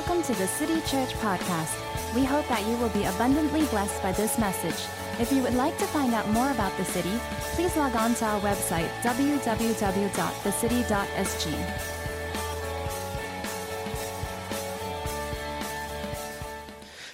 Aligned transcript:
Welcome 0.00 0.22
to 0.22 0.34
the 0.40 0.46
City 0.46 0.80
Church 0.86 1.12
Podcast. 1.16 1.76
We 2.14 2.24
hope 2.24 2.48
that 2.48 2.66
you 2.66 2.74
will 2.78 2.88
be 2.88 3.04
abundantly 3.04 3.66
blessed 3.66 4.02
by 4.02 4.12
this 4.12 4.38
message. 4.38 4.88
If 5.20 5.30
you 5.30 5.42
would 5.42 5.52
like 5.52 5.76
to 5.76 5.84
find 5.84 6.14
out 6.14 6.26
more 6.30 6.50
about 6.52 6.74
the 6.78 6.86
city, 6.86 7.12
please 7.52 7.76
log 7.76 7.94
on 7.94 8.14
to 8.14 8.24
our 8.24 8.40
website, 8.40 8.88
www.thecity.sg. 9.02 9.50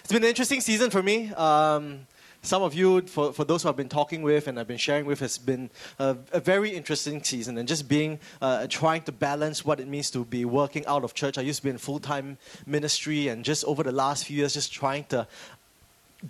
It's 0.05 0.13
been 0.13 0.23
an 0.23 0.29
interesting 0.29 0.61
season 0.61 0.91
for 0.91 1.03
me. 1.03 1.33
Um, 1.33 2.07
some 2.47 2.63
of 2.63 2.75
you, 2.75 3.01
for, 3.03 3.33
for 3.33 3.45
those 3.45 3.63
who 3.63 3.69
I've 3.69 3.77
been 3.77 3.89
talking 3.89 4.23
with 4.23 4.47
and 4.47 4.59
I've 4.59 4.69
been 4.69 4.77
sharing 4.77 5.05
with, 5.05 5.21
has 5.21 5.39
been 5.39 5.71
a, 5.99 6.17
a 6.33 6.41
very 6.41 6.71
interesting 6.71 7.23
season. 7.23 7.59
And 7.59 7.67
just 7.67 7.89
being, 7.89 8.19
uh, 8.41 8.67
trying 8.69 9.03
to 9.03 9.13
balance 9.13 9.65
what 9.65 9.81
it 9.81 9.89
means 9.89 10.11
to 10.11 10.25
be 10.25 10.45
working 10.45 10.87
out 10.87 11.05
of 11.05 11.15
church. 11.15 11.39
I 11.39 11.43
used 11.43 11.61
to 11.61 11.65
be 11.65 11.71
in 11.71 11.79
full 11.79 11.99
time 11.99 12.39
ministry, 12.67 13.29
and 13.29 13.45
just 13.45 13.65
over 13.65 13.83
the 13.83 13.93
last 13.93 14.27
few 14.27 14.37
years, 14.37 14.55
just 14.55 14.73
trying 14.73 15.05
to 15.05 15.27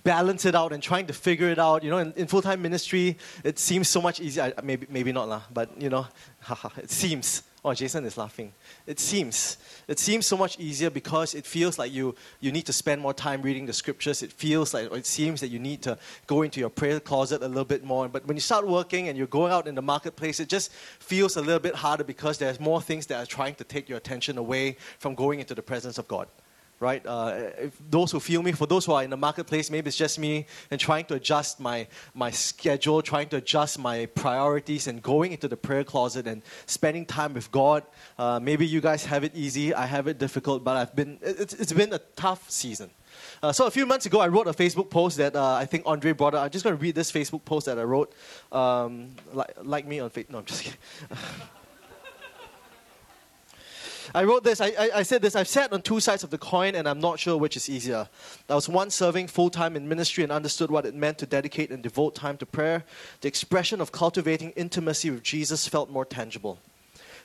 balance 0.04 0.44
it 0.44 0.54
out 0.54 0.72
and 0.72 0.82
trying 0.82 1.06
to 1.06 1.12
figure 1.12 1.48
it 1.48 1.58
out. 1.58 1.82
You 1.84 1.90
know, 1.90 1.98
in, 1.98 2.12
in 2.16 2.26
full 2.26 2.42
time 2.42 2.62
ministry, 2.62 3.16
it 3.44 3.58
seems 3.58 3.88
so 3.88 4.00
much 4.00 4.20
easier. 4.20 4.52
Maybe, 4.62 4.86
maybe 4.90 5.12
not, 5.12 5.28
lah, 5.28 5.42
but 5.52 5.70
you 5.80 5.90
know, 5.90 6.06
it 6.76 6.90
seems. 6.90 7.42
Oh, 7.66 7.74
Jason 7.74 8.04
is 8.04 8.16
laughing. 8.16 8.52
It 8.86 9.00
seems. 9.00 9.56
It 9.88 9.98
seems 9.98 10.24
so 10.24 10.36
much 10.36 10.56
easier 10.60 10.88
because 10.88 11.34
it 11.34 11.44
feels 11.44 11.80
like 11.80 11.92
you, 11.92 12.14
you 12.38 12.52
need 12.52 12.64
to 12.66 12.72
spend 12.72 13.02
more 13.02 13.12
time 13.12 13.42
reading 13.42 13.66
the 13.66 13.72
scriptures. 13.72 14.22
It 14.22 14.32
feels 14.32 14.72
like, 14.72 14.92
it 14.92 15.04
seems 15.04 15.40
that 15.40 15.48
you 15.48 15.58
need 15.58 15.82
to 15.82 15.98
go 16.28 16.42
into 16.42 16.60
your 16.60 16.70
prayer 16.70 17.00
closet 17.00 17.42
a 17.42 17.48
little 17.48 17.64
bit 17.64 17.82
more. 17.82 18.08
But 18.08 18.24
when 18.24 18.36
you 18.36 18.40
start 18.40 18.68
working 18.68 19.08
and 19.08 19.18
you're 19.18 19.26
going 19.26 19.52
out 19.52 19.66
in 19.66 19.74
the 19.74 19.82
marketplace, 19.82 20.38
it 20.38 20.48
just 20.48 20.72
feels 20.72 21.36
a 21.36 21.40
little 21.40 21.58
bit 21.58 21.74
harder 21.74 22.04
because 22.04 22.38
there's 22.38 22.60
more 22.60 22.80
things 22.80 23.06
that 23.06 23.20
are 23.20 23.26
trying 23.26 23.56
to 23.56 23.64
take 23.64 23.88
your 23.88 23.98
attention 23.98 24.38
away 24.38 24.76
from 25.00 25.16
going 25.16 25.40
into 25.40 25.56
the 25.56 25.62
presence 25.62 25.98
of 25.98 26.06
God 26.06 26.28
right? 26.80 27.04
Uh, 27.06 27.50
those 27.90 28.12
who 28.12 28.20
feel 28.20 28.42
me, 28.42 28.52
for 28.52 28.66
those 28.66 28.84
who 28.84 28.92
are 28.92 29.02
in 29.02 29.10
the 29.10 29.16
marketplace, 29.16 29.70
maybe 29.70 29.88
it's 29.88 29.96
just 29.96 30.18
me 30.18 30.46
and 30.70 30.80
trying 30.80 31.04
to 31.06 31.14
adjust 31.14 31.58
my, 31.58 31.86
my 32.14 32.30
schedule, 32.30 33.00
trying 33.02 33.28
to 33.28 33.36
adjust 33.36 33.78
my 33.78 34.06
priorities 34.06 34.86
and 34.86 35.02
going 35.02 35.32
into 35.32 35.48
the 35.48 35.56
prayer 35.56 35.84
closet 35.84 36.26
and 36.26 36.42
spending 36.66 37.06
time 37.06 37.34
with 37.34 37.50
God. 37.50 37.82
Uh, 38.18 38.38
maybe 38.40 38.66
you 38.66 38.80
guys 38.80 39.04
have 39.06 39.24
it 39.24 39.34
easy, 39.34 39.72
I 39.72 39.86
have 39.86 40.06
it 40.06 40.18
difficult, 40.18 40.64
but 40.64 40.76
I've 40.76 40.94
been, 40.94 41.18
it's, 41.22 41.54
it's 41.54 41.72
been 41.72 41.92
a 41.92 42.00
tough 42.16 42.50
season. 42.50 42.90
Uh, 43.42 43.52
so 43.52 43.66
a 43.66 43.70
few 43.70 43.86
months 43.86 44.06
ago, 44.06 44.20
I 44.20 44.28
wrote 44.28 44.46
a 44.46 44.52
Facebook 44.52 44.90
post 44.90 45.16
that 45.16 45.34
uh, 45.34 45.54
I 45.54 45.64
think 45.64 45.84
Andre 45.86 46.12
brought 46.12 46.34
up. 46.34 46.44
I'm 46.44 46.50
just 46.50 46.64
going 46.64 46.76
to 46.76 46.82
read 46.82 46.94
this 46.94 47.10
Facebook 47.10 47.44
post 47.44 47.66
that 47.66 47.78
I 47.78 47.82
wrote. 47.82 48.12
Um, 48.52 49.16
like, 49.32 49.54
like 49.62 49.86
me 49.86 50.00
on 50.00 50.10
Facebook. 50.10 50.30
No, 50.30 50.38
I'm 50.38 50.44
just 50.44 50.62
kidding. 50.62 50.78
I 54.14 54.24
wrote 54.24 54.44
this, 54.44 54.60
I, 54.60 54.68
I, 54.78 54.90
I, 54.96 55.02
said 55.02 55.22
this, 55.22 55.36
I've 55.36 55.48
sat 55.48 55.72
on 55.72 55.82
two 55.82 56.00
sides 56.00 56.24
of 56.24 56.30
the 56.30 56.38
coin 56.38 56.74
and 56.74 56.88
I'm 56.88 57.00
not 57.00 57.18
sure 57.18 57.36
which 57.36 57.56
is 57.56 57.68
easier. 57.68 58.08
I 58.48 58.54
was 58.54 58.68
once 58.68 58.94
serving 58.94 59.28
full 59.28 59.50
time 59.50 59.76
in 59.76 59.88
ministry 59.88 60.22
and 60.22 60.32
understood 60.32 60.70
what 60.70 60.86
it 60.86 60.94
meant 60.94 61.18
to 61.18 61.26
dedicate 61.26 61.70
and 61.70 61.82
devote 61.82 62.14
time 62.14 62.36
to 62.38 62.46
prayer. 62.46 62.84
The 63.20 63.28
expression 63.28 63.80
of 63.80 63.92
cultivating 63.92 64.50
intimacy 64.50 65.10
with 65.10 65.22
Jesus 65.22 65.68
felt 65.68 65.90
more 65.90 66.04
tangible. 66.04 66.58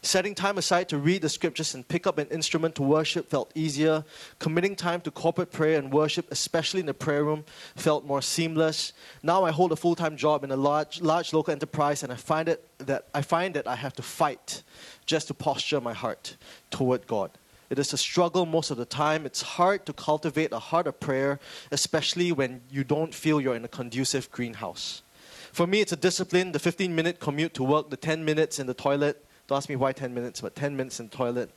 Setting 0.04 0.34
time 0.34 0.58
aside 0.58 0.90
to 0.90 0.98
read 0.98 1.22
the 1.22 1.30
scriptures 1.30 1.76
and 1.76 1.88
pick 1.88 2.08
up 2.08 2.18
an 2.18 2.28
instrument 2.30 2.74
to 2.74 2.82
worship 2.82 3.30
felt 3.30 3.52
easier. 3.54 4.04
Committing 4.40 4.76
time 4.76 5.00
to 5.02 5.12
corporate 5.12 5.52
prayer 5.52 5.78
and 5.78 5.94
worship, 5.94 6.26
especially 6.32 6.80
in 6.80 6.88
the 6.88 6.94
prayer 6.94 7.24
room, 7.24 7.46
felt 7.76 8.04
more 8.04 8.24
seamless. 8.24 8.94
Now 9.22 9.44
I 9.44 9.52
hold 9.52 9.72
a 9.72 9.76
full-time 9.76 10.18
job 10.18 10.44
in 10.44 10.50
a 10.50 10.56
large, 10.56 11.02
large 11.02 11.34
local 11.34 11.52
enterprise, 11.52 12.02
and 12.02 12.12
I 12.12 12.16
find 12.16 12.50
it 12.50 12.68
that 12.80 13.06
I 13.14 13.22
find 13.22 13.54
that 13.54 13.68
I 13.68 13.76
have 13.76 13.94
to 13.94 14.02
fight 14.02 14.64
just 15.06 15.28
to 15.28 15.36
posture 15.36 15.80
my 15.80 15.94
heart 15.94 16.36
toward 16.72 17.06
God. 17.06 17.30
It 17.70 17.78
is 17.78 17.94
a 17.94 17.98
struggle 17.98 18.48
most 18.48 18.72
of 18.72 18.78
the 18.78 18.86
time. 18.86 19.28
It's 19.28 19.44
hard 19.44 19.86
to 19.86 19.94
cultivate 19.94 20.52
a 20.52 20.58
heart 20.58 20.88
of 20.88 21.00
prayer, 21.00 21.40
especially 21.72 22.32
when 22.32 22.62
you 22.72 22.84
don't 22.84 23.14
feel 23.14 23.40
you're 23.40 23.56
in 23.56 23.66
a 23.66 23.68
conducive 23.68 24.32
greenhouse. 24.32 25.04
For 25.54 25.68
me, 25.68 25.80
it's 25.80 25.92
a 25.92 25.96
discipline 25.96 26.54
the 26.54 26.60
15 26.60 26.96
minute 26.96 27.20
commute 27.20 27.54
to 27.54 27.64
work, 27.64 27.92
the 27.92 27.98
10 27.98 28.26
minutes 28.26 28.58
in 28.58 28.66
the 28.66 28.74
toilet, 28.74 29.24
don't 29.52 29.58
ask 29.58 29.68
me 29.68 29.76
why 29.76 29.92
10 29.92 30.14
minutes, 30.14 30.40
but 30.40 30.56
10 30.56 30.78
minutes 30.78 31.02
in 31.02 31.10
the 31.10 31.18
toilet. 31.18 31.52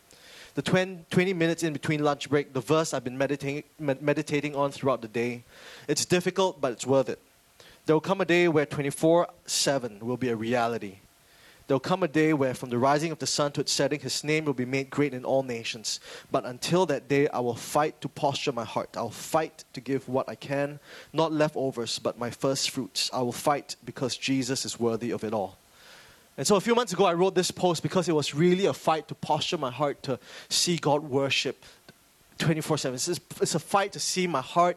The 0.56 0.62
20 0.62 1.32
minutes 1.32 1.62
in 1.62 1.72
between 1.72 2.03
lunch 2.03 2.28
break, 2.28 2.53
the 2.53 2.60
verse 2.60 2.93
I've 2.93 3.05
been 3.05 3.16
meditating, 3.16 3.62
meditating 3.78 4.56
on 4.56 4.72
throughout 4.72 5.00
the 5.00 5.06
day. 5.06 5.44
It's 5.87 6.05
difficult, 6.05 6.60
but 6.60 6.72
it's 6.72 6.84
worth 6.84 7.09
it. 7.09 7.21
There 7.87 7.94
will 7.94 8.00
come 8.00 8.21
a 8.21 8.25
day 8.25 8.49
where 8.49 8.66
24 8.66 9.28
7 9.47 10.00
will 10.00 10.16
be 10.16 10.28
a 10.31 10.34
reality. 10.34 10.97
There 11.69 11.77
will 11.77 11.81
come 11.81 12.03
a 12.03 12.09
day 12.09 12.32
where, 12.32 12.53
from 12.53 12.71
the 12.71 12.78
rising 12.78 13.12
of 13.12 13.21
the 13.21 13.28
sun 13.28 13.53
to 13.53 13.60
its 13.60 13.72
setting, 13.72 14.00
his 14.00 14.25
name 14.25 14.44
will 14.44 14.55
be 14.55 14.65
made 14.65 14.91
great 14.91 15.15
in 15.15 15.25
all 15.25 15.44
nations. 15.44 16.00
But 16.32 16.44
until 16.44 16.87
that 16.87 17.09
day, 17.09 17.28
I 17.28 17.38
will 17.38 17.55
fight 17.55 18.00
to 18.00 18.09
posture 18.09 18.53
my 18.53 18.65
heart. 18.65 18.97
I'll 18.97 19.09
fight 19.09 19.65
to 19.72 19.81
give 19.81 20.09
what 20.09 20.28
I 20.28 20.34
can, 20.34 20.81
not 21.12 21.32
leftovers, 21.32 22.00
but 22.00 22.19
my 22.19 22.31
first 22.31 22.71
fruits. 22.71 23.09
I 23.15 23.22
will 23.22 23.31
fight 23.31 23.76
because 23.84 24.16
Jesus 24.16 24.65
is 24.65 24.81
worthy 24.81 25.12
of 25.12 25.22
it 25.22 25.32
all. 25.32 25.59
And 26.37 26.47
so 26.47 26.56
a 26.56 26.61
few 26.61 26.75
months 26.75 26.93
ago, 26.93 27.05
I 27.05 27.15
wrote 27.15 27.34
this 27.34 27.50
post 27.50 27.83
because 27.83 28.09
it 28.09 28.15
was 28.15 28.34
really 28.34 28.67
a 28.67 28.72
fight 28.72 29.09
to 29.09 29.15
posture 29.15 29.59
my 29.59 29.71
heart 29.71 30.03
to 30.05 30.19
see 30.49 30.77
God 30.77 31.05
worship 31.05 31.65
24 32.39 32.78
7. 32.78 32.95
It's 33.41 33.55
a 33.55 33.59
fight 33.59 33.93
to 33.93 34.00
see 34.00 34.27
my 34.27 34.41
heart 34.41 34.77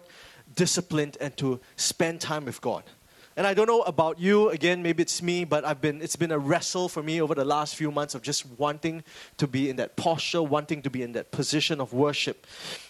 disciplined 0.56 1.18
and 1.20 1.36
to 1.38 1.60
spend 1.76 2.22
time 2.22 2.46
with 2.46 2.62
God. 2.62 2.84
And 3.36 3.46
I 3.46 3.54
don't 3.54 3.68
know 3.68 3.82
about 3.82 4.20
you, 4.20 4.50
again, 4.50 4.82
maybe 4.82 5.04
it's 5.04 5.22
me, 5.22 5.44
but 5.44 5.64
I've 5.64 5.80
been, 5.80 6.02
it's 6.02 6.16
been 6.16 6.32
a 6.32 6.40
wrestle 6.40 6.90
for 6.90 7.04
me 7.04 7.22
over 7.22 7.36
the 7.36 7.46
last 7.46 7.76
few 7.76 7.92
months 7.92 8.16
of 8.16 8.24
just 8.24 8.48
wanting 8.58 9.04
to 9.38 9.46
be 9.46 9.70
in 9.70 9.76
that 9.76 9.96
posture, 9.96 10.42
wanting 10.42 10.82
to 10.82 10.90
be 10.90 11.04
in 11.04 11.12
that 11.12 11.30
position 11.30 11.80
of 11.80 11.94
worship. 11.94 12.48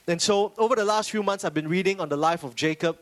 And 0.07 0.21
so 0.21 0.53
over 0.57 0.73
the 0.73 0.85
last 0.85 1.11
few 1.11 1.21
months, 1.21 1.43
I've 1.43 1.53
been 1.53 1.67
reading 1.67 1.99
on 1.99 2.07
the 2.07 2.15
life 2.15 2.45
of 2.45 2.55
Jacob 2.55 2.97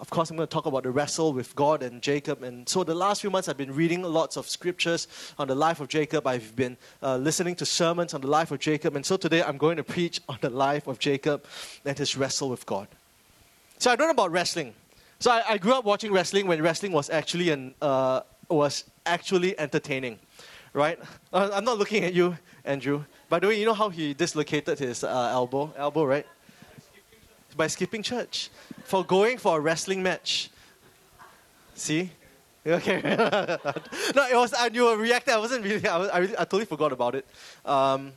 of 0.00 0.08
course, 0.08 0.30
I'm 0.30 0.36
going 0.36 0.46
to 0.46 0.52
talk 0.52 0.64
about 0.64 0.84
the 0.84 0.90
wrestle 0.90 1.34
with 1.34 1.54
God 1.54 1.82
and 1.82 2.00
Jacob. 2.00 2.42
And 2.42 2.66
so, 2.66 2.82
the 2.82 2.94
last 2.94 3.20
few 3.20 3.28
months, 3.28 3.48
I've 3.48 3.58
been 3.58 3.74
reading 3.74 4.02
lots 4.02 4.38
of 4.38 4.48
scriptures 4.48 5.06
on 5.38 5.46
the 5.46 5.54
life 5.54 5.78
of 5.80 5.88
Jacob. 5.88 6.26
I've 6.26 6.56
been 6.56 6.78
uh, 7.02 7.18
listening 7.18 7.54
to 7.56 7.66
sermons 7.66 8.14
on 8.14 8.22
the 8.22 8.26
life 8.26 8.50
of 8.50 8.58
Jacob. 8.60 8.96
And 8.96 9.04
so, 9.04 9.18
today, 9.18 9.42
I'm 9.42 9.58
going 9.58 9.76
to 9.76 9.84
preach 9.84 10.20
on 10.28 10.38
the 10.40 10.48
life 10.48 10.86
of 10.86 10.98
Jacob 10.98 11.44
and 11.84 11.98
his 11.98 12.16
wrestle 12.16 12.48
with 12.48 12.64
God. 12.64 12.88
So, 13.78 13.90
I 13.90 13.96
don't 13.96 14.06
know 14.06 14.12
about 14.12 14.32
wrestling. 14.32 14.72
So, 15.18 15.30
I, 15.30 15.42
I 15.50 15.58
grew 15.58 15.74
up 15.74 15.84
watching 15.84 16.12
wrestling 16.12 16.46
when 16.46 16.62
wrestling 16.62 16.92
was 16.92 17.10
actually, 17.10 17.50
an, 17.50 17.74
uh, 17.82 18.22
was 18.48 18.84
actually 19.04 19.58
entertaining, 19.60 20.18
right? 20.72 20.98
Uh, 21.30 21.50
I'm 21.52 21.64
not 21.64 21.76
looking 21.76 22.04
at 22.04 22.14
you, 22.14 22.38
Andrew. 22.64 23.04
By 23.28 23.38
the 23.38 23.48
way, 23.48 23.60
you 23.60 23.66
know 23.66 23.74
how 23.74 23.90
he 23.90 24.14
dislocated 24.14 24.78
his 24.78 25.04
uh, 25.04 25.28
elbow? 25.30 25.74
Elbow, 25.76 26.04
right? 26.04 26.26
By 27.56 27.66
skipping 27.66 28.02
church 28.02 28.50
for 28.84 29.04
going 29.04 29.38
for 29.38 29.58
a 29.58 29.60
wrestling 29.60 30.02
match. 30.02 30.50
See? 31.74 32.10
Okay. 32.66 33.00
no, 34.14 34.26
it 34.28 34.36
was, 34.36 34.52
and 34.52 34.74
you 34.74 34.84
were 34.84 34.96
reacting. 34.96 35.34
I 35.34 35.38
wasn't 35.38 35.64
really, 35.64 35.86
I, 35.86 35.96
was, 35.96 36.08
I, 36.10 36.18
really, 36.18 36.34
I 36.34 36.44
totally 36.44 36.66
forgot 36.66 36.92
about 36.92 37.14
it. 37.14 37.26
Um, 37.64 38.12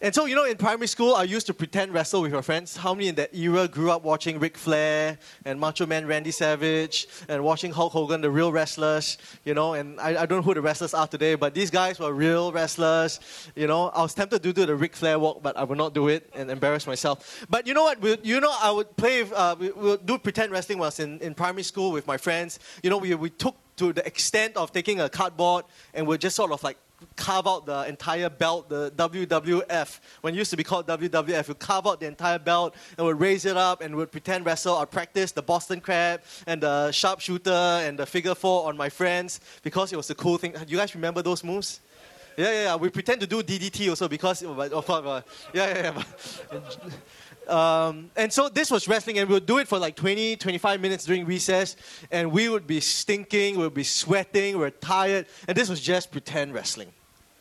and 0.00 0.14
so, 0.14 0.24
you 0.24 0.34
know, 0.34 0.44
in 0.44 0.56
primary 0.56 0.86
school, 0.86 1.14
I 1.14 1.24
used 1.24 1.46
to 1.48 1.54
pretend 1.54 1.92
wrestle 1.92 2.22
with 2.22 2.32
your 2.32 2.40
friends. 2.40 2.74
How 2.76 2.94
many 2.94 3.08
in 3.08 3.16
that 3.16 3.34
era 3.34 3.68
grew 3.68 3.90
up 3.90 4.02
watching 4.02 4.38
Ric 4.38 4.56
Flair 4.56 5.18
and 5.44 5.60
Macho 5.60 5.84
Man 5.84 6.06
Randy 6.06 6.30
Savage 6.30 7.06
and 7.28 7.44
watching 7.44 7.70
Hulk 7.70 7.92
Hogan, 7.92 8.22
the 8.22 8.30
real 8.30 8.50
wrestlers, 8.50 9.18
you 9.44 9.52
know? 9.52 9.74
And 9.74 10.00
I, 10.00 10.22
I 10.22 10.26
don't 10.26 10.38
know 10.38 10.42
who 10.42 10.54
the 10.54 10.62
wrestlers 10.62 10.94
are 10.94 11.06
today, 11.06 11.34
but 11.34 11.52
these 11.52 11.70
guys 11.70 11.98
were 11.98 12.14
real 12.14 12.50
wrestlers, 12.50 13.20
you 13.54 13.66
know? 13.66 13.88
I 13.88 14.00
was 14.00 14.14
tempted 14.14 14.42
to 14.42 14.52
do 14.52 14.64
the 14.64 14.74
Ric 14.74 14.96
Flair 14.96 15.18
walk, 15.18 15.42
but 15.42 15.56
I 15.58 15.64
would 15.64 15.78
not 15.78 15.92
do 15.92 16.08
it 16.08 16.30
and 16.34 16.50
embarrass 16.50 16.86
myself. 16.86 17.44
But 17.50 17.66
you 17.66 17.74
know 17.74 17.82
what? 17.82 18.00
We, 18.00 18.16
you 18.22 18.40
know, 18.40 18.54
I 18.58 18.70
would 18.70 18.96
play, 18.96 19.22
uh, 19.30 19.56
we, 19.58 19.70
we 19.70 19.82
would 19.90 20.06
do 20.06 20.16
pretend 20.16 20.50
wrestling 20.50 20.78
when 20.78 20.86
I 20.86 20.88
was 20.88 21.00
in, 21.00 21.18
in 21.18 21.34
primary 21.34 21.62
school 21.62 21.92
with 21.92 22.06
my 22.06 22.16
friends. 22.16 22.58
You 22.82 22.88
know, 22.88 22.96
we, 22.96 23.14
we 23.14 23.28
took 23.28 23.56
to 23.76 23.92
the 23.92 24.06
extent 24.06 24.56
of 24.56 24.72
taking 24.72 25.00
a 25.00 25.08
cardboard 25.08 25.64
and 25.94 26.06
we'd 26.06 26.20
just 26.20 26.36
sort 26.36 26.52
of 26.52 26.62
like 26.62 26.76
carve 27.16 27.46
out 27.46 27.66
the 27.66 27.86
entire 27.88 28.30
belt, 28.30 28.68
the 28.68 28.90
WWF. 28.96 30.00
When 30.20 30.34
it 30.34 30.38
used 30.38 30.50
to 30.50 30.56
be 30.56 30.64
called 30.64 30.86
WWF, 30.86 31.48
we 31.48 31.54
carve 31.54 31.86
out 31.86 32.00
the 32.00 32.06
entire 32.06 32.38
belt 32.38 32.74
and 32.96 33.06
would 33.06 33.20
raise 33.20 33.44
it 33.44 33.56
up 33.56 33.82
and 33.82 33.94
would 33.96 34.10
pretend 34.10 34.46
wrestle 34.46 34.74
or 34.74 34.86
practice 34.86 35.32
the 35.32 35.42
Boston 35.42 35.80
Crab 35.80 36.22
and 36.46 36.62
the 36.62 36.90
sharpshooter 36.92 37.50
and 37.50 37.98
the 37.98 38.06
figure 38.06 38.34
four 38.34 38.68
on 38.68 38.76
my 38.76 38.88
friends 38.88 39.40
because 39.62 39.92
it 39.92 39.96
was 39.96 40.10
a 40.10 40.14
cool 40.14 40.38
thing. 40.38 40.54
You 40.66 40.76
guys 40.76 40.94
remember 40.94 41.22
those 41.22 41.44
moves? 41.44 41.80
Yeah, 42.36 42.50
yeah, 42.50 42.62
yeah. 42.62 42.76
We 42.76 42.88
pretend 42.90 43.20
to 43.20 43.26
do 43.26 43.42
DDT 43.42 43.90
also 43.90 44.08
because, 44.08 44.42
of 44.42 44.86
course, 44.86 45.04
uh, 45.04 45.20
yeah, 45.52 45.92
yeah, 45.92 46.02
yeah. 46.52 46.60
Um, 47.48 48.10
and 48.16 48.32
so 48.32 48.48
this 48.48 48.70
was 48.70 48.86
wrestling, 48.86 49.18
and 49.18 49.28
we 49.28 49.34
would 49.34 49.46
do 49.46 49.58
it 49.58 49.68
for 49.68 49.78
like 49.78 49.96
20, 49.96 50.36
25 50.36 50.80
minutes 50.80 51.04
during 51.04 51.26
recess, 51.26 51.76
and 52.10 52.30
we 52.30 52.48
would 52.48 52.66
be 52.66 52.80
stinking, 52.80 53.56
we 53.56 53.64
would 53.64 53.74
be 53.74 53.84
sweating, 53.84 54.58
we 54.58 54.64
are 54.64 54.70
tired, 54.70 55.26
and 55.48 55.56
this 55.56 55.68
was 55.68 55.80
just 55.80 56.10
pretend 56.10 56.54
wrestling. 56.54 56.92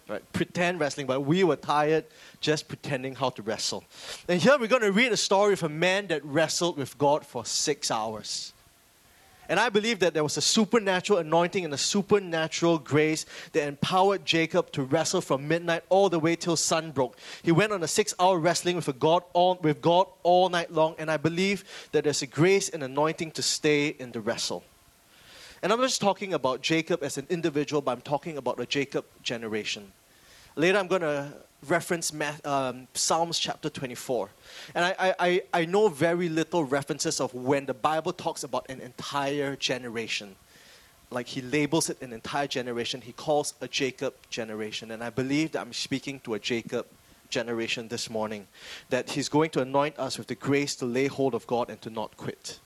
Right? 0.08 0.34
Pretend 0.34 0.80
wrestling, 0.80 1.06
but 1.06 1.22
we 1.22 1.44
were 1.44 1.56
tired 1.56 2.06
just 2.42 2.68
pretending 2.68 3.14
how 3.14 3.30
to 3.30 3.44
wrestle. 3.44 3.84
And 4.28 4.42
here 4.42 4.58
we're 4.58 4.68
going 4.68 4.82
to 4.82 4.92
read 4.92 5.12
a 5.12 5.18
story 5.18 5.54
of 5.54 5.62
a 5.62 5.70
man 5.70 6.08
that 6.08 6.26
wrestled 6.26 6.78
with 6.78 6.98
God 6.98 7.24
for 7.24 7.46
six 7.46 7.92
hours. 7.92 8.54
And 9.50 9.60
I 9.60 9.70
believe 9.70 10.00
that 10.00 10.14
there 10.14 10.24
was 10.24 10.38
a 10.38 10.42
supernatural 10.42 11.18
anointing 11.20 11.66
and 11.66 11.74
a 11.74 11.78
supernatural 11.78 12.78
grace 12.78 13.26
that 13.54 13.68
empowered 13.68 14.24
Jacob 14.24 14.72
to 14.74 14.84
wrestle 14.84 15.22
from 15.22 15.48
midnight 15.48 15.84
all 15.90 16.08
the 16.08 16.20
way 16.20 16.36
till 16.36 16.56
sun 16.56 16.92
broke. 16.92 17.18
He 17.42 17.52
went 17.52 17.74
on 17.74 17.82
a 17.82 17.88
six-hour 17.88 18.38
wrestling 18.38 18.76
with, 18.76 19.00
God 19.00 19.24
all, 19.34 19.56
with 19.56 19.82
God 19.82 20.06
all 20.22 20.50
night 20.50 20.72
long, 20.72 20.94
and 21.00 21.10
I 21.10 21.18
believe 21.18 21.64
that 21.94 22.04
there's 22.04 22.22
a 22.22 22.28
grace 22.28 22.70
and 22.70 22.84
anointing 22.84 23.32
to 23.32 23.42
stay 23.42 23.88
in 23.88 24.12
the 24.12 24.22
wrestle. 24.22 24.64
And 25.64 25.74
I'm 25.74 25.80
not 25.80 25.88
just 25.88 26.00
talking 26.00 26.36
about 26.36 26.62
Jacob 26.62 27.02
as 27.02 27.18
an 27.18 27.26
individual, 27.30 27.82
but 27.82 27.92
I'm 27.92 28.02
talking 28.02 28.38
about 28.38 28.58
the 28.58 28.68
Jacob 28.68 29.04
generation. 29.24 29.92
Later, 30.56 30.78
I'm 30.78 30.88
going 30.88 31.02
to 31.02 31.34
reference 31.68 32.14
um, 32.46 32.88
Psalms 32.94 33.40
chapter 33.40 33.70
24. 33.70 34.30
And 34.76 34.86
I, 34.86 35.16
I, 35.20 35.42
I 35.54 35.66
know 35.66 35.90
very 35.90 36.30
little 36.30 36.64
references 36.64 37.20
of 37.20 37.34
when 37.34 37.66
the 37.66 37.74
Bible 37.74 38.14
talks 38.14 38.44
about 38.44 38.66
an 38.70 38.80
entire 38.82 39.56
generation. 39.56 40.36
Like 41.12 41.28
he 41.28 41.42
labels 41.42 41.90
it 41.90 42.02
an 42.02 42.14
entire 42.14 42.48
generation, 42.48 43.02
he 43.02 43.14
calls 43.14 43.56
a 43.62 43.68
Jacob 43.68 44.14
generation. 44.30 44.92
And 44.92 45.04
I 45.04 45.10
believe 45.10 45.52
that 45.54 45.62
I'm 45.62 45.74
speaking 45.74 46.20
to 46.22 46.36
a 46.36 46.40
Jacob 46.40 46.86
generation 47.30 47.88
this 47.88 48.10
morning, 48.10 48.48
that 48.90 49.12
he's 49.12 49.30
going 49.30 49.50
to 49.52 49.62
anoint 49.62 49.98
us 50.00 50.18
with 50.18 50.28
the 50.28 50.36
grace 50.36 50.76
to 50.78 50.86
lay 50.86 51.08
hold 51.08 51.34
of 51.34 51.46
God 51.48 51.70
and 51.70 51.82
to 51.82 51.90
not 51.90 52.16
quit. 52.18 52.60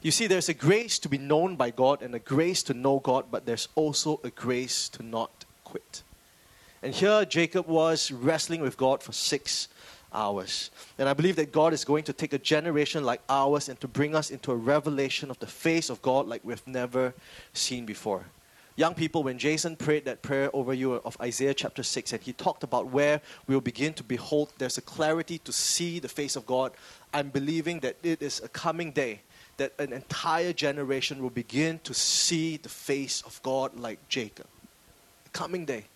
You 0.00 0.12
see, 0.12 0.28
there's 0.28 0.48
a 0.48 0.54
grace 0.54 0.98
to 1.00 1.08
be 1.08 1.18
known 1.18 1.56
by 1.56 1.70
God 1.70 2.02
and 2.02 2.14
a 2.14 2.20
grace 2.20 2.62
to 2.64 2.74
know 2.74 3.00
God, 3.00 3.26
but 3.30 3.46
there's 3.46 3.68
also 3.74 4.20
a 4.22 4.30
grace 4.30 4.88
to 4.90 5.02
not 5.02 5.44
quit. 5.64 6.02
And 6.82 6.94
here 6.94 7.24
Jacob 7.24 7.66
was 7.66 8.12
wrestling 8.12 8.60
with 8.60 8.76
God 8.76 9.02
for 9.02 9.12
six 9.12 9.68
hours. 10.12 10.70
And 10.98 11.08
I 11.08 11.14
believe 11.14 11.36
that 11.36 11.52
God 11.52 11.72
is 11.72 11.84
going 11.84 12.04
to 12.04 12.12
take 12.12 12.32
a 12.32 12.38
generation 12.38 13.04
like 13.04 13.20
ours 13.28 13.68
and 13.68 13.80
to 13.80 13.88
bring 13.88 14.14
us 14.14 14.30
into 14.30 14.52
a 14.52 14.56
revelation 14.56 15.30
of 15.30 15.38
the 15.38 15.46
face 15.46 15.90
of 15.90 16.00
God 16.02 16.26
like 16.26 16.40
we've 16.44 16.66
never 16.66 17.14
seen 17.52 17.84
before. 17.84 18.24
Young 18.76 18.94
people, 18.94 19.24
when 19.24 19.38
Jason 19.38 19.74
prayed 19.74 20.04
that 20.04 20.22
prayer 20.22 20.50
over 20.54 20.72
you 20.72 20.92
of 20.94 21.20
Isaiah 21.20 21.52
chapter 21.52 21.82
6, 21.82 22.12
and 22.12 22.22
he 22.22 22.32
talked 22.32 22.62
about 22.62 22.86
where 22.86 23.20
we'll 23.48 23.60
begin 23.60 23.92
to 23.94 24.04
behold, 24.04 24.52
there's 24.58 24.78
a 24.78 24.82
clarity 24.82 25.38
to 25.38 25.52
see 25.52 25.98
the 25.98 26.08
face 26.08 26.36
of 26.36 26.46
God. 26.46 26.70
I'm 27.12 27.30
believing 27.30 27.80
that 27.80 27.96
it 28.04 28.22
is 28.22 28.40
a 28.40 28.46
coming 28.48 28.92
day 28.92 29.22
that 29.56 29.72
an 29.80 29.92
entire 29.92 30.52
generation 30.52 31.20
will 31.20 31.30
begin 31.30 31.80
to 31.80 31.92
see 31.92 32.56
the 32.56 32.68
face 32.68 33.20
of 33.22 33.42
God 33.42 33.76
like 33.76 33.98
Jacob. 34.08 34.46
A 35.26 35.30
coming 35.30 35.64
day. 35.64 35.86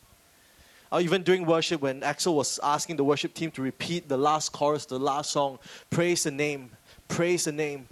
Or 0.93 1.00
even 1.00 1.23
during 1.23 1.47
worship, 1.47 1.81
when 1.81 2.03
Axel 2.03 2.37
was 2.37 2.61
asking 2.62 2.97
the 2.97 3.05
worship 3.05 3.33
team 3.33 3.50
to 3.53 3.62
repeat 3.62 4.11
the 4.11 4.19
last 4.19 4.53
chorus, 4.53 4.85
the 4.85 4.99
last 4.99 5.33
song, 5.33 5.59
praise 5.89 6.25
the 6.25 6.31
name, 6.31 6.71
praise 7.09 7.44
the 7.44 7.53
name. 7.53 7.89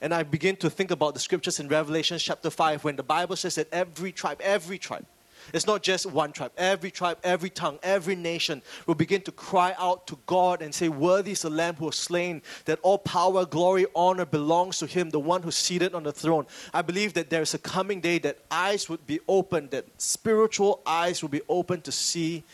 And 0.00 0.12
I 0.12 0.24
begin 0.24 0.56
to 0.56 0.68
think 0.68 0.90
about 0.90 1.14
the 1.14 1.20
scriptures 1.20 1.60
in 1.60 1.68
Revelation 1.68 2.18
chapter 2.18 2.50
5 2.50 2.82
when 2.82 2.96
the 2.96 3.04
Bible 3.04 3.36
says 3.36 3.54
that 3.54 3.68
every 3.72 4.10
tribe, 4.10 4.40
every 4.42 4.76
tribe, 4.76 5.06
it's 5.52 5.66
not 5.66 5.82
just 5.82 6.06
one 6.06 6.32
tribe. 6.32 6.52
Every 6.56 6.90
tribe, 6.90 7.18
every 7.22 7.50
tongue, 7.50 7.78
every 7.82 8.14
nation 8.14 8.62
will 8.86 8.94
begin 8.94 9.22
to 9.22 9.32
cry 9.32 9.74
out 9.78 10.06
to 10.08 10.18
God 10.26 10.62
and 10.62 10.74
say, 10.74 10.88
Worthy 10.88 11.32
is 11.32 11.42
the 11.42 11.50
Lamb 11.50 11.76
who 11.76 11.86
was 11.86 11.96
slain, 11.96 12.42
that 12.64 12.78
all 12.82 12.98
power, 12.98 13.44
glory, 13.44 13.86
honor 13.94 14.24
belongs 14.24 14.78
to 14.78 14.86
Him, 14.86 15.10
the 15.10 15.20
one 15.20 15.42
who's 15.42 15.56
seated 15.56 15.94
on 15.94 16.02
the 16.02 16.12
throne. 16.12 16.46
I 16.72 16.82
believe 16.82 17.14
that 17.14 17.30
there's 17.30 17.54
a 17.54 17.58
coming 17.58 18.00
day 18.00 18.18
that 18.20 18.38
eyes 18.50 18.88
would 18.88 19.06
be 19.06 19.20
opened, 19.28 19.70
that 19.70 19.86
spiritual 19.98 20.80
eyes 20.86 21.22
will 21.22 21.28
be 21.28 21.42
opened 21.48 21.84
to 21.84 21.92
see 21.92 22.44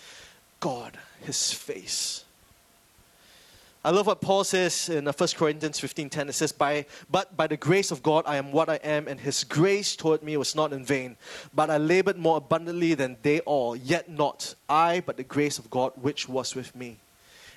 God, 0.60 0.98
His 1.20 1.52
face. 1.52 2.24
I 3.88 3.90
love 3.90 4.06
what 4.06 4.20
Paul 4.20 4.44
says 4.44 4.90
in 4.90 5.06
1 5.06 5.14
uh, 5.18 5.26
Corinthians 5.34 5.80
15:10. 5.80 6.28
It 6.28 6.34
says, 6.34 6.52
by, 6.52 6.84
But 7.08 7.38
by 7.38 7.46
the 7.46 7.56
grace 7.56 7.90
of 7.90 8.02
God 8.02 8.22
I 8.26 8.36
am 8.36 8.52
what 8.52 8.68
I 8.68 8.74
am, 8.84 9.08
and 9.08 9.18
his 9.18 9.44
grace 9.44 9.96
toward 9.96 10.22
me 10.22 10.36
was 10.36 10.54
not 10.54 10.74
in 10.74 10.84
vain. 10.84 11.16
But 11.54 11.70
I 11.70 11.78
labored 11.78 12.18
more 12.18 12.36
abundantly 12.36 12.92
than 12.92 13.16
they 13.22 13.40
all, 13.40 13.74
yet 13.74 14.10
not 14.10 14.54
I, 14.68 15.00
but 15.06 15.16
the 15.16 15.22
grace 15.22 15.58
of 15.58 15.70
God 15.70 15.92
which 15.96 16.28
was 16.28 16.54
with 16.54 16.76
me. 16.76 16.98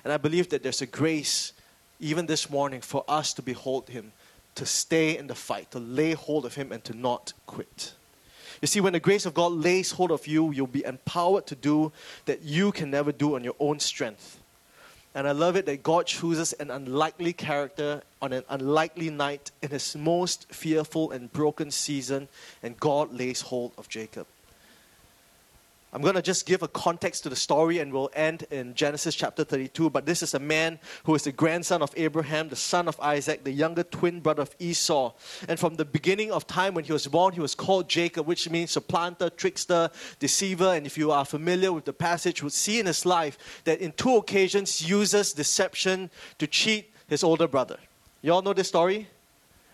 And 0.04 0.10
I 0.10 0.16
believe 0.16 0.48
that 0.48 0.62
there's 0.62 0.80
a 0.80 0.86
grace 0.86 1.52
even 2.00 2.24
this 2.24 2.48
morning 2.48 2.80
for 2.80 3.04
us 3.06 3.34
to 3.34 3.42
behold 3.42 3.90
him, 3.90 4.12
to 4.54 4.64
stay 4.64 5.18
in 5.18 5.26
the 5.26 5.34
fight, 5.34 5.70
to 5.72 5.80
lay 5.80 6.14
hold 6.14 6.46
of 6.46 6.54
him, 6.54 6.72
and 6.72 6.82
to 6.84 6.96
not 6.96 7.34
quit. 7.44 7.92
You 8.62 8.68
see, 8.68 8.80
when 8.80 8.94
the 8.94 9.00
grace 9.00 9.26
of 9.26 9.34
God 9.34 9.52
lays 9.52 9.90
hold 9.90 10.10
of 10.10 10.26
you, 10.26 10.50
you'll 10.50 10.66
be 10.66 10.86
empowered 10.86 11.46
to 11.48 11.54
do 11.54 11.92
that 12.24 12.40
you 12.40 12.72
can 12.72 12.90
never 12.90 13.12
do 13.12 13.34
on 13.34 13.44
your 13.44 13.56
own 13.60 13.78
strength. 13.80 14.38
And 15.14 15.28
I 15.28 15.32
love 15.32 15.56
it 15.56 15.66
that 15.66 15.82
God 15.82 16.06
chooses 16.06 16.54
an 16.54 16.70
unlikely 16.70 17.34
character 17.34 18.02
on 18.22 18.32
an 18.32 18.44
unlikely 18.48 19.10
night 19.10 19.50
in 19.60 19.70
his 19.70 19.94
most 19.94 20.50
fearful 20.52 21.10
and 21.10 21.30
broken 21.32 21.70
season, 21.70 22.28
and 22.62 22.78
God 22.80 23.12
lays 23.12 23.42
hold 23.42 23.72
of 23.76 23.88
Jacob. 23.88 24.26
I'm 25.94 26.00
going 26.00 26.14
to 26.14 26.22
just 26.22 26.46
give 26.46 26.62
a 26.62 26.68
context 26.68 27.22
to 27.24 27.28
the 27.28 27.36
story 27.36 27.80
and 27.80 27.92
we'll 27.92 28.08
end 28.14 28.46
in 28.50 28.72
Genesis 28.72 29.14
chapter 29.14 29.44
32. 29.44 29.90
But 29.90 30.06
this 30.06 30.22
is 30.22 30.32
a 30.32 30.38
man 30.38 30.78
who 31.04 31.14
is 31.14 31.24
the 31.24 31.32
grandson 31.32 31.82
of 31.82 31.92
Abraham, 31.98 32.48
the 32.48 32.56
son 32.56 32.88
of 32.88 32.98
Isaac, 32.98 33.44
the 33.44 33.52
younger 33.52 33.82
twin 33.82 34.20
brother 34.20 34.40
of 34.40 34.56
Esau. 34.58 35.12
And 35.48 35.60
from 35.60 35.74
the 35.74 35.84
beginning 35.84 36.32
of 36.32 36.46
time 36.46 36.72
when 36.72 36.84
he 36.84 36.94
was 36.94 37.06
born, 37.06 37.34
he 37.34 37.40
was 37.40 37.54
called 37.54 37.90
Jacob, 37.90 38.26
which 38.26 38.48
means 38.48 38.70
supplanter, 38.70 39.28
trickster, 39.28 39.90
deceiver. 40.18 40.72
And 40.72 40.86
if 40.86 40.96
you 40.96 41.12
are 41.12 41.26
familiar 41.26 41.74
with 41.74 41.84
the 41.84 41.92
passage, 41.92 42.42
will 42.42 42.48
see 42.48 42.80
in 42.80 42.86
his 42.86 43.04
life 43.04 43.60
that 43.64 43.80
in 43.80 43.92
two 43.92 44.16
occasions 44.16 44.88
uses 44.88 45.34
deception 45.34 46.08
to 46.38 46.46
cheat 46.46 46.90
his 47.06 47.22
older 47.22 47.46
brother. 47.46 47.76
You 48.22 48.32
all 48.32 48.40
know 48.40 48.54
this 48.54 48.68
story? 48.68 49.08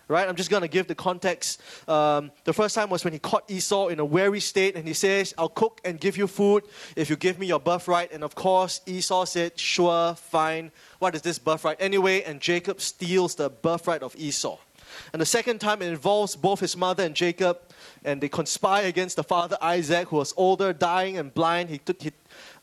Right? 0.09 0.27
I'm 0.27 0.35
just 0.35 0.49
going 0.49 0.63
to 0.63 0.67
give 0.67 0.87
the 0.87 0.95
context. 0.95 1.61
Um, 1.87 2.31
the 2.43 2.51
first 2.51 2.75
time 2.75 2.89
was 2.89 3.05
when 3.05 3.13
he 3.13 3.19
caught 3.19 3.49
Esau 3.49 3.87
in 3.87 3.99
a 3.99 4.05
weary 4.05 4.41
state, 4.41 4.75
and 4.75 4.85
he 4.85 4.93
says, 4.93 5.33
I'll 5.37 5.47
cook 5.47 5.79
and 5.85 5.99
give 5.99 6.17
you 6.17 6.27
food 6.27 6.65
if 6.97 7.09
you 7.09 7.15
give 7.15 7.39
me 7.39 7.47
your 7.47 7.59
birthright. 7.59 8.11
And 8.11 8.23
of 8.23 8.35
course, 8.35 8.81
Esau 8.85 9.23
said, 9.25 9.57
Sure, 9.57 10.15
fine. 10.15 10.71
What 10.97 11.15
is 11.15 11.21
this 11.21 11.39
birthright 11.39 11.77
anyway? 11.79 12.23
And 12.23 12.41
Jacob 12.41 12.81
steals 12.81 13.35
the 13.35 13.49
birthright 13.49 14.03
of 14.03 14.15
Esau. 14.17 14.57
And 15.13 15.21
the 15.21 15.25
second 15.25 15.59
time, 15.59 15.83
it 15.83 15.87
involves 15.87 16.35
both 16.35 16.59
his 16.59 16.75
mother 16.75 17.03
and 17.03 17.15
Jacob, 17.15 17.59
and 18.03 18.19
they 18.19 18.29
conspire 18.29 18.87
against 18.87 19.15
the 19.15 19.23
father 19.23 19.57
Isaac, 19.61 20.07
who 20.07 20.17
was 20.17 20.33
older, 20.35 20.73
dying, 20.73 21.19
and 21.19 21.31
blind. 21.31 21.69
He, 21.69 21.77
took, 21.77 22.01
he 22.01 22.11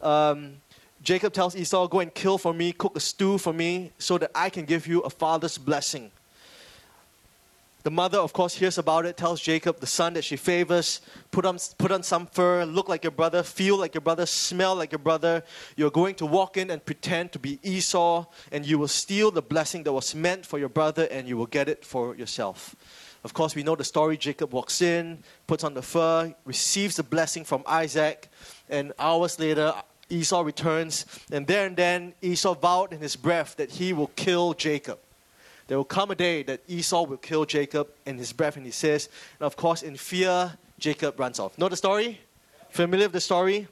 um, 0.00 0.54
Jacob 1.02 1.32
tells 1.32 1.54
Esau, 1.54 1.86
Go 1.86 2.00
and 2.00 2.12
kill 2.12 2.36
for 2.36 2.52
me, 2.52 2.72
cook 2.72 2.96
a 2.96 3.00
stew 3.00 3.38
for 3.38 3.52
me, 3.52 3.92
so 3.98 4.18
that 4.18 4.32
I 4.34 4.50
can 4.50 4.64
give 4.64 4.88
you 4.88 5.00
a 5.02 5.10
father's 5.10 5.56
blessing. 5.56 6.10
The 7.86 7.92
mother, 7.92 8.18
of 8.18 8.32
course, 8.32 8.56
hears 8.56 8.78
about 8.78 9.06
it, 9.06 9.16
tells 9.16 9.40
Jacob, 9.40 9.78
the 9.78 9.86
son 9.86 10.14
that 10.14 10.24
she 10.24 10.36
favors, 10.36 11.00
put 11.30 11.46
on, 11.46 11.56
put 11.78 11.92
on 11.92 12.02
some 12.02 12.26
fur, 12.26 12.64
look 12.64 12.88
like 12.88 13.04
your 13.04 13.12
brother, 13.12 13.44
feel 13.44 13.78
like 13.78 13.94
your 13.94 14.00
brother, 14.00 14.26
smell 14.26 14.74
like 14.74 14.90
your 14.90 14.98
brother. 14.98 15.44
You're 15.76 15.92
going 15.92 16.16
to 16.16 16.26
walk 16.26 16.56
in 16.56 16.72
and 16.72 16.84
pretend 16.84 17.30
to 17.30 17.38
be 17.38 17.60
Esau, 17.62 18.24
and 18.50 18.66
you 18.66 18.76
will 18.80 18.88
steal 18.88 19.30
the 19.30 19.40
blessing 19.40 19.84
that 19.84 19.92
was 19.92 20.16
meant 20.16 20.44
for 20.44 20.58
your 20.58 20.68
brother, 20.68 21.06
and 21.12 21.28
you 21.28 21.36
will 21.36 21.46
get 21.46 21.68
it 21.68 21.84
for 21.84 22.16
yourself. 22.16 22.74
Of 23.22 23.34
course, 23.34 23.54
we 23.54 23.62
know 23.62 23.76
the 23.76 23.84
story. 23.84 24.16
Jacob 24.16 24.52
walks 24.52 24.82
in, 24.82 25.22
puts 25.46 25.62
on 25.62 25.74
the 25.74 25.82
fur, 25.82 26.34
receives 26.44 26.96
the 26.96 27.04
blessing 27.04 27.44
from 27.44 27.62
Isaac, 27.68 28.28
and 28.68 28.94
hours 28.98 29.38
later, 29.38 29.72
Esau 30.10 30.42
returns, 30.42 31.06
and 31.30 31.46
there 31.46 31.66
and 31.66 31.76
then 31.76 32.14
Esau 32.20 32.54
vowed 32.54 32.92
in 32.92 32.98
his 32.98 33.14
breath 33.14 33.54
that 33.58 33.70
he 33.70 33.92
will 33.92 34.10
kill 34.16 34.54
Jacob. 34.54 34.98
There 35.66 35.76
will 35.76 35.84
come 35.84 36.10
a 36.10 36.14
day 36.14 36.42
that 36.44 36.60
Esau 36.68 37.04
will 37.04 37.16
kill 37.16 37.44
Jacob 37.44 37.88
in 38.06 38.18
his 38.18 38.32
breath, 38.32 38.56
and 38.56 38.64
he 38.64 38.72
says, 38.72 39.08
and 39.40 39.46
of 39.46 39.56
course, 39.56 39.82
in 39.82 39.96
fear, 39.96 40.52
Jacob 40.78 41.18
runs 41.18 41.40
off. 41.40 41.58
Know 41.58 41.68
the 41.68 41.76
story? 41.76 42.20
Familiar 42.70 43.06
with 43.06 43.14
the 43.14 43.20
story? 43.20 43.66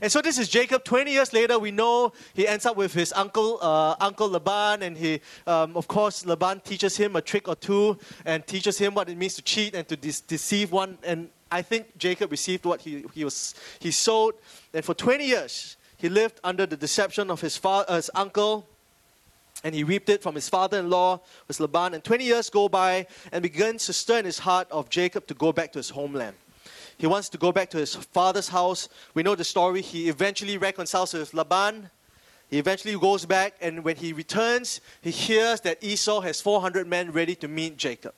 And 0.00 0.12
so 0.12 0.20
this 0.20 0.38
is 0.38 0.48
Jacob. 0.48 0.84
20 0.84 1.10
years 1.10 1.32
later, 1.32 1.58
we 1.58 1.70
know 1.70 2.12
he 2.34 2.46
ends 2.46 2.66
up 2.66 2.76
with 2.76 2.92
his 2.92 3.12
uncle, 3.12 3.58
uh, 3.60 3.96
Uncle 4.00 4.28
Laban, 4.28 4.82
and 4.82 4.96
he, 4.96 5.20
um, 5.46 5.76
of 5.76 5.88
course, 5.88 6.24
Laban 6.24 6.60
teaches 6.60 6.96
him 6.96 7.16
a 7.16 7.20
trick 7.20 7.48
or 7.48 7.56
two 7.56 7.98
and 8.24 8.46
teaches 8.46 8.78
him 8.78 8.94
what 8.94 9.08
it 9.08 9.16
means 9.16 9.34
to 9.34 9.42
cheat 9.42 9.74
and 9.74 9.88
to 9.88 9.96
de- 9.96 10.22
deceive 10.26 10.70
one. 10.70 10.98
And 11.02 11.30
I 11.50 11.62
think 11.62 11.98
Jacob 11.98 12.30
received 12.30 12.64
what 12.64 12.82
he, 12.82 13.04
he 13.14 13.24
was 13.24 13.54
he 13.80 13.90
sowed. 13.90 14.34
And 14.72 14.84
for 14.84 14.94
20 14.94 15.26
years, 15.26 15.76
he 15.96 16.08
lived 16.08 16.40
under 16.44 16.66
the 16.66 16.76
deception 16.76 17.30
of 17.30 17.40
his, 17.40 17.56
fa- 17.56 17.84
uh, 17.88 17.96
his 17.96 18.10
uncle 18.14 18.66
and 19.62 19.74
he 19.74 19.84
reaped 19.84 20.08
it 20.08 20.22
from 20.22 20.34
his 20.34 20.48
father-in-law, 20.48 21.20
was 21.48 21.60
Laban. 21.60 21.94
And 21.94 22.02
20 22.02 22.24
years 22.24 22.50
go 22.50 22.68
by 22.68 23.06
and 23.32 23.42
begins 23.42 23.86
to 23.86 23.92
stir 23.92 24.18
in 24.18 24.24
his 24.24 24.38
heart 24.38 24.68
of 24.70 24.88
Jacob 24.88 25.26
to 25.26 25.34
go 25.34 25.52
back 25.52 25.72
to 25.72 25.78
his 25.78 25.90
homeland. 25.90 26.36
He 26.96 27.06
wants 27.06 27.28
to 27.30 27.38
go 27.38 27.50
back 27.50 27.70
to 27.70 27.78
his 27.78 27.94
father's 27.94 28.48
house. 28.48 28.88
We 29.14 29.22
know 29.22 29.34
the 29.34 29.44
story. 29.44 29.80
He 29.80 30.08
eventually 30.08 30.58
reconciles 30.58 31.14
with 31.14 31.32
Laban. 31.32 31.88
He 32.50 32.58
eventually 32.58 32.98
goes 32.98 33.24
back, 33.24 33.54
and 33.60 33.84
when 33.84 33.96
he 33.96 34.12
returns, 34.12 34.80
he 35.00 35.10
hears 35.10 35.60
that 35.60 35.82
Esau 35.82 36.20
has 36.20 36.40
400 36.40 36.86
men 36.86 37.12
ready 37.12 37.36
to 37.36 37.48
meet 37.48 37.76
Jacob. 37.76 38.12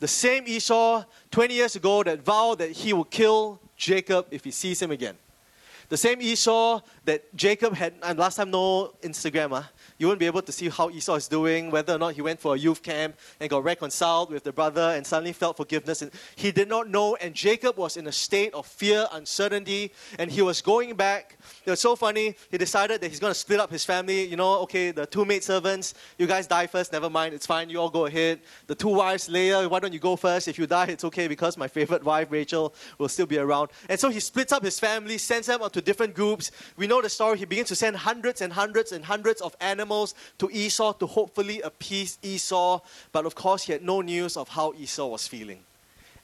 The 0.00 0.08
same 0.08 0.44
Esau, 0.46 1.04
20 1.30 1.54
years 1.54 1.76
ago, 1.76 2.02
that 2.02 2.24
vowed 2.24 2.58
that 2.58 2.70
he 2.70 2.92
will 2.92 3.04
kill 3.04 3.60
Jacob 3.76 4.26
if 4.30 4.42
he 4.42 4.50
sees 4.50 4.80
him 4.80 4.90
again. 4.90 5.16
The 5.88 5.96
same 5.96 6.20
Esau 6.20 6.80
that 7.04 7.34
Jacob 7.36 7.74
had, 7.74 7.94
and 8.02 8.18
last 8.18 8.36
time 8.36 8.50
no 8.50 8.94
Instagram, 9.02 9.52
uh, 9.52 9.62
You 9.96 10.06
won't 10.06 10.18
be 10.18 10.26
able 10.26 10.42
to 10.42 10.52
see 10.52 10.68
how 10.68 10.90
Esau 10.90 11.14
is 11.14 11.28
doing, 11.28 11.70
whether 11.70 11.94
or 11.94 11.98
not 11.98 12.14
he 12.14 12.22
went 12.22 12.40
for 12.40 12.54
a 12.54 12.58
youth 12.58 12.82
camp 12.82 13.16
and 13.40 13.48
got 13.48 13.64
reconciled 13.64 14.30
with 14.30 14.44
the 14.44 14.52
brother 14.52 14.92
and 14.94 15.06
suddenly 15.06 15.32
felt 15.32 15.56
forgiveness. 15.56 16.02
And 16.02 16.10
he 16.36 16.52
did 16.52 16.68
not 16.68 16.88
know, 16.88 17.16
and 17.16 17.34
Jacob 17.34 17.76
was 17.76 17.96
in 17.96 18.06
a 18.06 18.12
state 18.12 18.52
of 18.54 18.66
fear, 18.66 19.06
uncertainty, 19.12 19.92
and 20.18 20.30
he 20.30 20.42
was 20.42 20.60
going 20.60 20.94
back. 20.94 21.38
It 21.64 21.70
was 21.70 21.80
so 21.80 21.96
funny. 21.96 22.36
He 22.50 22.58
decided 22.58 23.00
that 23.00 23.08
he's 23.08 23.20
going 23.20 23.32
to 23.32 23.38
split 23.38 23.60
up 23.60 23.70
his 23.70 23.84
family. 23.84 24.26
You 24.26 24.36
know, 24.36 24.60
okay, 24.60 24.90
the 24.90 25.06
two 25.06 25.24
maid 25.24 25.42
servants, 25.42 25.94
you 26.18 26.26
guys 26.26 26.46
die 26.46 26.66
first, 26.66 26.92
never 26.92 27.08
mind, 27.08 27.34
it's 27.34 27.46
fine, 27.46 27.70
you 27.70 27.80
all 27.80 27.90
go 27.90 28.06
ahead. 28.06 28.40
The 28.66 28.74
two 28.74 28.88
wives, 28.88 29.28
Leah, 29.28 29.68
why 29.68 29.80
don't 29.80 29.92
you 29.92 29.98
go 29.98 30.16
first? 30.16 30.48
If 30.48 30.58
you 30.58 30.66
die, 30.66 30.86
it's 30.86 31.04
okay 31.04 31.28
because 31.28 31.56
my 31.56 31.68
favorite 31.68 32.04
wife, 32.04 32.28
Rachel, 32.30 32.74
will 32.98 33.08
still 33.08 33.26
be 33.26 33.38
around. 33.38 33.70
And 33.88 33.98
so 33.98 34.10
he 34.10 34.20
splits 34.20 34.52
up 34.52 34.62
his 34.62 34.78
family, 34.78 35.18
sends 35.18 35.46
them 35.46 35.62
out 35.62 35.72
to 35.72 35.80
different 35.80 36.14
groups. 36.14 36.50
We 36.76 36.86
know 36.86 37.00
the 37.00 37.08
story. 37.08 37.38
He 37.38 37.44
begins 37.44 37.68
to 37.68 37.76
send 37.76 37.96
hundreds 37.96 38.40
and 38.40 38.52
hundreds 38.52 38.92
and 38.92 39.04
hundreds 39.04 39.40
of 39.40 39.56
animals 39.60 39.77
to 39.78 40.50
Esau 40.50 40.92
to 40.94 41.06
hopefully 41.06 41.60
appease 41.60 42.18
Esau. 42.22 42.80
But 43.12 43.26
of 43.26 43.34
course, 43.34 43.64
he 43.64 43.72
had 43.72 43.82
no 43.82 44.00
news 44.00 44.36
of 44.36 44.48
how 44.48 44.74
Esau 44.74 45.06
was 45.06 45.26
feeling. 45.26 45.60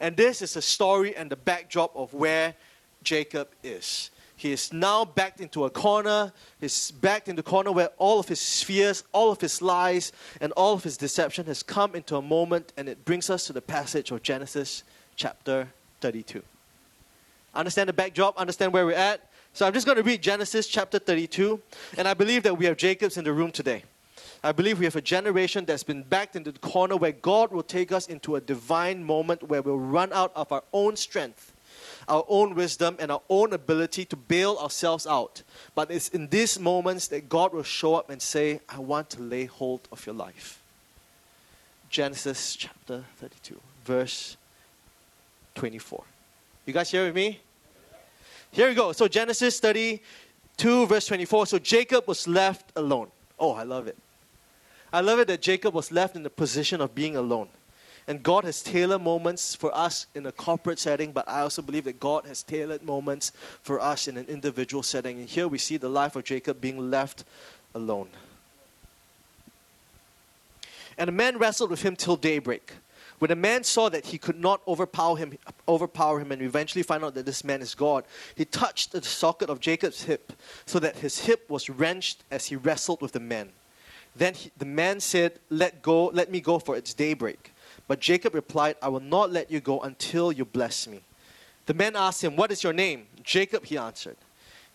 And 0.01 0.17
this 0.17 0.43
is 0.43 0.55
the 0.55 0.63
story 0.63 1.17
and 1.17 1.31
the 1.31 1.37
backdrop 1.37 1.95
of 1.97 2.13
where 2.13 2.55
Jacob 3.03 3.49
is. 3.63 4.11
He 4.37 4.53
is 4.53 4.73
now 4.73 5.05
backed 5.05 5.41
into 5.41 5.65
a 5.65 5.71
corner. 5.71 6.33
He's 6.61 6.91
backed 6.91 7.29
into 7.29 7.41
a 7.41 7.45
corner 7.45 7.71
where 7.71 7.91
all 7.99 8.19
of 8.19 8.29
his 8.29 8.63
fears, 8.63 9.05
all 9.13 9.31
of 9.31 9.41
his 9.41 9.63
lies, 9.63 10.13
and 10.41 10.53
all 10.53 10.75
of 10.75 10.83
his 10.83 10.97
deception 10.97 11.47
has 11.47 11.63
come 11.63 11.95
into 11.95 12.17
a 12.17 12.23
moment, 12.23 12.73
and 12.77 12.89
it 12.89 13.05
brings 13.05 13.31
us 13.31 13.47
to 13.47 13.53
the 13.53 13.63
passage 13.63 14.11
of 14.11 14.23
Genesis 14.23 14.83
chapter 15.15 15.69
32. 16.01 16.43
Understand 17.55 17.89
the 17.89 17.93
backdrop? 17.93 18.37
Understand 18.37 18.73
where 18.73 18.85
we're 18.85 18.93
at? 18.93 19.21
So 19.55 19.65
I'm 19.65 19.73
just 19.73 19.87
going 19.87 19.97
to 19.97 20.03
read 20.03 20.21
Genesis 20.21 20.67
chapter 20.67 20.99
32, 20.99 21.61
and 21.97 22.09
I 22.09 22.15
believe 22.15 22.43
that 22.43 22.59
we 22.59 22.65
have 22.65 22.77
Jacobs 22.77 23.17
in 23.17 23.23
the 23.23 23.33
room 23.33 23.53
today. 23.53 23.85
I 24.43 24.51
believe 24.51 24.81
we 24.81 24.85
have 24.85 24.97
a 24.97 25.01
generation 25.01 25.65
that's 25.65 25.85
been 25.85 26.03
backed 26.03 26.35
into 26.35 26.51
the 26.51 26.59
corner 26.59 26.97
where 26.97 27.13
God 27.13 27.53
will 27.53 27.63
take 27.63 27.93
us 27.93 28.09
into 28.09 28.35
a 28.35 28.41
divine 28.41 29.05
moment 29.05 29.45
where 29.45 29.63
we'll 29.63 29.79
run 29.79 30.13
out 30.13 30.33
of 30.35 30.51
our 30.51 30.65
own 30.73 30.97
strength, 30.97 31.53
our 32.09 32.25
own 32.27 32.57
wisdom, 32.57 32.97
and 32.99 33.13
our 33.13 33.23
own 33.29 33.53
ability 33.53 34.05
to 34.07 34.17
bail 34.17 34.59
ourselves 34.61 35.07
out. 35.07 35.45
But 35.77 35.89
it's 35.89 36.09
in 36.09 36.31
these 36.31 36.59
moments 36.59 37.07
that 37.09 37.29
God 37.29 37.55
will 37.55 37.63
show 37.63 37.95
up 37.95 38.11
and 38.11 38.21
say, 38.21 38.61
I 38.69 38.81
want 38.81 39.09
to 39.11 39.23
lay 39.23 39.45
hold 39.45 39.87
of 39.93 40.05
your 40.05 40.17
life. 40.17 40.61
Genesis 41.91 42.57
chapter 42.57 43.05
32, 43.19 43.61
verse 43.85 44.37
24. 45.55 46.03
You 46.67 46.73
guys 46.73 46.91
here 46.91 47.05
with 47.05 47.15
me? 47.15 47.39
Here 48.55 48.69
we 48.69 48.75
go. 48.75 48.93
So 48.93 49.09
Genesis 49.09 49.59
32, 49.59 50.87
verse 50.87 51.07
24. 51.07 51.47
So 51.47 51.59
Jacob 51.59 52.07
was 52.07 52.29
left 52.29 52.71
alone. 52.77 53.09
Oh, 53.37 53.53
I 53.53 53.65
love 53.65 53.89
it. 53.89 53.99
I 54.93 55.01
love 55.01 55.19
it 55.19 55.27
that 55.27 55.43
Jacob 55.43 55.75
was 55.75 55.91
left 55.91 56.15
in 56.15 56.23
the 56.23 56.31
position 56.31 56.81
of 56.81 56.95
being 56.95 57.17
alone. 57.17 57.49
And 58.07 58.23
God 58.23 58.45
has 58.45 58.63
tailored 58.63 59.03
moments 59.03 59.57
for 59.57 59.77
us 59.77 60.07
in 60.15 60.25
a 60.27 60.31
corporate 60.31 60.79
setting, 60.79 61.11
but 61.11 61.29
I 61.29 61.41
also 61.41 61.63
believe 61.63 61.83
that 61.85 61.99
God 61.99 62.27
has 62.27 62.45
tailored 62.45 62.85
moments 62.85 63.33
for 63.61 63.81
us 63.81 64.07
in 64.07 64.17
an 64.17 64.27
individual 64.27 64.85
setting. 64.85 65.19
And 65.19 65.29
here 65.29 65.49
we 65.49 65.59
see 65.59 65.77
the 65.77 65.89
life 65.89 66.15
of 66.15 66.23
Jacob 66.23 66.61
being 66.61 66.93
left 66.93 67.25
alone. 67.75 68.09
And 70.97 71.09
a 71.09 71.13
man 71.13 71.39
wrestled 71.39 71.71
with 71.71 71.83
him 71.83 71.97
till 71.97 72.15
daybreak. 72.15 72.71
When 73.19 73.29
the 73.29 73.37
man 73.37 73.65
saw 73.65 73.89
that 73.89 74.07
he 74.07 74.19
could 74.19 74.39
not 74.39 74.61
overpower 74.67 75.17
him, 75.17 75.39
overpower 75.69 76.21
him 76.21 76.33
and 76.33 76.43
eventually 76.43 76.83
find 76.83 77.05
out 77.05 77.15
that 77.15 77.27
this 77.27 77.45
man 77.45 77.63
is 77.63 77.75
God, 77.75 78.05
he 78.35 78.45
touched 78.45 78.93
the 78.93 79.03
socket 79.03 79.49
of 79.49 79.61
Jacob's 79.61 80.03
hip 80.03 80.33
so 80.67 80.79
that 80.81 80.97
his 80.97 81.21
hip 81.21 81.49
was 81.49 81.71
wrenched 81.71 82.25
as 82.31 82.47
he 82.47 82.57
wrestled 82.57 83.01
with 83.01 83.13
the 83.13 83.21
man. 83.21 83.51
Then 84.17 84.35
he, 84.35 84.51
the 84.57 84.65
man 84.65 85.01
said, 85.01 85.41
"Let 85.49 85.83
go, 85.83 86.07
let 86.07 86.31
me 86.31 86.41
go 86.41 86.59
for 86.59 86.77
it's 86.77 86.95
daybreak." 86.95 87.53
But 87.87 88.01
Jacob 88.01 88.35
replied, 88.35 88.77
"I 88.83 88.89
will 88.89 89.01
not 89.01 89.31
let 89.31 89.51
you 89.51 89.61
go 89.61 89.81
until 89.81 90.33
you 90.33 90.45
bless 90.45 90.87
me." 90.87 91.03
The 91.67 91.75
man 91.75 91.97
asked 91.97 92.23
him, 92.23 92.37
"What 92.37 92.53
is 92.53 92.63
your 92.63 92.73
name?" 92.73 93.07
Jacob, 93.23 93.65
he 93.67 93.79
answered. 93.79 94.17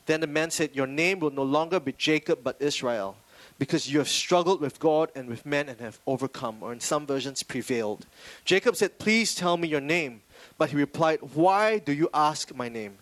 Then 0.06 0.22
the 0.22 0.28
man 0.28 0.50
said, 0.50 0.76
"Your 0.76 0.88
name 0.88 1.20
will 1.20 1.32
no 1.32 1.44
longer 1.44 1.80
be 1.80 1.94
Jacob 1.94 2.40
but 2.44 2.56
Israel." 2.60 3.16
Because 3.60 3.92
you 3.92 4.00
have 4.00 4.10
struggled 4.10 4.62
with 4.62 4.80
God 4.80 5.12
and 5.14 5.28
with 5.28 5.46
men 5.46 5.68
and 5.70 5.80
have 5.82 6.00
overcome, 6.08 6.58
or 6.62 6.72
in 6.72 6.80
some 6.80 7.06
versions, 7.06 7.44
prevailed. 7.44 8.06
Jacob 8.46 8.78
said, 8.78 8.98
Please 8.98 9.36
tell 9.36 9.58
me 9.58 9.68
your 9.68 9.82
name. 9.82 10.22
But 10.58 10.72
he 10.72 10.78
replied, 10.78 11.20
Why 11.34 11.78
do 11.78 11.92
you 11.92 12.10
ask 12.14 12.56
my 12.56 12.70
name? 12.70 12.98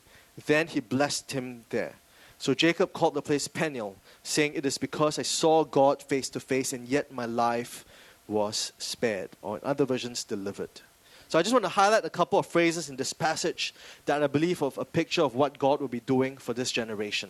Then 0.47 0.67
he 0.67 0.79
blessed 0.79 1.31
him 1.31 1.63
there. 1.69 1.93
So 2.39 2.53
Jacob 2.53 2.93
called 2.93 3.13
the 3.13 3.21
place 3.21 3.47
Peniel, 3.47 3.95
saying, 4.23 4.53
It 4.55 4.65
is 4.65 4.79
because 4.79 5.19
I 5.19 5.23
saw 5.23 5.63
God 5.63 6.01
face 6.01 6.29
to 6.29 6.39
face, 6.39 6.73
and 6.73 6.87
yet 6.87 7.11
my 7.11 7.25
life 7.25 7.85
was 8.27 8.73
spared, 8.79 9.29
or 9.41 9.57
in 9.57 9.63
other 9.63 9.85
versions, 9.85 10.23
delivered. 10.23 10.81
So 11.29 11.37
I 11.37 11.41
just 11.41 11.53
want 11.53 11.65
to 11.65 11.69
highlight 11.69 12.05
a 12.05 12.09
couple 12.09 12.39
of 12.39 12.45
phrases 12.45 12.89
in 12.89 12.95
this 12.95 13.13
passage 13.13 13.73
that 14.05 14.23
I 14.23 14.27
believe 14.27 14.61
of 14.61 14.77
a 14.77 14.85
picture 14.85 15.21
of 15.21 15.35
what 15.35 15.59
God 15.59 15.81
will 15.81 15.87
be 15.87 15.99
doing 15.99 16.37
for 16.37 16.53
this 16.53 16.71
generation. 16.71 17.29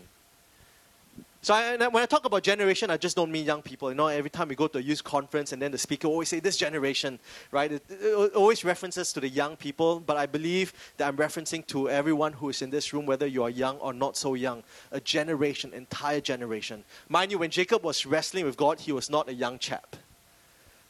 So 1.42 1.54
I, 1.54 1.78
when 1.88 2.02
I 2.02 2.06
talk 2.06 2.26
about 2.26 2.44
generation, 2.44 2.90
I 2.90 2.98
just 2.98 3.16
don't 3.16 3.32
mean 3.32 3.46
young 3.46 3.62
people. 3.62 3.90
You 3.90 3.96
know, 3.96 4.08
every 4.08 4.30
time 4.30 4.48
we 4.48 4.56
go 4.56 4.68
to 4.68 4.80
a 4.80 4.82
youth 4.82 5.04
conference 5.04 5.54
and 5.54 5.62
then 5.62 5.72
the 5.72 5.78
speaker 5.78 6.08
always 6.08 6.30
say 6.30 6.40
this 6.40 6.58
generation, 6.58 7.20
right? 7.52 7.72
It, 7.72 7.84
it 7.90 8.34
always 8.36 8.66
references 8.66 9.14
to 9.14 9.20
the 9.20 9.30
young 9.30 9.56
people, 9.56 10.00
but 10.00 10.18
I 10.18 10.26
believe 10.26 10.74
that 10.98 11.08
I'm 11.08 11.16
referencing 11.18 11.66
to 11.68 11.90
everyone 11.90 12.34
who 12.34 12.50
is 12.50 12.62
in 12.62 12.70
this 12.70 12.92
room, 12.92 13.06
whether 13.06 13.28
you 13.28 13.44
are 13.44 13.50
young 13.50 13.78
or 13.78 13.94
not 13.94 14.18
so 14.18 14.34
young. 14.34 14.64
A 14.92 15.00
generation, 15.00 15.74
entire 15.74 16.22
generation. 16.22 16.84
Mind 17.08 17.32
you, 17.32 17.38
when 17.38 17.52
Jacob 17.52 17.84
was 17.84 18.06
wrestling 18.06 18.46
with 18.46 18.58
God, 18.58 18.80
he 18.80 18.92
was 18.92 19.10
not 19.10 19.30
a 19.30 19.34
young 19.34 19.60
chap, 19.60 19.96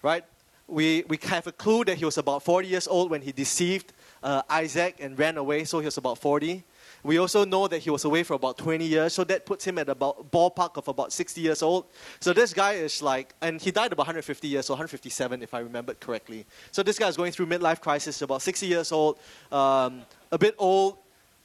right? 0.01 0.23
We, 0.67 1.03
we 1.07 1.19
have 1.23 1.47
a 1.47 1.51
clue 1.51 1.83
that 1.85 1.97
he 1.97 2.05
was 2.05 2.17
about 2.17 2.43
40 2.43 2.67
years 2.67 2.87
old 2.87 3.11
when 3.11 3.21
he 3.21 3.31
deceived 3.31 3.93
uh, 4.23 4.41
Isaac 4.49 4.95
and 4.99 5.17
ran 5.19 5.37
away, 5.37 5.65
so 5.65 5.79
he 5.79 5.85
was 5.85 5.97
about 5.97 6.17
40. 6.17 6.63
We 7.03 7.17
also 7.19 7.45
know 7.45 7.67
that 7.67 7.79
he 7.79 7.89
was 7.89 8.05
away 8.05 8.23
for 8.23 8.33
about 8.33 8.57
20 8.57 8.85
years, 8.85 9.13
so 9.13 9.23
that 9.25 9.45
puts 9.45 9.65
him 9.65 9.77
at 9.77 9.89
about 9.89 10.31
ballpark 10.31 10.77
of 10.77 10.87
about 10.87 11.13
60 11.13 11.41
years 11.41 11.61
old. 11.61 11.85
So 12.19 12.33
this 12.33 12.53
guy 12.53 12.73
is 12.73 13.01
like, 13.01 13.33
and 13.41 13.61
he 13.61 13.71
died 13.71 13.93
about 13.93 14.07
150 14.07 14.47
years, 14.47 14.65
so 14.65 14.73
157 14.73 15.41
if 15.43 15.53
I 15.53 15.59
remembered 15.59 15.99
correctly. 15.99 16.45
So 16.71 16.83
this 16.83 16.99
guy 16.99 17.07
is 17.07 17.17
going 17.17 17.31
through 17.31 17.47
midlife 17.47 17.81
crisis, 17.81 18.21
about 18.21 18.41
60 18.41 18.65
years 18.65 18.91
old, 18.91 19.19
um, 19.51 20.01
a 20.31 20.37
bit 20.37 20.55
old, 20.57 20.97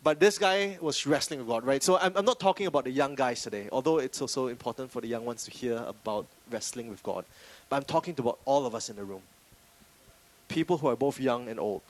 but 0.02 0.18
this 0.18 0.36
guy 0.36 0.78
was 0.80 1.06
wrestling 1.06 1.38
with 1.38 1.48
God, 1.48 1.64
right? 1.64 1.82
So 1.82 1.96
I'm, 1.98 2.12
I'm 2.16 2.24
not 2.24 2.40
talking 2.40 2.66
about 2.66 2.84
the 2.84 2.90
young 2.90 3.14
guys 3.14 3.42
today, 3.42 3.68
although 3.70 3.98
it's 3.98 4.20
also 4.20 4.48
important 4.48 4.90
for 4.90 5.00
the 5.00 5.06
young 5.06 5.24
ones 5.24 5.44
to 5.44 5.50
hear 5.50 5.76
about 5.86 6.26
wrestling 6.50 6.88
with 6.88 7.02
God. 7.02 7.24
But 7.68 7.76
I'm 7.76 7.84
talking 7.84 8.14
about 8.18 8.40
all 8.44 8.66
of 8.66 8.74
us 8.74 8.90
in 8.90 8.96
the 8.96 9.04
room. 9.04 9.22
People 10.48 10.76
who 10.76 10.88
are 10.88 10.96
both 10.96 11.20
young 11.20 11.48
and 11.48 11.60
old. 11.60 11.82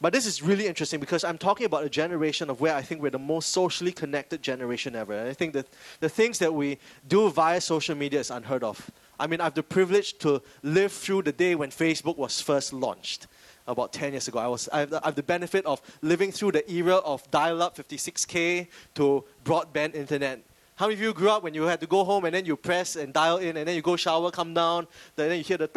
But 0.00 0.12
this 0.12 0.26
is 0.26 0.42
really 0.42 0.66
interesting 0.66 1.00
because 1.00 1.24
I'm 1.24 1.38
talking 1.38 1.64
about 1.64 1.84
a 1.84 1.88
generation 1.88 2.50
of 2.50 2.60
where 2.60 2.74
I 2.74 2.82
think 2.82 3.00
we're 3.00 3.10
the 3.10 3.18
most 3.18 3.48
socially 3.48 3.92
connected 3.92 4.42
generation 4.42 4.94
ever. 4.94 5.14
And 5.14 5.28
I 5.28 5.32
think 5.32 5.54
that 5.54 5.68
the 6.00 6.08
things 6.08 6.38
that 6.40 6.52
we 6.52 6.78
do 7.08 7.30
via 7.30 7.60
social 7.60 7.94
media 7.94 8.20
is 8.20 8.30
unheard 8.30 8.62
of. 8.62 8.90
I 9.18 9.26
mean, 9.26 9.40
I 9.40 9.44
have 9.44 9.54
the 9.54 9.62
privilege 9.62 10.18
to 10.18 10.42
live 10.62 10.92
through 10.92 11.22
the 11.22 11.32
day 11.32 11.54
when 11.54 11.70
Facebook 11.70 12.18
was 12.18 12.40
first 12.42 12.74
launched 12.74 13.26
about 13.66 13.94
10 13.94 14.12
years 14.12 14.28
ago. 14.28 14.38
I, 14.38 14.46
was, 14.48 14.68
I, 14.70 14.80
have 14.80 14.90
the, 14.90 15.02
I 15.02 15.06
have 15.06 15.14
the 15.14 15.22
benefit 15.22 15.64
of 15.64 15.80
living 16.02 16.30
through 16.30 16.52
the 16.52 16.70
era 16.70 16.96
of 16.96 17.28
dial 17.30 17.62
up 17.62 17.76
56K 17.76 18.68
to 18.96 19.24
broadband 19.44 19.94
internet. 19.94 20.42
How 20.76 20.86
many 20.86 20.94
of 20.94 21.00
you 21.00 21.14
grew 21.14 21.30
up 21.30 21.42
when 21.42 21.54
you 21.54 21.62
had 21.62 21.80
to 21.80 21.86
go 21.86 22.04
home 22.04 22.26
and 22.26 22.34
then 22.34 22.44
you 22.44 22.54
press 22.54 22.96
and 22.96 23.14
dial 23.14 23.38
in 23.38 23.56
and 23.56 23.66
then 23.66 23.74
you 23.74 23.80
go 23.80 23.96
shower, 23.96 24.30
come 24.30 24.52
down, 24.52 24.86
then 25.16 25.36
you 25.38 25.42
hear 25.42 25.56
the 25.56 25.70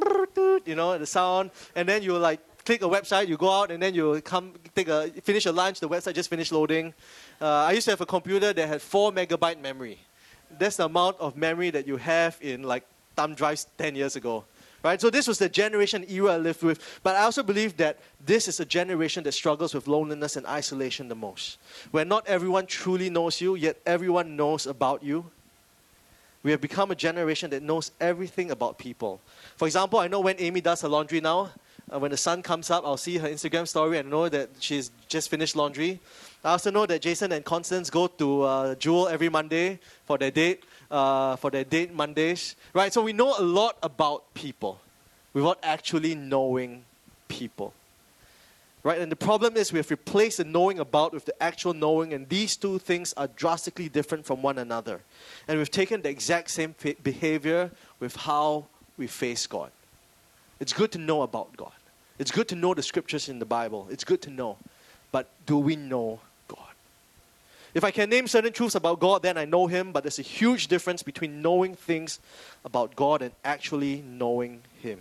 you 0.66 0.76
know, 0.76 0.98
the 0.98 1.06
sound, 1.06 1.52
and 1.74 1.88
then 1.88 2.04
you're 2.04 2.20
like 2.20 2.42
click 2.66 2.82
a 2.82 2.86
website, 2.86 3.28
you 3.28 3.38
go 3.38 3.52
out, 3.52 3.72
and 3.72 3.82
then 3.82 3.94
you 3.94 4.22
come 4.22 4.54
take 4.76 4.88
a 4.88 5.10
finish 5.24 5.46
your 5.46 5.54
lunch. 5.54 5.80
The 5.80 5.90
website 5.90 6.14
just 6.14 6.30
finished 6.30 6.52
loading. 6.52 6.94
Uh, 7.42 7.48
I 7.48 7.72
used 7.74 7.86
to 7.86 7.92
have 7.92 8.02
a 8.02 8.06
computer 8.06 8.54
that 8.54 8.68
had 8.68 8.82
four 8.82 9.12
megabyte 9.12 9.62
memory. 9.62 10.00
That's 10.58 10.78
the 10.78 10.86
amount 10.86 11.18
of 11.20 11.38
memory 11.38 11.70
that 11.72 11.88
you 11.88 11.98
have 11.98 12.38
in 12.42 12.64
like 12.64 12.84
thumb 13.16 13.36
drives 13.36 13.68
10 13.78 13.96
years 13.96 14.16
ago. 14.16 14.46
Right? 14.82 15.00
So 15.02 15.10
this 15.10 15.28
was 15.28 15.40
the 15.40 15.50
generation 15.50 16.06
era 16.10 16.34
I 16.34 16.38
lived 16.38 16.64
with. 16.64 17.00
But 17.04 17.18
I 17.18 17.24
also 17.24 17.44
believe 17.44 17.76
that 17.78 18.00
this 18.26 18.48
is 18.48 18.62
a 18.62 18.66
generation 18.66 19.24
that 19.26 19.34
struggles 19.34 19.74
with 19.74 19.88
loneliness 19.88 20.38
and 20.38 20.46
isolation 20.48 21.10
the 21.10 21.16
most. 21.16 21.58
Where 21.92 22.06
not 22.06 22.26
everyone 22.28 22.66
truly 22.66 23.10
knows 23.10 23.42
you, 23.42 23.56
yet 23.56 23.78
everyone 23.86 24.38
knows 24.38 24.68
about 24.68 25.04
you. 25.04 25.26
We 26.44 26.52
have 26.52 26.62
become 26.62 26.92
a 26.92 26.96
generation 26.96 27.50
that 27.50 27.62
knows 27.62 27.92
everything 28.00 28.52
about 28.52 28.78
people. 28.78 29.20
For 29.58 29.66
example, 29.66 30.00
I 30.00 30.08
know 30.08 30.22
when 30.22 30.38
Amy 30.40 30.62
does 30.62 30.82
her 30.82 30.88
laundry 30.88 31.20
now, 31.20 31.52
uh, 31.92 32.00
when 32.00 32.12
the 32.12 32.18
sun 32.18 32.44
comes 32.44 32.70
up, 32.70 32.84
I'll 32.86 32.98
see 32.98 33.18
her 33.18 33.28
Instagram 33.28 33.68
story 33.68 33.98
and 33.98 34.10
know 34.10 34.30
that 34.30 34.50
she's 34.60 34.92
just 35.08 35.30
finished 35.30 35.56
laundry. 35.56 36.00
I 36.44 36.52
also 36.52 36.72
know 36.72 36.86
that 36.86 37.02
Jason 37.02 37.32
and 37.32 37.44
Constance 37.44 37.90
go 37.90 38.08
to 38.08 38.42
uh, 38.44 38.76
Jewel 38.76 39.08
every 39.08 39.30
Monday 39.30 39.80
for 40.06 40.18
their 40.18 40.32
date, 40.32 40.64
uh, 40.90 41.36
for 41.36 41.50
their 41.50 41.64
date 41.64 41.94
Mondays, 41.94 42.56
right? 42.74 42.94
So 42.94 43.02
we 43.02 43.14
know 43.14 43.36
a 43.38 43.42
lot 43.42 43.78
about 43.84 44.34
people 44.34 44.80
without 45.34 45.60
actually 45.64 46.16
knowing 46.16 46.84
people. 47.28 47.74
Right? 48.82 49.02
And 49.02 49.12
the 49.12 49.18
problem 49.18 49.58
is 49.58 49.74
we 49.74 49.80
have 49.80 49.92
replaced 49.92 50.38
the 50.38 50.46
knowing 50.46 50.80
about 50.80 51.14
with 51.14 51.26
the 51.26 51.44
actual 51.44 51.74
knowing, 51.74 52.14
and 52.14 52.30
these 52.30 52.56
two 52.56 52.80
things 52.80 53.14
are 53.18 53.28
drastically 53.28 53.90
different 53.90 54.26
from 54.26 54.42
one 54.42 54.58
another. 54.58 55.02
And 55.48 55.58
we've 55.58 55.70
taken 55.70 56.02
the 56.02 56.10
exact 56.10 56.50
same 56.52 56.74
behavior 57.04 57.72
with 58.00 58.16
how 58.16 58.68
we 58.98 59.08
face 59.08 59.48
God. 59.48 59.72
It's 60.62 60.72
good 60.72 60.92
to 60.94 60.98
know 60.98 61.24
about 61.24 61.56
God. 61.58 61.72
It's 62.20 62.32
good 62.32 62.50
to 62.50 62.56
know 62.56 62.74
the 62.74 62.84
scriptures 62.84 63.30
in 63.30 63.40
the 63.40 63.46
Bible. 63.46 63.88
It's 63.90 64.04
good 64.04 64.22
to 64.24 64.30
know. 64.30 64.58
But 65.12 65.30
do 65.46 65.58
we 65.58 65.78
know 65.78 66.20
God? 66.48 66.60
If 67.74 67.84
I 67.84 67.92
can 67.92 68.10
name 68.10 68.28
certain 68.28 68.52
truths 68.52 68.76
about 68.76 69.00
God, 69.00 69.24
then 69.24 69.38
I 69.38 69.46
know 69.46 69.68
Him, 69.68 69.92
but 69.94 70.04
there's 70.04 70.20
a 70.20 70.24
huge 70.24 70.68
difference 70.68 71.02
between 71.02 71.42
knowing 71.42 71.76
things 71.76 72.20
about 72.66 72.96
God 72.96 73.22
and 73.22 73.32
actually 73.44 74.04
knowing 74.06 74.62
Him. 74.82 75.00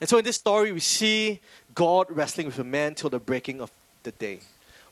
And 0.00 0.10
so 0.10 0.18
in 0.18 0.24
this 0.24 0.36
story, 0.36 0.72
we 0.72 0.80
see 0.80 1.40
God 1.74 2.08
wrestling 2.10 2.46
with 2.46 2.58
a 2.58 2.64
man 2.64 2.94
till 2.94 3.08
the 3.08 3.18
breaking 3.20 3.60
of 3.60 3.70
the 4.02 4.12
day. 4.12 4.40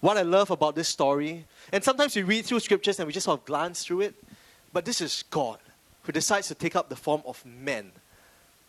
What 0.01 0.17
I 0.17 0.23
love 0.23 0.51
about 0.51 0.75
this 0.75 0.89
story, 0.89 1.47
and 1.73 1.83
sometimes 1.83 2.15
we 2.15 2.23
read 2.23 2.45
through 2.45 2.61
scriptures 2.61 2.99
and 2.99 3.07
we 3.07 3.13
just 3.13 3.25
sort 3.25 3.41
of 3.41 3.45
glance 3.45 3.85
through 3.85 4.03
it, 4.03 4.15
but 4.73 4.85
this 4.85 5.01
is 5.01 5.25
God 5.31 5.59
who 6.05 6.13
decides 6.13 6.49
to 6.49 6.55
take 6.55 6.77
up 6.77 6.89
the 6.89 6.97
form 6.97 7.23
of 7.27 7.45
men. 7.45 7.91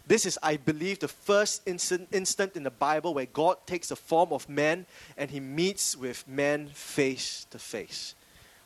This 0.07 0.25
is, 0.25 0.38
I 0.43 0.57
believe, 0.57 1.00
the 1.00 1.07
first 1.07 1.63
instant, 1.65 2.09
instant 2.12 2.55
in 2.55 2.63
the 2.63 2.69
Bible 2.69 3.13
where 3.13 3.25
God 3.25 3.57
takes 3.65 3.89
the 3.89 3.95
form 3.95 4.31
of 4.31 4.47
man 4.47 4.85
and 5.17 5.31
he 5.31 5.39
meets 5.39 5.95
with 5.97 6.27
men 6.27 6.67
face 6.67 7.47
to 7.50 7.57
face. 7.57 8.13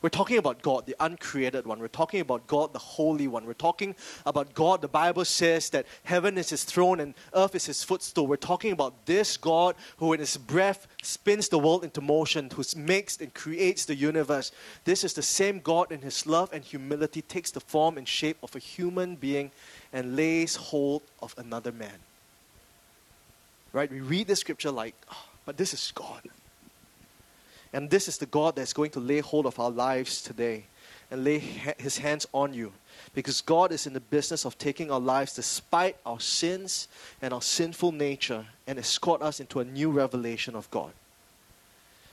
We're 0.02 0.08
talking 0.08 0.38
about 0.38 0.62
God, 0.62 0.86
the 0.86 0.96
uncreated 0.98 1.66
one. 1.66 1.78
We're 1.78 1.88
talking 1.88 2.20
about 2.20 2.46
God, 2.46 2.72
the 2.72 2.78
Holy 2.78 3.28
One. 3.28 3.44
We're 3.44 3.52
talking 3.52 3.94
about 4.24 4.54
God. 4.54 4.80
The 4.80 4.88
Bible 4.88 5.26
says 5.26 5.68
that 5.70 5.84
heaven 6.04 6.38
is 6.38 6.48
his 6.48 6.64
throne 6.64 7.00
and 7.00 7.14
earth 7.34 7.54
is 7.54 7.66
his 7.66 7.84
footstool. 7.84 8.26
We're 8.26 8.36
talking 8.36 8.72
about 8.72 9.04
this 9.04 9.36
God 9.36 9.74
who, 9.98 10.14
in 10.14 10.20
his 10.20 10.38
breath, 10.38 10.86
spins 11.02 11.50
the 11.50 11.58
world 11.58 11.84
into 11.84 12.00
motion, 12.00 12.48
who 12.50 12.64
makes 12.76 13.20
and 13.20 13.34
creates 13.34 13.84
the 13.84 13.94
universe. 13.94 14.52
This 14.84 15.04
is 15.04 15.12
the 15.12 15.22
same 15.22 15.60
God 15.60 15.92
in 15.92 16.00
his 16.00 16.26
love 16.26 16.50
and 16.52 16.64
humility 16.64 17.20
takes 17.20 17.50
the 17.50 17.60
form 17.60 17.98
and 17.98 18.08
shape 18.08 18.38
of 18.42 18.56
a 18.56 18.58
human 18.58 19.16
being 19.16 19.50
and 19.92 20.16
lays 20.16 20.56
hold 20.56 21.02
of 21.20 21.34
another 21.36 21.72
man. 21.72 21.98
Right? 23.74 23.90
We 23.90 24.00
read 24.00 24.28
the 24.28 24.36
scripture 24.36 24.70
like, 24.70 24.94
oh, 25.12 25.24
but 25.44 25.58
this 25.58 25.74
is 25.74 25.92
God. 25.94 26.22
And 27.72 27.88
this 27.90 28.08
is 28.08 28.18
the 28.18 28.26
God 28.26 28.56
that's 28.56 28.72
going 28.72 28.90
to 28.90 29.00
lay 29.00 29.20
hold 29.20 29.46
of 29.46 29.58
our 29.60 29.70
lives 29.70 30.22
today 30.22 30.64
and 31.10 31.24
lay 31.24 31.38
his 31.38 31.98
hands 31.98 32.26
on 32.32 32.54
you. 32.54 32.72
Because 33.14 33.40
God 33.40 33.72
is 33.72 33.86
in 33.86 33.92
the 33.92 34.00
business 34.00 34.44
of 34.44 34.58
taking 34.58 34.90
our 34.90 35.00
lives 35.00 35.34
despite 35.34 35.96
our 36.04 36.20
sins 36.20 36.88
and 37.22 37.32
our 37.32 37.42
sinful 37.42 37.92
nature 37.92 38.46
and 38.66 38.78
escort 38.78 39.22
us 39.22 39.40
into 39.40 39.60
a 39.60 39.64
new 39.64 39.90
revelation 39.90 40.54
of 40.54 40.70
God. 40.70 40.92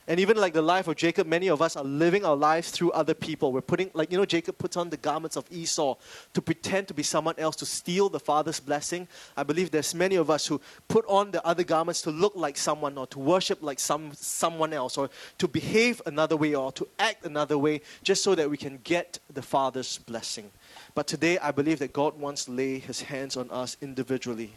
And 0.10 0.22
even 0.22 0.38
like 0.38 0.54
the 0.54 0.62
life 0.62 0.88
of 0.88 0.96
Jacob, 0.96 1.28
many 1.28 1.50
of 1.50 1.62
us 1.62 1.76
are 1.76 1.84
living 1.84 2.24
our 2.24 2.36
lives 2.36 2.72
through 2.72 2.92
other 2.92 3.14
people. 3.14 3.52
We're 3.52 3.60
putting, 3.60 3.92
like, 3.94 4.10
you 4.10 4.18
know, 4.18 4.24
Jacob 4.24 4.58
puts 4.58 4.78
on 4.78 4.90
the 4.90 4.96
garments 4.96 5.36
of 5.36 5.46
Esau 5.52 5.96
to 6.34 6.42
pretend 6.42 6.88
to 6.88 6.94
be 6.94 7.04
someone 7.04 7.36
else, 7.38 7.58
to 7.58 7.66
steal 7.66 8.08
the 8.08 8.20
father's 8.20 8.62
blessing. 8.62 9.10
I 9.36 9.44
believe 9.44 9.70
there's 9.70 9.94
many 9.94 10.16
of 10.16 10.30
us 10.30 10.48
who 10.48 10.62
put 10.88 11.06
on 11.08 11.32
the 11.32 11.46
other 11.46 11.66
garments 11.66 12.02
to 12.04 12.12
look 12.12 12.34
like 12.38 12.56
someone 12.56 12.98
or 12.98 13.06
to 13.08 13.20
worship 13.20 13.62
like 13.62 13.82
some, 13.82 14.12
someone 14.14 14.72
else 14.72 14.98
or 14.98 15.10
to 15.40 15.48
behave 15.48 16.02
another 16.06 16.38
way 16.38 16.56
or 16.56 16.72
to 16.72 16.88
act 17.00 17.26
another 17.26 17.58
way 17.58 17.82
just 18.02 18.24
so 18.24 18.34
that 18.34 18.50
we 18.50 18.56
can 18.56 18.80
get 18.86 19.20
the 19.34 19.42
father's 19.42 19.98
blessing. 19.98 20.50
But 20.96 21.08
today, 21.08 21.38
I 21.40 21.52
believe 21.52 21.80
that 21.80 21.92
God 21.92 22.18
wants 22.18 22.46
to 22.46 22.52
lay 22.52 22.80
his 22.80 23.02
hands 23.02 23.36
on 23.36 23.52
us 23.52 23.76
individually. 23.82 24.54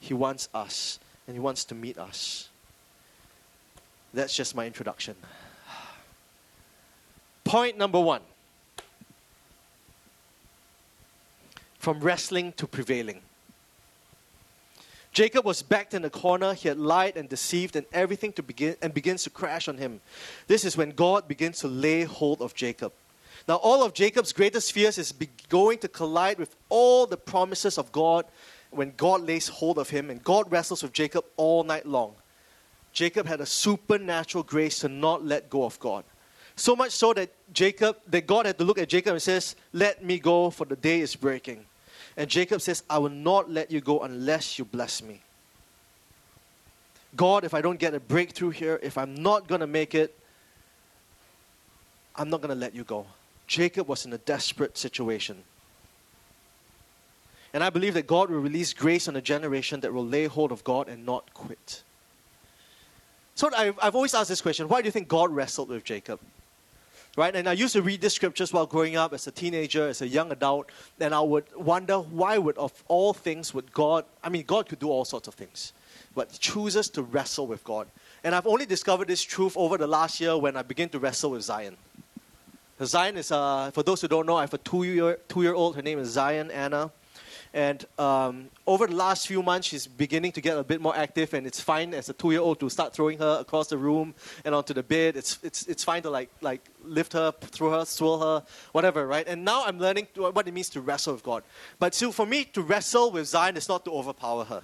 He 0.00 0.12
wants 0.12 0.50
us 0.52 0.98
and 1.26 1.34
he 1.34 1.40
wants 1.40 1.64
to 1.64 1.74
meet 1.74 1.96
us. 1.96 2.50
That's 4.14 4.34
just 4.34 4.54
my 4.54 4.66
introduction. 4.66 5.16
Point 7.44 7.76
number 7.76 8.00
one 8.00 8.22
from 11.78 12.00
wrestling 12.00 12.52
to 12.52 12.66
prevailing. 12.66 13.20
Jacob 15.12 15.44
was 15.44 15.62
backed 15.62 15.92
in 15.92 16.04
a 16.04 16.10
corner. 16.10 16.54
He 16.54 16.68
had 16.68 16.78
lied 16.78 17.16
and 17.16 17.28
deceived, 17.28 17.76
and 17.76 17.84
everything 17.92 18.32
to 18.34 18.42
begin 18.42 18.76
and 18.80 18.94
begins 18.94 19.24
to 19.24 19.30
crash 19.30 19.68
on 19.68 19.76
him. 19.76 20.00
This 20.46 20.64
is 20.64 20.76
when 20.76 20.92
God 20.92 21.28
begins 21.28 21.58
to 21.58 21.68
lay 21.68 22.04
hold 22.04 22.40
of 22.40 22.54
Jacob. 22.54 22.92
Now, 23.46 23.56
all 23.56 23.82
of 23.82 23.92
Jacob's 23.92 24.32
greatest 24.32 24.72
fears 24.72 24.96
is 24.96 25.12
going 25.48 25.78
to 25.78 25.88
collide 25.88 26.38
with 26.38 26.54
all 26.68 27.06
the 27.06 27.16
promises 27.16 27.76
of 27.76 27.92
God 27.92 28.24
when 28.70 28.94
God 28.96 29.22
lays 29.22 29.48
hold 29.48 29.78
of 29.78 29.90
him, 29.90 30.08
and 30.08 30.22
God 30.22 30.50
wrestles 30.50 30.82
with 30.82 30.92
Jacob 30.92 31.24
all 31.36 31.62
night 31.62 31.84
long. 31.84 32.14
Jacob 32.92 33.26
had 33.26 33.40
a 33.40 33.46
supernatural 33.46 34.44
grace 34.44 34.80
to 34.80 34.88
not 34.88 35.24
let 35.24 35.48
go 35.48 35.64
of 35.64 35.78
God. 35.80 36.04
So 36.56 36.76
much 36.76 36.92
so 36.92 37.12
that 37.14 37.30
Jacob, 37.52 37.96
that 38.08 38.26
God 38.26 38.46
had 38.46 38.58
to 38.58 38.64
look 38.64 38.78
at 38.78 38.88
Jacob 38.88 39.12
and 39.12 39.22
says, 39.22 39.56
Let 39.72 40.04
me 40.04 40.18
go, 40.18 40.50
for 40.50 40.66
the 40.66 40.76
day 40.76 41.00
is 41.00 41.16
breaking. 41.16 41.64
And 42.16 42.28
Jacob 42.28 42.60
says, 42.60 42.82
I 42.90 42.98
will 42.98 43.08
not 43.08 43.50
let 43.50 43.70
you 43.70 43.80
go 43.80 44.00
unless 44.00 44.58
you 44.58 44.66
bless 44.66 45.02
me. 45.02 45.22
God, 47.16 47.44
if 47.44 47.54
I 47.54 47.60
don't 47.60 47.78
get 47.78 47.94
a 47.94 48.00
breakthrough 48.00 48.50
here, 48.50 48.78
if 48.82 48.98
I'm 48.98 49.14
not 49.14 49.46
going 49.48 49.60
to 49.60 49.66
make 49.66 49.94
it, 49.94 50.18
I'm 52.16 52.28
not 52.28 52.40
going 52.42 52.50
to 52.50 52.60
let 52.60 52.74
you 52.74 52.84
go. 52.84 53.06
Jacob 53.46 53.88
was 53.88 54.04
in 54.04 54.12
a 54.12 54.18
desperate 54.18 54.76
situation. 54.76 55.42
And 57.54 57.62
I 57.62 57.70
believe 57.70 57.94
that 57.94 58.06
God 58.06 58.30
will 58.30 58.40
release 58.40 58.72
grace 58.72 59.08
on 59.08 59.16
a 59.16 59.20
generation 59.20 59.80
that 59.80 59.92
will 59.92 60.06
lay 60.06 60.26
hold 60.26 60.52
of 60.52 60.64
God 60.64 60.88
and 60.88 61.04
not 61.04 61.34
quit. 61.34 61.82
So 63.42 63.50
I've, 63.56 63.76
I've 63.82 63.96
always 63.96 64.14
asked 64.14 64.28
this 64.28 64.40
question 64.40 64.68
why 64.68 64.82
do 64.82 64.86
you 64.86 64.92
think 64.92 65.08
God 65.08 65.32
wrestled 65.32 65.70
with 65.70 65.82
Jacob? 65.82 66.20
Right? 67.16 67.34
And 67.34 67.48
I 67.48 67.54
used 67.54 67.72
to 67.72 67.82
read 67.82 68.00
these 68.00 68.12
scriptures 68.12 68.52
while 68.52 68.66
growing 68.66 68.94
up 68.94 69.12
as 69.12 69.26
a 69.26 69.32
teenager, 69.32 69.88
as 69.88 70.00
a 70.00 70.06
young 70.06 70.30
adult, 70.30 70.70
and 71.00 71.12
I 71.12 71.18
would 71.18 71.46
wonder 71.56 71.98
why 71.98 72.38
would, 72.38 72.56
of 72.56 72.72
all 72.86 73.12
things, 73.12 73.52
would 73.52 73.72
God, 73.72 74.04
I 74.22 74.28
mean, 74.28 74.44
God 74.46 74.68
could 74.68 74.78
do 74.78 74.90
all 74.90 75.04
sorts 75.04 75.26
of 75.26 75.34
things, 75.34 75.72
but 76.14 76.30
chooses 76.38 76.88
to 76.90 77.02
wrestle 77.02 77.48
with 77.48 77.64
God. 77.64 77.88
And 78.22 78.32
I've 78.32 78.46
only 78.46 78.64
discovered 78.64 79.08
this 79.08 79.22
truth 79.22 79.56
over 79.56 79.76
the 79.76 79.88
last 79.88 80.20
year 80.20 80.38
when 80.38 80.56
I 80.56 80.62
began 80.62 80.88
to 80.90 81.00
wrestle 81.00 81.32
with 81.32 81.42
Zion. 81.42 81.76
Zion 82.80 83.16
is, 83.16 83.32
uh, 83.32 83.72
for 83.72 83.82
those 83.82 84.02
who 84.02 84.06
don't 84.06 84.26
know, 84.26 84.36
I 84.36 84.42
have 84.42 84.54
a 84.54 84.58
two 84.58 84.84
year, 84.84 85.18
two 85.26 85.42
year 85.42 85.54
old. 85.54 85.74
Her 85.74 85.82
name 85.82 85.98
is 85.98 86.10
Zion 86.10 86.48
Anna. 86.52 86.92
And 87.54 87.84
um, 87.98 88.48
over 88.66 88.86
the 88.86 88.94
last 88.94 89.26
few 89.26 89.42
months, 89.42 89.68
she's 89.68 89.86
beginning 89.86 90.32
to 90.32 90.40
get 90.40 90.56
a 90.56 90.64
bit 90.64 90.80
more 90.80 90.96
active, 90.96 91.34
and 91.34 91.46
it's 91.46 91.60
fine 91.60 91.92
as 91.92 92.08
a 92.08 92.14
two-year-old 92.14 92.58
to 92.60 92.70
start 92.70 92.94
throwing 92.94 93.18
her 93.18 93.38
across 93.40 93.68
the 93.68 93.76
room 93.76 94.14
and 94.44 94.54
onto 94.54 94.72
the 94.72 94.82
bed. 94.82 95.16
It's, 95.16 95.38
it's, 95.42 95.66
it's 95.66 95.84
fine 95.84 96.02
to 96.02 96.10
like, 96.10 96.30
like 96.40 96.62
lift 96.82 97.12
her, 97.12 97.32
throw 97.40 97.78
her, 97.78 97.84
swirl 97.84 98.20
her, 98.20 98.42
whatever, 98.72 99.06
right? 99.06 99.28
And 99.28 99.44
now 99.44 99.64
I'm 99.64 99.78
learning 99.78 100.06
what 100.16 100.48
it 100.48 100.54
means 100.54 100.70
to 100.70 100.80
wrestle 100.80 101.12
with 101.12 101.22
God. 101.22 101.42
But 101.78 101.94
so 101.94 102.10
for 102.10 102.24
me, 102.24 102.44
to 102.44 102.62
wrestle 102.62 103.10
with 103.10 103.26
Zion 103.26 103.56
is 103.58 103.68
not 103.68 103.84
to 103.84 103.90
overpower 103.90 104.44
her, 104.44 104.62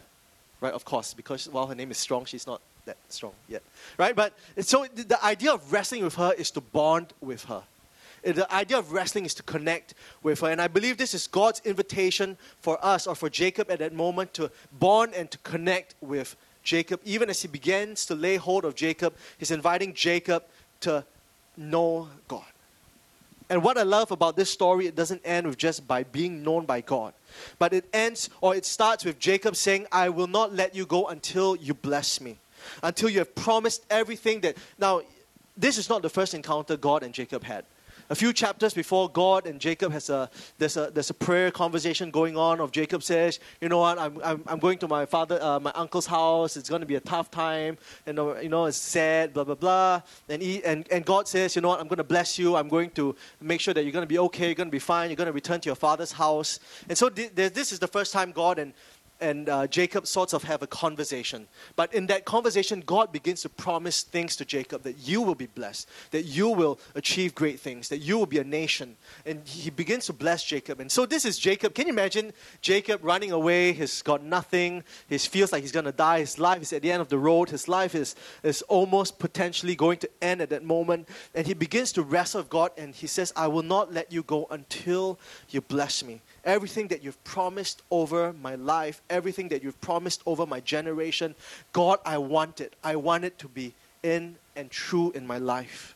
right? 0.63 0.73
Of 0.73 0.87
course, 0.87 1.13
because 1.13 1.47
while 1.49 1.67
her 1.67 1.75
name 1.75 1.91
is 1.91 1.99
strong, 1.99 2.25
she's 2.25 2.47
not 2.47 2.63
that 2.87 2.97
strong 3.11 3.33
yet, 3.49 3.63
right? 3.99 4.17
But 4.17 4.33
so 4.61 4.87
the 4.95 5.23
idea 5.23 5.53
of 5.53 5.71
wrestling 5.71 6.05
with 6.05 6.15
her 6.15 6.33
is 6.33 6.51
to 6.53 6.63
bond 6.63 7.13
with 7.21 7.45
her 7.45 7.63
Uh, 8.27 8.33
the 8.33 8.53
idea 8.53 8.79
of 8.79 8.93
wrestling 8.93 9.25
is 9.25 9.35
to 9.35 9.43
connect 9.43 9.95
with 10.23 10.41
her. 10.41 10.51
And 10.51 10.61
I 10.61 10.69
believe 10.69 10.97
this 10.97 11.15
is 11.15 11.27
God's 11.27 11.61
invitation 11.65 12.37
for 12.61 12.85
us 12.85 13.07
or 13.07 13.15
for 13.15 13.31
Jacob 13.31 13.71
at 13.71 13.79
that 13.79 13.93
moment 13.93 14.35
to 14.35 14.51
bond 14.79 15.15
and 15.15 15.31
to 15.31 15.39
connect 15.39 15.95
with 16.01 16.37
Jacob. 16.63 17.01
Even 17.05 17.31
as 17.31 17.43
he 17.43 17.49
begins 17.49 18.07
to 18.07 18.15
lay 18.15 18.37
hold 18.37 18.65
of 18.65 18.75
Jacob, 18.75 19.15
he's 19.39 19.51
inviting 19.51 19.95
Jacob 19.95 20.45
to 20.81 21.05
know 21.57 22.09
God. 22.27 22.45
And 23.51 23.63
what 23.63 23.79
I 23.79 23.83
love 23.83 24.11
about 24.11 24.37
this 24.37 24.51
story, 24.51 24.87
it 24.87 24.95
doesn't 24.95 25.23
end 25.25 25.47
with 25.47 25.57
just 25.57 25.89
by 25.89 26.03
being 26.03 26.43
known 26.43 26.67
by 26.67 26.83
God, 26.83 27.15
but 27.59 27.73
it 27.73 27.87
ends 27.95 28.29
or 28.43 28.55
it 28.55 28.67
starts 28.67 29.05
with 29.05 29.19
Jacob 29.19 29.57
saying, 29.57 29.87
I 29.91 30.11
will 30.11 30.27
not 30.27 30.53
let 30.53 30.75
you 30.75 30.85
go 30.85 31.07
until 31.07 31.57
you 31.57 31.73
bless 31.73 32.21
me, 32.21 32.37
until 32.83 33.09
you 33.09 33.21
have 33.21 33.35
promised 33.35 33.87
everything 33.89 34.41
that. 34.41 34.59
Now, 34.79 35.01
this 35.57 35.79
is 35.79 35.89
not 35.89 36.03
the 36.03 36.11
first 36.11 36.35
encounter 36.35 36.77
God 36.77 37.03
and 37.03 37.15
Jacob 37.15 37.43
had 37.43 37.65
a 38.11 38.15
few 38.15 38.33
chapters 38.33 38.75
before 38.75 39.09
God 39.09 39.47
and 39.47 39.61
Jacob 39.61 39.93
has 39.93 40.11
a 40.11 40.31
there's 40.59 40.77
a 40.77 40.91
there's 40.91 41.11
a 41.11 41.15
prayer 41.15 41.51
conversation 41.51 42.11
going 42.11 42.37
on 42.37 42.61
of 42.61 42.73
Jacob 42.73 43.03
says, 43.03 43.41
you 43.61 43.69
know 43.69 43.79
what, 43.79 43.99
I'm 43.99 44.19
I'm, 44.23 44.43
I'm 44.47 44.59
going 44.59 44.79
to 44.79 44.89
my 44.89 45.07
father 45.07 45.39
uh, 45.43 45.61
my 45.61 45.73
uncle's 45.75 46.07
house. 46.07 46.57
It's 46.57 46.69
going 46.69 46.81
to 46.81 46.87
be 46.87 46.97
a 46.97 47.01
tough 47.01 47.31
time, 47.31 47.79
and 48.07 48.19
uh, 48.19 48.37
you 48.37 48.49
know 48.49 48.65
it's 48.67 48.77
sad, 48.77 49.33
blah 49.33 49.45
blah 49.45 49.55
blah. 49.55 50.03
And 50.29 50.43
he 50.43 50.65
and 50.65 50.87
and 50.91 51.05
God 51.05 51.29
says, 51.29 51.55
you 51.57 51.63
know 51.63 51.69
what, 51.69 51.81
I'm 51.81 51.89
going 51.89 51.99
to 51.99 52.05
bless 52.05 52.39
you. 52.39 52.57
I'm 52.57 52.69
going 52.69 52.91
to 52.91 53.15
make 53.41 53.61
sure 53.61 53.75
that 53.75 53.83
you're 53.83 53.93
going 53.93 54.03
to 54.03 54.07
be 54.07 54.19
okay. 54.19 54.47
You're 54.47 54.55
going 54.55 54.69
to 54.69 54.73
be 54.73 54.79
fine. 54.79 55.11
You're 55.11 55.17
going 55.17 55.27
to 55.27 55.33
return 55.33 55.61
to 55.61 55.69
your 55.69 55.77
father's 55.77 56.13
house. 56.13 56.61
And 56.89 56.97
so 56.97 57.09
th- 57.09 57.35
this 57.35 57.73
is 57.73 57.79
the 57.79 57.89
first 57.89 58.13
time 58.13 58.33
God 58.33 58.59
and 58.59 58.73
and 59.21 59.49
uh, 59.49 59.67
Jacob 59.67 60.07
sorts 60.07 60.33
of 60.33 60.45
have 60.45 60.63
a 60.63 60.67
conversation. 60.67 61.49
But 61.77 61.93
in 61.93 62.07
that 62.07 62.25
conversation, 62.25 62.83
God 62.87 63.13
begins 63.13 63.43
to 63.43 63.49
promise 63.49 64.03
things 64.03 64.37
to 64.37 64.45
Jacob 64.45 64.83
that 64.83 64.99
you 64.99 65.23
will 65.23 65.35
be 65.35 65.47
blessed, 65.47 65.89
that 66.11 66.25
you 66.25 66.49
will 66.49 66.79
achieve 66.95 67.35
great 67.35 67.59
things, 67.59 67.89
that 67.89 67.99
you 67.99 68.19
will 68.19 68.27
be 68.27 68.39
a 68.39 68.45
nation. 68.45 68.97
And 69.27 69.47
he 69.47 69.71
begins 69.71 70.07
to 70.07 70.13
bless 70.13 70.45
Jacob. 70.45 70.81
And 70.81 70.91
so 70.91 71.07
this 71.07 71.25
is 71.25 71.39
Jacob. 71.39 71.75
Can 71.75 71.87
you 71.87 71.93
imagine 71.93 72.33
Jacob 72.61 73.01
running 73.03 73.33
away? 73.33 73.73
He's 73.73 74.03
got 74.03 74.23
nothing. 74.23 74.85
He 75.09 75.19
feels 75.19 75.53
like 75.53 75.63
he's 75.63 75.73
going 75.73 75.87
to 75.87 75.93
die. 75.93 76.21
His 76.21 76.39
life 76.39 76.63
is 76.63 76.73
at 76.73 76.83
the 76.83 76.93
end 76.93 77.01
of 77.03 77.09
the 77.09 77.19
road. 77.19 77.51
His 77.51 77.69
life 77.69 77.95
is, 77.95 78.15
is 78.43 78.63
almost 78.63 79.19
potentially 79.19 79.75
going 79.75 79.99
to 79.99 80.11
end 80.23 80.41
at 80.41 80.51
that 80.51 80.65
moment. 80.65 81.09
And 81.35 81.47
he 81.47 81.55
begins 81.55 81.93
to 81.93 82.03
wrestle 82.03 82.41
with 82.41 82.51
God 82.51 82.71
and 82.77 82.95
he 82.95 83.07
says, 83.07 83.33
I 83.37 83.49
will 83.49 83.63
not 83.63 83.93
let 83.93 84.13
you 84.13 84.23
go 84.23 84.47
until 84.51 85.19
you 85.51 85.61
bless 85.61 86.05
me 86.05 86.21
everything 86.49 86.89
that 86.89 87.05
you've 87.05 87.23
promised 87.25 87.83
over 87.91 88.33
my 88.33 88.55
life, 88.55 89.03
everything 89.11 89.49
that 89.49 89.63
you've 89.63 89.81
promised 89.81 90.23
over 90.27 90.47
my 90.47 90.61
generation. 90.61 91.35
God, 91.73 92.01
I 92.05 92.19
want 92.19 92.61
it. 92.61 92.75
I 92.83 92.97
want 92.97 93.25
it 93.25 93.39
to 93.41 93.49
be 93.49 93.75
in 94.03 94.37
and 94.57 94.71
true 94.71 95.13
in 95.13 95.27
my 95.27 95.39
life. 95.39 95.95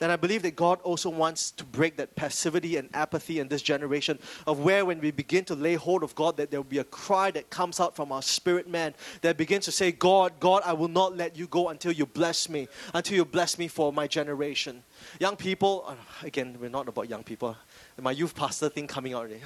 And 0.00 0.12
I 0.12 0.16
believe 0.16 0.42
that 0.42 0.56
God 0.56 0.80
also 0.82 1.08
wants 1.08 1.50
to 1.52 1.64
break 1.64 1.96
that 1.96 2.14
passivity 2.14 2.76
and 2.76 2.88
apathy 2.94 3.40
in 3.40 3.48
this 3.48 3.62
generation 3.62 4.18
of 4.46 4.60
where 4.60 4.84
when 4.84 5.00
we 5.00 5.10
begin 5.10 5.44
to 5.46 5.54
lay 5.54 5.74
hold 5.74 6.02
of 6.02 6.14
God, 6.14 6.36
that 6.36 6.50
there 6.50 6.60
will 6.60 6.68
be 6.68 6.78
a 6.78 6.84
cry 6.84 7.30
that 7.32 7.50
comes 7.50 7.80
out 7.80 7.96
from 7.96 8.12
our 8.12 8.22
spirit 8.22 8.68
man 8.68 8.94
that 9.22 9.36
begins 9.36 9.64
to 9.66 9.72
say, 9.72 9.92
God, 9.92 10.32
God, 10.40 10.62
I 10.64 10.72
will 10.72 10.88
not 10.88 11.16
let 11.16 11.36
you 11.36 11.46
go 11.46 11.68
until 11.68 11.92
you 11.92 12.06
bless 12.06 12.48
me, 12.48 12.68
until 12.94 13.16
you 13.16 13.24
bless 13.24 13.58
me 13.58 13.68
for 13.68 13.92
my 13.92 14.06
generation. 14.06 14.82
Young 15.18 15.36
people, 15.36 15.84
uh, 15.86 15.94
again, 16.22 16.56
we're 16.60 16.68
not 16.68 16.88
about 16.88 17.08
young 17.08 17.22
people 17.22 17.56
my 18.00 18.10
youth 18.10 18.34
pastor 18.34 18.68
thing 18.68 18.86
coming 18.86 19.14
out 19.14 19.20
already. 19.20 19.40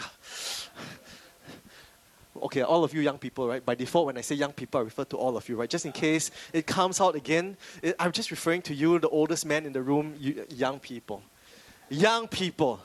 okay, 2.42 2.62
all 2.62 2.84
of 2.84 2.94
you 2.94 3.00
young 3.00 3.18
people, 3.18 3.48
right? 3.48 3.64
By 3.64 3.74
default, 3.74 4.06
when 4.06 4.18
I 4.18 4.20
say 4.20 4.34
young 4.34 4.52
people, 4.52 4.80
I 4.80 4.84
refer 4.84 5.04
to 5.04 5.16
all 5.16 5.36
of 5.36 5.48
you, 5.48 5.56
right? 5.56 5.68
Just 5.68 5.86
in 5.86 5.92
case 5.92 6.30
it 6.52 6.66
comes 6.66 7.00
out 7.00 7.14
again, 7.14 7.56
it, 7.82 7.96
I'm 7.98 8.12
just 8.12 8.30
referring 8.30 8.62
to 8.62 8.74
you, 8.74 8.98
the 8.98 9.08
oldest 9.08 9.46
man 9.46 9.66
in 9.66 9.72
the 9.72 9.82
room, 9.82 10.14
you, 10.18 10.44
young 10.50 10.78
people. 10.78 11.22
Young 11.88 12.28
people. 12.28 12.80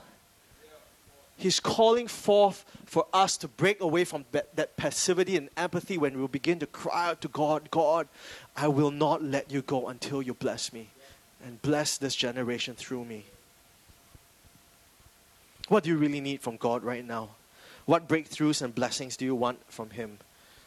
He's 1.36 1.58
calling 1.58 2.06
forth 2.06 2.64
for 2.84 3.06
us 3.12 3.36
to 3.38 3.48
break 3.48 3.80
away 3.80 4.04
from 4.04 4.24
that, 4.32 4.54
that 4.54 4.76
passivity 4.76 5.36
and 5.36 5.48
apathy 5.56 5.98
when 5.98 6.20
we 6.20 6.26
begin 6.28 6.58
to 6.60 6.66
cry 6.66 7.08
out 7.08 7.20
to 7.22 7.28
God, 7.28 7.70
God, 7.70 8.06
I 8.56 8.68
will 8.68 8.90
not 8.90 9.24
let 9.24 9.50
you 9.50 9.62
go 9.62 9.88
until 9.88 10.22
you 10.22 10.34
bless 10.34 10.72
me 10.72 10.90
and 11.44 11.60
bless 11.62 11.98
this 11.98 12.14
generation 12.14 12.74
through 12.74 13.04
me. 13.04 13.24
What 15.72 15.84
do 15.84 15.88
you 15.88 15.96
really 15.96 16.20
need 16.20 16.42
from 16.42 16.58
God 16.58 16.84
right 16.84 17.02
now? 17.02 17.30
What 17.86 18.06
breakthroughs 18.06 18.60
and 18.60 18.74
blessings 18.74 19.16
do 19.16 19.24
you 19.24 19.34
want 19.34 19.58
from 19.72 19.88
Him? 19.88 20.18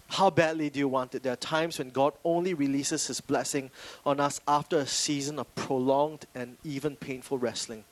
How 0.07 0.31
badly 0.31 0.71
do 0.71 0.79
you 0.79 0.87
want 0.87 1.13
it? 1.13 1.21
There 1.21 1.33
are 1.33 1.35
times 1.35 1.77
when 1.77 1.91
God 1.91 2.13
only 2.23 2.55
releases 2.55 3.05
His 3.05 3.21
blessing 3.21 3.69
on 4.03 4.19
us 4.19 4.41
after 4.47 4.79
a 4.79 4.87
season 4.87 5.37
of 5.37 5.53
prolonged 5.53 6.25
and 6.33 6.57
even 6.63 6.95
painful 6.95 7.37
wrestling. 7.37 7.83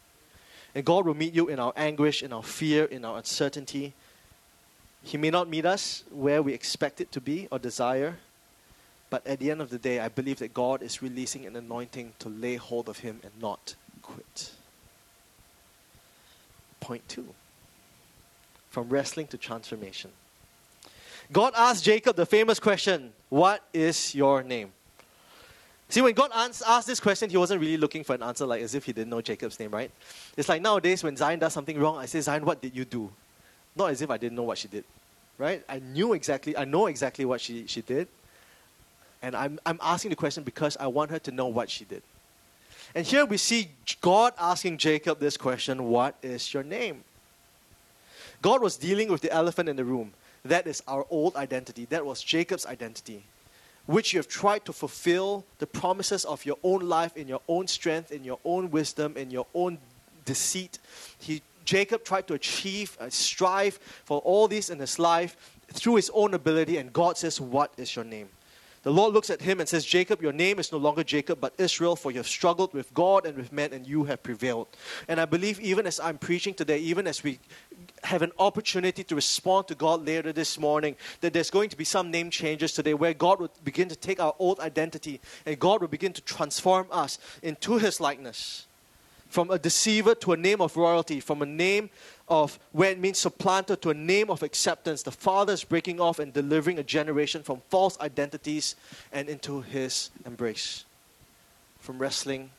And 0.74 0.84
God 0.84 1.06
will 1.06 1.14
meet 1.14 1.36
you 1.36 1.50
in 1.50 1.60
our 1.60 1.72
anguish, 1.76 2.24
in 2.24 2.34
our 2.34 2.42
fear, 2.42 2.86
in 2.86 3.06
our 3.06 3.20
uncertainty. 3.20 3.94
He 5.04 5.20
may 5.20 5.30
not 5.30 5.48
meet 5.48 5.68
us 5.68 6.04
where 6.10 6.42
we 6.42 6.52
expect 6.56 7.00
it 7.00 7.12
to 7.12 7.22
be 7.22 7.48
or 7.52 7.60
desire, 7.60 8.18
but 9.12 9.28
at 9.28 9.38
the 9.38 9.52
end 9.52 9.62
of 9.62 9.70
the 9.70 9.78
day, 9.78 10.00
I 10.00 10.08
believe 10.08 10.40
that 10.40 10.56
God 10.56 10.82
is 10.82 11.04
releasing 11.04 11.46
an 11.46 11.56
anointing 11.56 12.14
to 12.18 12.30
lay 12.30 12.56
hold 12.56 12.90
of 12.90 12.98
Him 12.98 13.20
and 13.22 13.40
not 13.40 13.76
quit. 14.02 14.54
Point 16.84 17.08
two 17.08 17.26
from 18.70 18.90
wrestling 18.90 19.28
to 19.28 19.38
transformation. 19.38 20.12
God 21.32 21.54
asked 21.56 21.86
Jacob 21.86 22.18
the 22.18 22.26
famous 22.26 22.60
question, 22.60 23.14
What 23.30 23.64
is 23.72 24.14
your 24.14 24.44
name? 24.44 24.74
See, 25.88 26.02
when 26.02 26.14
God 26.14 26.32
asked 26.34 26.88
this 26.88 27.00
question, 27.00 27.30
he 27.30 27.38
wasn't 27.38 27.62
really 27.62 27.78
looking 27.78 28.04
for 28.04 28.16
an 28.16 28.24
answer 28.24 28.46
like 28.46 28.62
as 28.62 28.76
if 28.76 28.84
he 28.84 28.92
didn't 28.92 29.12
know 29.12 29.22
Jacob's 29.22 29.60
name, 29.60 29.72
right? 29.72 29.92
It's 30.36 30.50
like 30.50 30.62
nowadays 30.62 31.04
when 31.04 31.16
Zion 31.16 31.40
does 31.40 31.54
something 31.54 31.80
wrong, 31.80 31.98
I 31.98 32.06
say, 32.06 32.20
Zion, 32.20 32.44
what 32.44 32.62
did 32.62 32.76
you 32.76 32.84
do? 32.84 33.10
Not 33.76 33.92
as 33.92 34.02
if 34.02 34.10
I 34.10 34.18
didn't 34.18 34.36
know 34.36 34.44
what 34.44 34.58
she 34.58 34.68
did, 34.68 34.84
right? 35.38 35.64
I 35.70 35.80
knew 35.80 36.14
exactly, 36.14 36.58
I 36.58 36.66
know 36.66 36.88
exactly 36.88 37.26
what 37.26 37.40
she, 37.40 37.68
she 37.68 37.82
did. 37.82 38.08
And 39.22 39.36
I'm, 39.36 39.60
I'm 39.66 39.80
asking 39.82 40.10
the 40.10 40.16
question 40.16 40.44
because 40.44 40.76
I 40.78 40.88
want 40.88 41.12
her 41.12 41.20
to 41.20 41.32
know 41.32 41.48
what 41.48 41.70
she 41.70 41.86
did. 41.86 42.04
And 42.96 43.06
here 43.06 43.26
we 43.26 43.38
see 43.38 43.70
God 44.02 44.34
asking 44.38 44.78
Jacob 44.78 45.20
this 45.20 45.38
question 45.38 45.86
What 45.86 46.16
is 46.22 46.54
your 46.54 46.64
name? 46.64 47.04
God 48.42 48.62
was 48.62 48.78
dealing 48.78 49.10
with 49.10 49.22
the 49.22 49.32
elephant 49.32 49.70
in 49.70 49.76
the 49.76 49.86
room. 49.86 50.14
That 50.46 50.68
is 50.68 50.84
our 50.88 51.06
old 51.10 51.36
identity. 51.36 51.86
That 51.86 52.06
was 52.06 52.22
Jacob's 52.22 52.66
identity, 52.66 53.24
which 53.86 54.14
you 54.14 54.20
have 54.20 54.28
tried 54.28 54.66
to 54.66 54.74
fulfill 54.74 55.46
the 55.60 55.68
promises 55.68 56.26
of 56.26 56.46
your 56.46 56.58
own 56.62 56.82
life 56.82 57.16
in 57.16 57.28
your 57.28 57.42
own 57.48 57.68
strength, 57.68 58.12
in 58.12 58.24
your 58.24 58.40
own 58.44 58.70
wisdom, 58.70 59.16
in 59.16 59.32
your 59.32 59.48
own 59.56 59.78
deceit. 60.26 60.80
He, 61.18 61.42
Jacob 61.64 62.04
tried 62.04 62.28
to 62.28 62.34
achieve, 62.34 62.98
uh, 63.00 63.10
strive 63.10 63.76
for 64.04 64.20
all 64.20 64.50
this 64.50 64.70
in 64.70 64.80
his 64.80 65.00
life 65.00 65.38
through 65.72 65.96
his 65.96 66.12
own 66.14 66.34
ability, 66.34 66.78
and 66.78 66.92
God 66.92 67.18
says, 67.18 67.40
What 67.40 67.74
is 67.78 67.96
your 67.96 68.06
name? 68.06 68.30
The 68.84 68.92
Lord 68.92 69.14
looks 69.14 69.30
at 69.30 69.42
him 69.42 69.62
and 69.62 69.68
says, 69.68 69.86
Jacob, 69.86 70.22
your 70.22 70.34
name 70.34 70.60
is 70.60 70.74
no 70.74 70.78
longer 70.78 71.06
Jacob, 71.06 71.40
but 71.40 71.54
Israel, 71.58 71.96
for 71.96 72.12
you 72.12 72.18
have 72.18 72.28
struggled 72.28 72.74
with 72.74 72.94
God 72.94 73.26
and 73.26 73.38
with 73.38 73.54
men, 73.54 73.72
and 73.72 73.88
you 73.88 74.04
have 74.04 74.22
prevailed. 74.22 74.68
And 75.08 75.22
I 75.22 75.26
believe, 75.26 75.58
even 75.62 75.88
as 75.88 76.02
I'm 76.02 76.18
preaching 76.18 76.54
today, 76.54 76.80
even 76.80 77.08
as 77.08 77.24
we 77.24 77.40
have 78.04 78.22
an 78.22 78.34
opportunity 78.40 79.06
to 79.06 79.16
respond 79.16 79.70
to 79.70 79.76
God 79.76 80.06
later 80.06 80.34
this 80.34 80.60
morning, 80.60 80.98
that 81.22 81.32
there's 81.32 81.50
going 81.50 81.70
to 81.70 81.78
be 81.78 81.86
some 81.86 82.12
name 82.12 82.30
changes 82.30 82.74
today 82.74 82.94
where 82.94 83.14
God 83.14 83.40
would 83.40 83.52
begin 83.64 83.88
to 83.88 83.96
take 83.96 84.20
our 84.20 84.36
old 84.38 84.60
identity 84.60 85.22
and 85.46 85.58
God 85.58 85.80
will 85.80 85.88
begin 85.88 86.12
to 86.12 86.22
transform 86.22 86.88
us 86.92 87.18
into 87.42 87.78
His 87.78 88.02
likeness. 88.02 88.68
From 89.34 89.50
a 89.50 89.58
deceiver 89.58 90.14
to 90.14 90.34
a 90.34 90.38
name 90.38 90.62
of 90.62 90.78
royalty, 90.78 91.20
from 91.20 91.42
a 91.42 91.46
name 91.48 91.90
of 92.30 92.60
where 92.72 92.92
it 92.92 93.00
means 93.00 93.18
supplanter 93.18 93.76
to 93.78 93.90
a 93.90 93.94
name 93.96 94.30
of 94.30 94.44
acceptance. 94.44 95.02
The 95.02 95.12
Father 95.12 95.54
is 95.54 95.64
breaking 95.64 96.00
off 96.00 96.20
and 96.20 96.32
delivering 96.32 96.78
a 96.78 96.84
generation 96.84 97.42
from 97.42 97.60
false 97.70 98.00
identities 98.00 98.76
and 99.12 99.28
into 99.28 99.62
His 99.62 100.12
embrace. 100.24 100.86
From 101.80 101.98
wrestling 101.98 102.52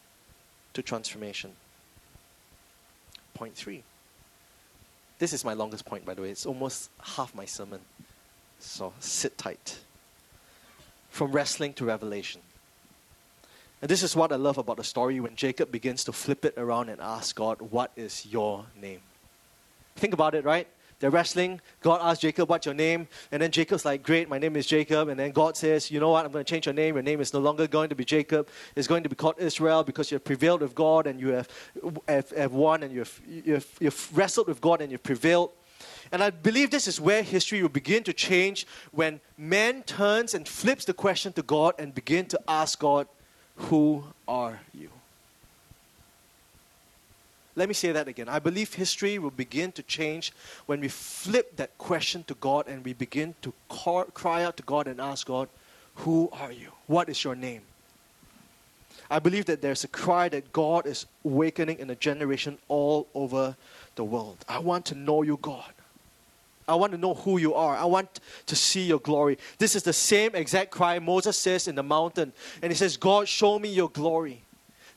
to 0.73 0.83
transformation. 0.83 1.53
Point 3.35 3.55
three. 3.55 3.85
This 5.21 5.33
is 5.33 5.45
my 5.45 5.53
longest 5.53 5.85
point, 5.85 6.05
by 6.05 6.15
the 6.15 6.23
way. 6.23 6.31
It's 6.31 6.45
almost 6.45 6.91
half 7.01 7.37
my 7.37 7.45
sermon. 7.45 7.83
So 8.59 8.93
sit 8.99 9.39
tight. 9.39 9.79
From 11.11 11.31
wrestling 11.31 11.73
to 11.75 11.85
revelation. 11.85 12.41
And 13.85 13.91
this 13.91 14.03
is 14.03 14.17
what 14.17 14.33
I 14.33 14.37
love 14.37 14.57
about 14.57 14.79
the 14.79 14.83
story 14.83 15.21
when 15.21 15.37
Jacob 15.37 15.71
begins 15.71 16.05
to 16.05 16.13
flip 16.13 16.47
it 16.47 16.55
around 16.57 16.89
and 16.89 17.03
ask 17.03 17.37
God, 17.37 17.61
What 17.61 17.93
is 17.97 18.25
your 18.25 18.65
name? 18.81 19.03
Think 19.97 20.15
about 20.15 20.35
it, 20.35 20.43
right? 20.43 20.67
They're 21.01 21.11
wrestling. 21.11 21.61
God 21.83 22.01
asks 22.03 22.23
Jacob, 22.23 22.49
What's 22.49 22.65
your 22.65 22.75
name? 22.75 23.09
And 23.31 23.43
then 23.43 23.51
Jacob's 23.51 23.85
like, 23.85 24.03
Great, 24.03 24.27
my 24.31 24.39
name 24.39 24.57
is 24.57 24.65
Jacob. 24.67 25.11
And 25.11 25.21
then 25.21 25.33
God 25.33 25.55
says, 25.59 25.91
You 25.91 26.01
know 26.01 26.09
what? 26.09 26.25
I'm 26.25 26.33
going 26.33 26.43
to 26.43 26.51
change 26.51 26.65
your 26.65 26.73
name. 26.73 26.95
Your 26.95 27.03
name 27.03 27.21
is 27.21 27.35
no 27.35 27.41
longer 27.41 27.67
going 27.67 27.91
to 27.91 27.95
be 27.95 28.07
Jacob. 28.07 28.49
It's 28.75 28.89
going 28.89 29.03
to 29.03 29.11
be 29.11 29.17
called 29.17 29.35
Israel 29.37 29.85
because 29.85 30.11
you 30.11 30.15
have 30.15 30.25
prevailed 30.25 30.63
with 30.63 30.75
God 30.75 31.07
and 31.07 31.21
you 31.21 31.29
have, 31.33 31.49
have, 32.09 32.31
have 32.31 32.53
won 32.55 32.85
and 32.85 32.91
you've, 32.91 33.21
you've, 33.29 33.71
you've 33.81 34.17
wrestled 34.17 34.49
with 34.49 34.63
God 34.63 34.81
and 34.81 34.91
you've 34.91 35.03
prevailed. 35.03 35.51
And 36.11 36.23
I 36.23 36.31
believe 36.31 36.71
this 36.71 36.89
is 36.89 37.03
where 37.03 37.23
history 37.23 37.61
will 37.61 37.69
begin 37.69 38.03
to 38.05 38.15
change 38.15 38.67
when 38.93 39.21
man 39.37 39.83
turns 39.83 40.33
and 40.33 40.49
flips 40.49 40.87
the 40.87 40.95
question 40.95 41.35
to 41.35 41.43
God 41.43 41.75
and 41.79 41.95
begin 41.95 42.25
to 42.29 42.41
ask 42.49 42.79
God, 42.79 43.09
Who 43.57 44.05
are 44.27 44.61
you? 44.73 44.91
Let 47.57 47.69
me 47.69 47.75
say 47.75 47.93
that 47.93 48.09
again. 48.09 48.29
I 48.29 48.41
believe 48.41 48.75
history 48.75 49.19
will 49.19 49.31
begin 49.31 49.71
to 49.73 49.83
change 49.85 50.33
when 50.67 50.81
we 50.81 50.89
flip 50.89 51.57
that 51.57 51.77
question 51.79 52.25
to 52.25 52.35
God 52.35 52.67
and 52.67 52.85
we 52.85 52.95
begin 52.95 53.35
to 53.43 53.53
cry 53.69 54.43
out 54.43 54.57
to 54.57 54.63
God 54.65 54.89
and 54.89 55.01
ask 55.01 55.27
God, 55.27 55.49
Who 55.97 56.29
are 56.33 56.51
you? 56.51 56.73
What 56.89 57.09
is 57.09 57.23
your 57.23 57.37
name? 57.37 57.63
I 59.11 59.19
believe 59.21 59.45
that 59.45 59.63
there's 59.63 59.85
a 59.85 59.89
cry 59.89 60.29
that 60.31 60.53
God 60.53 60.87
is 60.87 61.07
awakening 61.25 61.79
in 61.79 61.91
a 61.91 61.95
generation 61.95 62.59
all 62.69 63.07
over 63.15 63.57
the 63.95 64.05
world. 64.05 64.45
I 64.49 64.59
want 64.59 64.87
to 64.87 64.95
know 64.95 65.23
you, 65.23 65.39
God. 65.41 65.73
I 66.67 66.75
want 66.75 66.93
to 66.93 66.99
know 66.99 67.15
who 67.15 67.39
you 67.39 67.55
are. 67.55 67.77
I 67.77 67.85
want 67.85 68.21
to 68.47 68.57
see 68.57 68.85
your 68.85 69.01
glory. 69.01 69.39
This 69.59 69.77
is 69.77 69.83
the 69.83 69.93
same 69.93 70.35
exact 70.35 70.71
cry 70.71 70.99
Moses 70.99 71.37
says 71.37 71.69
in 71.69 71.75
the 71.75 71.83
mountain. 71.83 72.33
And 72.63 72.73
he 72.73 72.77
says, 72.77 72.97
God, 72.97 73.29
show 73.29 73.59
me 73.59 73.69
your 73.69 73.91
glory. 73.91 74.43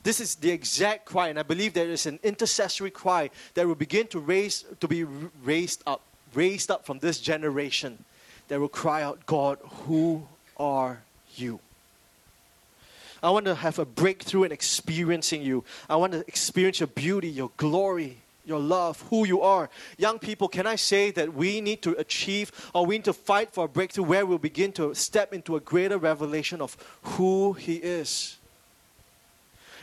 This 0.02 0.20
is 0.20 0.36
the 0.36 0.50
exact 0.50 1.04
cry, 1.04 1.28
and 1.28 1.38
I 1.38 1.42
believe 1.42 1.74
there 1.74 1.90
is 1.90 2.06
an 2.06 2.18
intercessory 2.22 2.90
cry 2.90 3.30
that 3.54 3.66
will 3.66 3.74
begin 3.74 4.06
to 4.08 4.20
raise 4.20 4.64
to 4.80 4.88
be 4.88 5.04
raised 5.44 5.82
up, 5.86 6.02
raised 6.34 6.70
up 6.70 6.86
from 6.86 7.00
this 7.00 7.20
generation 7.20 8.04
that 8.46 8.60
will 8.60 8.68
cry 8.68 9.02
out, 9.02 9.26
God, 9.26 9.58
who 9.86 10.26
are 10.56 11.02
you? 11.34 11.60
I 13.22 13.30
want 13.30 13.46
to 13.46 13.54
have 13.56 13.78
a 13.78 13.84
breakthrough 13.84 14.44
in 14.44 14.52
experiencing 14.52 15.42
you. 15.42 15.64
I 15.90 15.96
want 15.96 16.12
to 16.12 16.20
experience 16.20 16.80
your 16.80 16.86
beauty, 16.86 17.28
your 17.28 17.50
glory, 17.56 18.18
your 18.48 18.58
love, 18.58 19.00
who 19.10 19.26
you 19.26 19.42
are. 19.42 19.70
Young 19.96 20.18
people, 20.18 20.48
can 20.48 20.66
I 20.66 20.76
say 20.76 21.10
that 21.12 21.34
we 21.34 21.60
need 21.60 21.82
to 21.82 21.92
achieve 21.92 22.50
or 22.74 22.86
we 22.86 22.96
need 22.96 23.04
to 23.04 23.12
fight 23.12 23.52
for 23.52 23.66
a 23.66 23.68
breakthrough 23.68 24.04
where 24.04 24.26
we'll 24.26 24.38
begin 24.38 24.72
to 24.72 24.94
step 24.94 25.32
into 25.32 25.56
a 25.56 25.60
greater 25.60 25.98
revelation 25.98 26.60
of 26.60 26.76
who 27.02 27.52
He 27.52 27.76
is? 27.76 28.38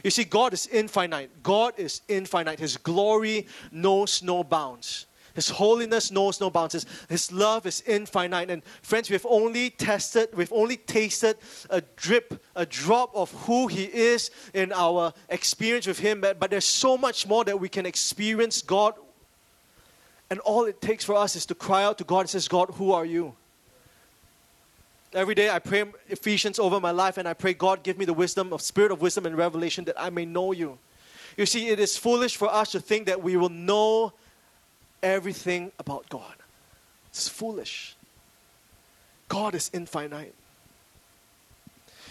You 0.04 0.12
see, 0.12 0.24
God 0.24 0.54
is 0.54 0.68
infinite. 0.68 1.42
God 1.42 1.74
is 1.78 2.02
infinite. 2.08 2.60
His 2.60 2.78
glory 2.78 3.48
knows 3.72 4.22
no 4.22 4.44
bounds. 4.44 5.08
His 5.36 5.50
holiness 5.50 6.12
knows 6.12 6.40
no 6.40 6.50
bounds. 6.50 6.86
His, 7.10 7.32
love 7.32 7.66
is 7.66 7.84
infinite. 7.86 8.50
And 8.50 8.64
friends, 8.82 9.10
we've 9.10 9.26
only 9.30 9.70
tested, 9.70 10.30
we've 10.34 10.54
only 10.54 10.78
tasted 10.78 11.38
a 11.70 11.82
drip, 11.82 12.42
a 12.56 12.66
drop 12.66 13.14
of 13.14 13.32
who 13.44 13.68
He 13.68 13.84
is 13.84 14.32
in 14.54 14.72
our 14.72 15.14
experience 15.28 15.88
with 15.88 16.00
Him. 16.00 16.22
But, 16.22 16.40
but 16.40 16.52
there's 16.52 16.66
so 16.66 16.98
much 16.98 17.28
more 17.28 17.44
that 17.44 17.60
we 17.60 17.68
can 17.68 17.86
experience 17.86 18.62
God. 18.62 18.94
And 20.30 20.40
all 20.40 20.64
it 20.64 20.80
takes 20.80 21.04
for 21.04 21.16
us 21.16 21.36
is 21.36 21.46
to 21.48 21.56
cry 21.56 21.84
out 21.84 21.98
to 21.98 22.06
God 22.06 22.22
and 22.22 22.30
says, 22.30 22.48
God, 22.48 22.70
who 22.76 22.94
are 22.94 23.06
you? 23.06 23.36
Every 25.14 25.36
day 25.36 25.50
I 25.50 25.60
pray 25.60 25.84
Ephesians 26.08 26.60
over 26.60 26.80
my 26.80 26.92
life 26.92 27.18
and 27.18 27.28
I 27.28 27.34
pray, 27.34 27.54
God, 27.54 27.84
give 27.84 27.98
me 27.98 28.06
the 28.06 28.14
wisdom 28.14 28.54
of 28.54 28.62
spirit 28.62 28.92
of 28.92 29.02
wisdom 29.02 29.26
and 29.26 29.38
revelation 29.38 29.84
that 29.86 30.00
I 30.00 30.10
may 30.10 30.26
know 30.26 30.54
you. 30.54 30.78
You 31.36 31.46
see, 31.46 31.68
it 31.68 31.80
is 31.80 31.98
foolish 31.98 32.38
for 32.38 32.50
us 32.50 32.72
to 32.72 32.80
think 32.80 33.08
that 33.08 33.22
we 33.22 33.36
will 33.36 33.50
know 33.50 34.14
everything 35.02 35.72
about 35.80 36.08
God. 36.10 36.36
It's 37.10 37.28
foolish. 37.28 37.96
God 39.28 39.56
is 39.56 39.70
infinite. 39.74 40.34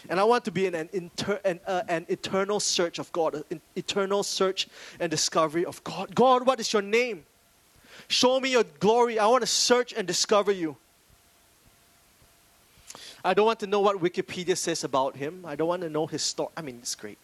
And 0.08 0.20
I 0.20 0.24
want 0.24 0.44
to 0.44 0.50
be 0.50 0.66
in 0.66 0.74
an, 0.74 0.88
inter, 0.92 1.40
an, 1.44 1.60
uh, 1.66 1.82
an 1.88 2.04
eternal 2.08 2.60
search 2.60 2.98
of 2.98 3.10
God, 3.12 3.42
an 3.50 3.60
eternal 3.74 4.22
search 4.22 4.68
and 5.00 5.10
discovery 5.10 5.64
of 5.64 5.82
God. 5.82 6.14
God, 6.14 6.46
what 6.46 6.60
is 6.60 6.72
your 6.72 6.82
name? 6.82 7.24
Show 8.08 8.38
me 8.40 8.50
your 8.50 8.64
glory. 8.80 9.18
I 9.18 9.26
want 9.26 9.42
to 9.42 9.46
search 9.46 9.94
and 9.94 10.06
discover 10.06 10.52
you. 10.52 10.76
I 13.24 13.32
don't 13.32 13.46
want 13.46 13.60
to 13.60 13.66
know 13.66 13.80
what 13.80 13.98
Wikipedia 14.00 14.56
says 14.56 14.84
about 14.84 15.16
him. 15.16 15.44
I 15.46 15.56
don't 15.56 15.68
want 15.68 15.82
to 15.82 15.88
know 15.88 16.06
his 16.06 16.22
story. 16.22 16.50
I 16.56 16.60
mean, 16.60 16.78
it's 16.82 16.94
great. 16.94 17.18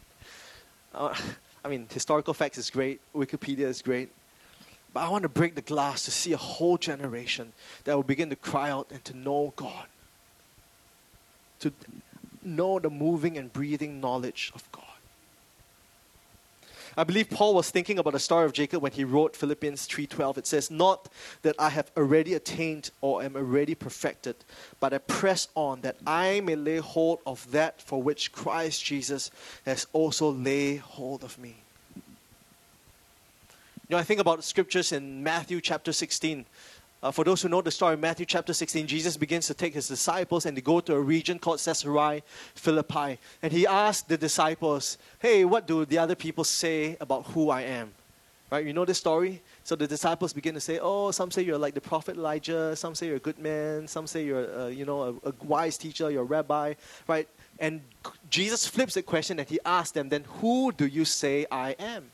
Uh, 0.94 1.14
I 1.64 1.68
mean, 1.68 1.87
historical 1.92 2.33
facts 2.33 2.57
is 2.57 2.70
great. 2.70 3.01
Wikipedia 3.14 3.66
is 3.66 3.83
great. 3.83 4.09
But 4.92 5.00
I 5.00 5.09
want 5.09 5.22
to 5.22 5.29
break 5.29 5.55
the 5.55 5.62
glass 5.62 6.05
to 6.05 6.11
see 6.11 6.33
a 6.33 6.37
whole 6.37 6.76
generation 6.76 7.53
that 7.85 7.94
will 7.94 8.03
begin 8.03 8.31
to 8.31 8.37
cry 8.37 8.70
out 8.70 8.88
and 8.90 9.05
to 9.05 9.16
know 9.16 9.53
God. 9.57 9.87
To 11.61 11.72
know 12.42 12.79
the 12.79 12.90
moving 12.90 13.38
and 13.38 13.53
breathing 13.53 14.00
knowledge 14.00 14.50
of 14.55 14.70
God. 14.72 14.85
I 16.96 17.05
believe 17.05 17.31
Paul 17.31 17.55
was 17.55 17.70
thinking 17.70 17.98
about 17.98 18.14
the 18.14 18.18
story 18.18 18.44
of 18.44 18.53
Jacob 18.53 18.83
when 18.83 18.92
he 18.92 19.05
wrote 19.05 19.37
Philippians 19.37 19.87
3:12. 19.87 20.37
It 20.37 20.46
says, 20.46 20.70
"Not 20.72 21.09
that 21.42 21.55
I 21.57 21.68
have 21.68 21.92
already 21.96 22.35
attained 22.35 22.90
or 23.00 23.22
am 23.22 23.37
already 23.37 23.76
perfected, 23.76 24.37
but 24.81 24.92
I 24.92 24.98
press 24.98 25.48
on 25.55 25.83
that 25.83 25.98
I 26.05 26.40
may 26.40 26.57
lay 26.57 26.79
hold 26.79 27.20
of 27.24 27.53
that 27.53 27.81
for 27.81 28.03
which 28.03 28.33
Christ 28.33 28.85
Jesus 28.85 29.31
has 29.64 29.87
also 29.92 30.31
laid 30.33 30.81
hold 30.81 31.22
of 31.22 31.38
me." 31.38 31.62
You 33.90 33.96
know, 33.96 34.00
I 34.03 34.05
think 34.05 34.20
about 34.20 34.44
scriptures 34.44 34.92
in 34.92 35.20
Matthew 35.20 35.61
chapter 35.61 35.92
16. 35.92 36.46
Uh, 37.03 37.11
for 37.11 37.24
those 37.24 37.42
who 37.42 37.48
know 37.48 37.61
the 37.61 37.72
story, 37.72 37.96
Matthew 37.96 38.24
chapter 38.24 38.53
16, 38.53 38.87
Jesus 38.87 39.16
begins 39.16 39.48
to 39.48 39.55
take 39.55 39.74
his 39.74 39.88
disciples 39.88 40.46
and 40.46 40.57
they 40.57 40.61
go 40.61 40.79
to 40.79 40.94
a 40.94 41.00
region 41.00 41.40
called 41.40 41.59
Caesarea 41.59 42.22
Philippi. 42.55 43.18
And 43.42 43.53
he 43.53 43.66
asked 43.66 44.09
the 44.09 44.16
disciples, 44.16 44.96
Hey, 45.18 45.44
what 45.44 45.66
do 45.66 45.85
the 45.85 45.98
other 45.98 46.14
people 46.14 46.44
say 46.44 46.98
about 47.00 47.26
who 47.26 47.50
I 47.50 47.62
am? 47.62 47.90
Right? 48.48 48.64
You 48.64 48.72
know 48.72 48.85
the 48.85 48.94
story? 48.94 49.42
So 49.64 49.74
the 49.74 49.88
disciples 49.88 50.33
begin 50.33 50.55
to 50.55 50.61
say, 50.61 50.79
Oh, 50.81 51.11
some 51.11 51.33
say 51.33 51.42
you're 51.42 51.59
like 51.59 51.74
the 51.74 51.81
prophet 51.81 52.14
Elijah, 52.16 52.76
some 52.76 52.94
say 52.94 53.09
you're 53.09 53.16
a 53.16 53.26
good 53.29 53.40
man, 53.40 53.88
some 53.88 54.07
say 54.07 54.24
you're, 54.24 54.57
uh, 54.57 54.68
you 54.68 54.85
know, 54.85 55.18
a, 55.24 55.31
a 55.31 55.35
wise 55.42 55.76
teacher, 55.76 56.12
you're 56.12 56.22
a 56.22 56.33
rabbi, 56.37 56.74
right? 57.09 57.26
And 57.59 57.81
Jesus 58.31 58.68
flips 58.68 58.94
the 58.94 59.03
question 59.03 59.40
and 59.40 59.48
he 59.48 59.59
asks 59.64 59.90
them, 59.90 60.11
Then 60.11 60.26
who 60.40 60.70
do 60.70 60.87
you 60.87 61.05
say 61.05 61.44
I 61.50 61.72
am? 61.72 62.12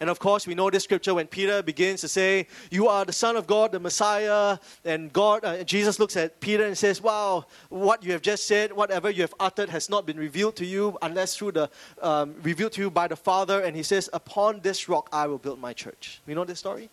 And 0.00 0.10
of 0.10 0.18
course, 0.18 0.46
we 0.46 0.54
know 0.54 0.70
this 0.70 0.84
scripture 0.84 1.14
when 1.14 1.26
Peter 1.26 1.62
begins 1.62 2.00
to 2.00 2.08
say, 2.08 2.46
You 2.70 2.88
are 2.88 3.04
the 3.04 3.12
Son 3.12 3.36
of 3.36 3.46
God, 3.46 3.72
the 3.72 3.80
Messiah. 3.80 4.58
And 4.84 5.12
God, 5.12 5.44
uh, 5.44 5.64
Jesus 5.64 5.98
looks 5.98 6.16
at 6.16 6.40
Peter 6.40 6.64
and 6.64 6.76
says, 6.76 7.00
Wow, 7.00 7.46
what 7.68 8.02
you 8.02 8.12
have 8.12 8.22
just 8.22 8.46
said, 8.46 8.72
whatever 8.72 9.08
you 9.10 9.22
have 9.22 9.34
uttered 9.38 9.70
has 9.70 9.88
not 9.88 10.06
been 10.06 10.18
revealed 10.18 10.56
to 10.56 10.66
you 10.66 10.98
unless 11.02 11.36
through 11.36 11.52
the, 11.52 11.70
um, 12.02 12.34
revealed 12.42 12.72
to 12.72 12.80
you 12.80 12.90
by 12.90 13.06
the 13.06 13.16
Father. 13.16 13.60
And 13.60 13.76
he 13.76 13.82
says, 13.82 14.10
Upon 14.12 14.60
this 14.60 14.88
rock 14.88 15.08
I 15.12 15.26
will 15.26 15.38
build 15.38 15.60
my 15.60 15.72
church. 15.72 16.20
You 16.26 16.34
know 16.34 16.44
this 16.44 16.58
story? 16.58 16.90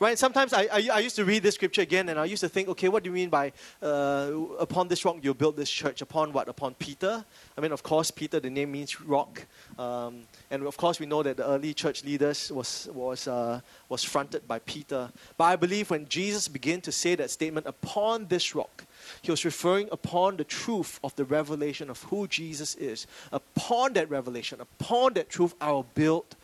Right? 0.00 0.18
Sometimes 0.18 0.52
I, 0.52 0.62
I, 0.62 0.88
I, 0.92 0.98
used 0.98 1.16
to 1.16 1.24
read 1.24 1.42
this 1.42 1.54
scripture 1.54 1.82
again 1.82 2.08
and 2.08 2.18
I 2.18 2.24
used 2.24 2.40
to 2.40 2.48
think, 2.48 2.68
okay, 2.70 2.88
what 2.88 3.04
do 3.04 3.10
you 3.10 3.14
mean 3.14 3.28
by 3.28 3.52
uh, 3.80 4.32
upon 4.58 4.88
this 4.88 5.04
rock 5.04 5.18
you'll 5.22 5.34
build 5.34 5.56
this 5.56 5.70
church? 5.70 6.02
Upon 6.02 6.32
what? 6.32 6.48
Upon 6.48 6.74
Peter? 6.74 7.24
I 7.56 7.60
mean, 7.60 7.70
of 7.70 7.82
course, 7.82 8.10
Peter, 8.10 8.40
the 8.40 8.50
name 8.50 8.72
means 8.72 9.00
rock. 9.00 9.46
Um, 9.78 10.22
and 10.50 10.64
of 10.64 10.76
course, 10.76 10.98
we 10.98 11.06
know 11.06 11.22
that 11.22 11.36
the 11.36 11.46
early 11.46 11.74
church 11.74 12.04
leaders 12.04 12.50
was, 12.50 12.88
was, 12.92 13.28
uh, 13.28 13.60
was 13.88 14.02
fronted 14.02 14.48
by 14.48 14.58
Peter. 14.60 15.10
But 15.36 15.44
I 15.44 15.56
believe 15.56 15.90
when 15.90 16.08
Jesus 16.08 16.48
began 16.48 16.80
to 16.82 16.92
say 16.92 17.14
that 17.14 17.30
statement, 17.30 17.66
upon 17.66 18.26
this 18.26 18.54
rock, 18.54 18.84
he 19.22 19.30
was 19.30 19.44
referring 19.44 19.88
upon 19.92 20.36
the 20.36 20.44
truth 20.44 20.98
of 21.04 21.14
the 21.14 21.24
revelation 21.24 21.88
of 21.88 22.02
who 22.04 22.26
Jesus 22.26 22.74
is. 22.74 23.06
Upon 23.30 23.92
that 23.92 24.10
revelation, 24.10 24.60
upon 24.60 25.14
that 25.14 25.28
truth, 25.28 25.54
I 25.60 25.70
will 25.70 25.86
build 25.94 26.36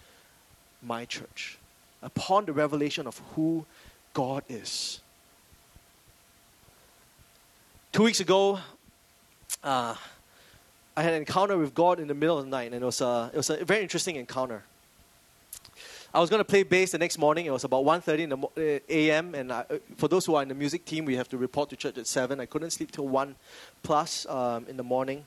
my 0.83 1.05
church 1.05 1.60
upon 2.03 2.47
the 2.47 2.53
revelation 2.53 3.07
of 3.07 3.21
who 3.35 3.67
God 4.13 4.43
is. 4.49 5.01
Two 7.93 8.05
weeks 8.05 8.21
ago, 8.21 8.61
uh, 9.65 9.95
I 10.97 11.03
had 11.03 11.13
an 11.13 11.19
encounter 11.19 11.57
with 11.57 11.75
God 11.75 12.01
in 12.01 12.09
the 12.09 12.15
middle 12.15 12.39
of 12.39 12.45
the 12.45 12.51
night, 12.51 12.73
and 12.73 12.83
it 12.83 12.85
was 12.85 13.01
a, 13.01 13.31
it 13.33 13.37
was 13.37 13.51
a 13.51 13.65
very 13.65 13.83
interesting 13.83 14.17
encounter. 14.17 14.63
I 16.13 16.19
was 16.19 16.29
going 16.29 16.41
to 16.41 16.45
play 16.45 16.65
bass 16.65 16.91
the 16.91 16.99
next 16.99 17.19
morning. 17.19 17.47
It 17.47 17.53
was 17.53 17.63
about 17.63 17.85
1.30 17.85 18.19
in 18.19 18.29
the 18.31 18.37
uh, 18.37 18.81
a.m. 18.89 19.35
And 19.37 19.53
I, 19.53 19.61
uh, 19.61 19.79
for 19.97 20.09
those 20.09 20.27
who 20.27 20.35
are 20.35 20.43
in 20.43 20.49
the 20.49 20.57
music 20.57 20.85
team, 20.85 21.05
we 21.05 21.15
have 21.15 21.29
to 21.29 21.39
report 21.39 21.71
to 21.71 21.77
church 21.77 21.99
at 21.99 22.07
7. 22.07 22.41
I 22.41 22.47
couldn't 22.47 22.71
sleep 22.71 22.91
till 22.91 23.07
1 23.07 23.37
plus 23.85 24.27
um, 24.27 24.67
in 24.69 24.77
the 24.77 24.83
morning. 24.83 25.25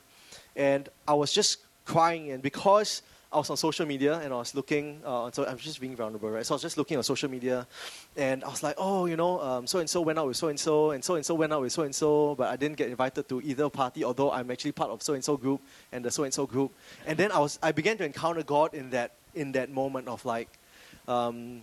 And 0.54 0.90
I 1.08 1.14
was 1.14 1.32
just 1.32 1.60
crying. 1.86 2.32
And 2.32 2.42
because 2.42 3.00
I 3.34 3.38
was 3.38 3.50
on 3.50 3.56
social 3.56 3.84
media 3.84 4.20
and 4.20 4.32
I 4.32 4.36
was 4.36 4.54
looking, 4.54 5.00
uh, 5.04 5.28
so 5.32 5.44
I'm 5.44 5.58
just 5.58 5.80
being 5.80 5.96
vulnerable, 5.96 6.30
right? 6.30 6.46
So 6.46 6.54
I 6.54 6.56
was 6.56 6.62
just 6.62 6.78
looking 6.78 6.96
on 6.96 7.02
social 7.02 7.28
media 7.28 7.66
and 8.16 8.44
I 8.44 8.48
was 8.48 8.62
like, 8.62 8.76
oh, 8.78 9.06
you 9.06 9.16
know, 9.16 9.62
so 9.66 9.80
and 9.80 9.90
so 9.90 10.02
went 10.02 10.20
out 10.20 10.28
with 10.28 10.36
so 10.36 10.48
and 10.48 10.58
so, 10.58 10.92
and 10.92 11.04
so 11.04 11.16
and 11.16 11.26
so 11.26 11.34
went 11.34 11.52
out 11.52 11.60
with 11.60 11.72
so 11.72 11.82
and 11.82 11.94
so, 11.94 12.36
but 12.36 12.48
I 12.48 12.56
didn't 12.56 12.76
get 12.76 12.88
invited 12.90 13.28
to 13.28 13.42
either 13.42 13.68
party, 13.68 14.04
although 14.04 14.30
I'm 14.30 14.50
actually 14.52 14.72
part 14.72 14.90
of 14.90 15.02
so 15.02 15.14
and 15.14 15.24
so 15.24 15.36
group 15.36 15.60
and 15.90 16.04
the 16.04 16.10
so 16.12 16.22
and 16.22 16.32
so 16.32 16.46
group. 16.46 16.72
And 17.06 17.18
then 17.18 17.32
I 17.32 17.40
was, 17.40 17.58
I 17.60 17.72
began 17.72 17.98
to 17.98 18.04
encounter 18.04 18.44
God 18.44 18.72
in 18.72 18.90
that, 18.90 19.12
in 19.34 19.50
that 19.52 19.68
moment 19.68 20.06
of 20.06 20.24
like, 20.24 20.48
um, 21.08 21.62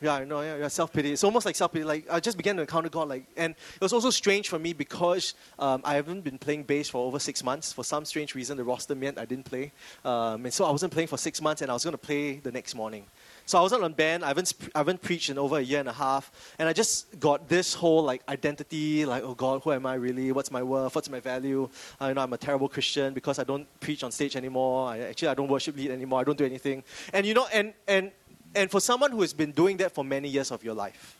yeah, 0.00 0.24
know. 0.24 0.40
Yeah, 0.40 0.56
yeah 0.56 0.68
self 0.68 0.92
pity. 0.92 1.12
It's 1.12 1.24
almost 1.24 1.46
like 1.46 1.56
self 1.56 1.72
pity. 1.72 1.84
Like 1.84 2.06
I 2.10 2.20
just 2.20 2.36
began 2.36 2.56
to 2.56 2.62
encounter 2.62 2.88
God. 2.88 3.08
Like, 3.08 3.26
and 3.36 3.54
it 3.74 3.80
was 3.80 3.92
also 3.92 4.10
strange 4.10 4.48
for 4.48 4.58
me 4.58 4.72
because 4.72 5.34
um, 5.58 5.82
I 5.84 5.94
haven't 5.94 6.22
been 6.22 6.38
playing 6.38 6.64
bass 6.64 6.88
for 6.88 7.06
over 7.06 7.18
six 7.18 7.44
months. 7.44 7.72
For 7.72 7.84
some 7.84 8.04
strange 8.04 8.34
reason, 8.34 8.56
the 8.56 8.64
roster 8.64 8.94
meant 8.94 9.18
I 9.18 9.24
didn't 9.24 9.44
play, 9.44 9.72
um, 10.04 10.44
and 10.44 10.52
so 10.52 10.64
I 10.64 10.70
wasn't 10.70 10.92
playing 10.92 11.08
for 11.08 11.18
six 11.18 11.40
months, 11.40 11.62
and 11.62 11.70
I 11.70 11.74
was 11.74 11.84
going 11.84 11.92
to 11.92 11.98
play 11.98 12.36
the 12.36 12.52
next 12.52 12.74
morning. 12.74 13.04
So 13.46 13.58
I 13.58 13.62
wasn't 13.62 13.82
on 13.82 13.92
band. 13.92 14.24
I 14.24 14.28
haven't 14.28 14.54
I 14.74 14.78
haven't 14.78 15.02
preached 15.02 15.28
in 15.28 15.36
over 15.36 15.58
a 15.58 15.60
year 15.60 15.80
and 15.80 15.88
a 15.88 15.92
half, 15.92 16.30
and 16.58 16.68
I 16.68 16.72
just 16.72 17.18
got 17.18 17.48
this 17.48 17.74
whole 17.74 18.02
like 18.02 18.22
identity. 18.28 19.04
Like, 19.04 19.22
oh 19.22 19.34
God, 19.34 19.62
who 19.62 19.72
am 19.72 19.86
I 19.86 19.94
really? 19.94 20.32
What's 20.32 20.50
my 20.50 20.62
worth? 20.62 20.94
What's 20.94 21.10
my 21.10 21.20
value? 21.20 21.68
I 22.00 22.08
you 22.08 22.14
know 22.14 22.22
I'm 22.22 22.32
a 22.32 22.38
terrible 22.38 22.68
Christian 22.68 23.12
because 23.12 23.38
I 23.38 23.44
don't 23.44 23.66
preach 23.80 24.02
on 24.02 24.12
stage 24.12 24.36
anymore. 24.36 24.88
I, 24.88 25.00
actually 25.00 25.28
I 25.28 25.34
don't 25.34 25.48
worship 25.48 25.76
lead 25.76 25.90
anymore. 25.90 26.20
I 26.20 26.24
don't 26.24 26.38
do 26.38 26.44
anything. 26.44 26.84
And 27.12 27.26
you 27.26 27.34
know, 27.34 27.46
and 27.52 27.74
and 27.88 28.12
and 28.54 28.70
for 28.70 28.80
someone 28.80 29.12
who 29.12 29.20
has 29.20 29.32
been 29.32 29.52
doing 29.52 29.76
that 29.78 29.92
for 29.92 30.04
many 30.04 30.28
years 30.28 30.50
of 30.50 30.64
your 30.64 30.74
life, 30.74 31.16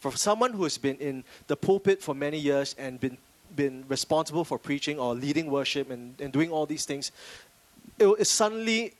for 0.00 0.12
someone 0.12 0.52
who 0.52 0.64
has 0.64 0.78
been 0.78 0.96
in 0.96 1.24
the 1.46 1.56
pulpit 1.56 2.02
for 2.02 2.14
many 2.14 2.38
years 2.38 2.74
and 2.78 3.00
been, 3.00 3.16
been 3.54 3.84
responsible 3.88 4.44
for 4.44 4.58
preaching 4.58 4.98
or 4.98 5.14
leading 5.14 5.50
worship 5.50 5.90
and, 5.90 6.20
and 6.20 6.32
doing 6.32 6.50
all 6.50 6.66
these 6.66 6.84
things, 6.84 7.12
it, 7.98 8.06
it 8.06 8.26
suddenly 8.26 8.94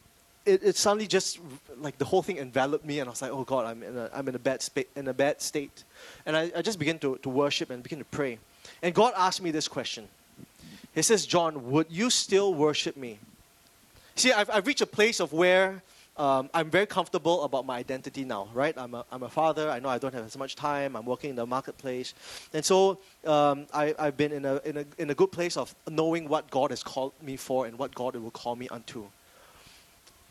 it, 0.46 0.62
it, 0.62 0.76
suddenly 0.76 1.08
just 1.08 1.40
like 1.78 1.98
the 1.98 2.04
whole 2.04 2.22
thing 2.22 2.38
enveloped 2.38 2.84
me 2.84 3.00
and 3.00 3.08
I 3.08 3.10
was 3.10 3.20
like, 3.20 3.32
oh 3.32 3.42
God, 3.42 3.66
I'm 3.66 3.82
in 3.82 3.98
a, 3.98 4.08
I'm 4.14 4.28
in 4.28 4.36
a 4.36 4.38
bad 4.38 4.62
spa- 4.62 4.82
in 4.94 5.08
a 5.08 5.12
bad 5.12 5.42
state. 5.42 5.82
And 6.24 6.36
I, 6.36 6.52
I 6.56 6.62
just 6.62 6.78
began 6.78 7.00
to, 7.00 7.18
to 7.22 7.28
worship 7.28 7.70
and 7.70 7.82
begin 7.82 7.98
to 7.98 8.04
pray. 8.04 8.38
And 8.80 8.94
God 8.94 9.12
asked 9.16 9.42
me 9.42 9.50
this 9.50 9.66
question. 9.66 10.06
He 10.94 11.02
says, 11.02 11.26
John, 11.26 11.70
would 11.70 11.88
you 11.90 12.10
still 12.10 12.54
worship 12.54 12.96
me? 12.96 13.18
See, 14.14 14.32
I've, 14.32 14.48
I've 14.48 14.66
reached 14.66 14.80
a 14.80 14.86
place 14.86 15.20
of 15.20 15.32
where 15.32 15.82
um, 16.16 16.48
I'm 16.54 16.70
very 16.70 16.86
comfortable 16.86 17.44
about 17.44 17.66
my 17.66 17.76
identity 17.76 18.24
now, 18.24 18.48
right? 18.54 18.76
I'm 18.76 18.94
a, 18.94 19.04
I'm 19.12 19.22
a 19.22 19.28
father. 19.28 19.70
I 19.70 19.80
know 19.80 19.90
I 19.90 19.98
don't 19.98 20.14
have 20.14 20.24
as 20.24 20.36
much 20.36 20.56
time. 20.56 20.96
I'm 20.96 21.04
working 21.04 21.30
in 21.30 21.36
the 21.36 21.46
marketplace. 21.46 22.14
And 22.54 22.64
so 22.64 22.98
um, 23.26 23.66
I, 23.74 23.94
I've 23.98 24.16
been 24.16 24.32
in 24.32 24.44
a, 24.44 24.56
in, 24.64 24.76
a, 24.78 24.84
in 24.98 25.10
a 25.10 25.14
good 25.14 25.30
place 25.30 25.56
of 25.56 25.74
knowing 25.88 26.28
what 26.28 26.50
God 26.50 26.70
has 26.70 26.82
called 26.82 27.12
me 27.20 27.36
for 27.36 27.66
and 27.66 27.78
what 27.78 27.94
God 27.94 28.16
will 28.16 28.30
call 28.30 28.56
me 28.56 28.68
unto. 28.68 29.06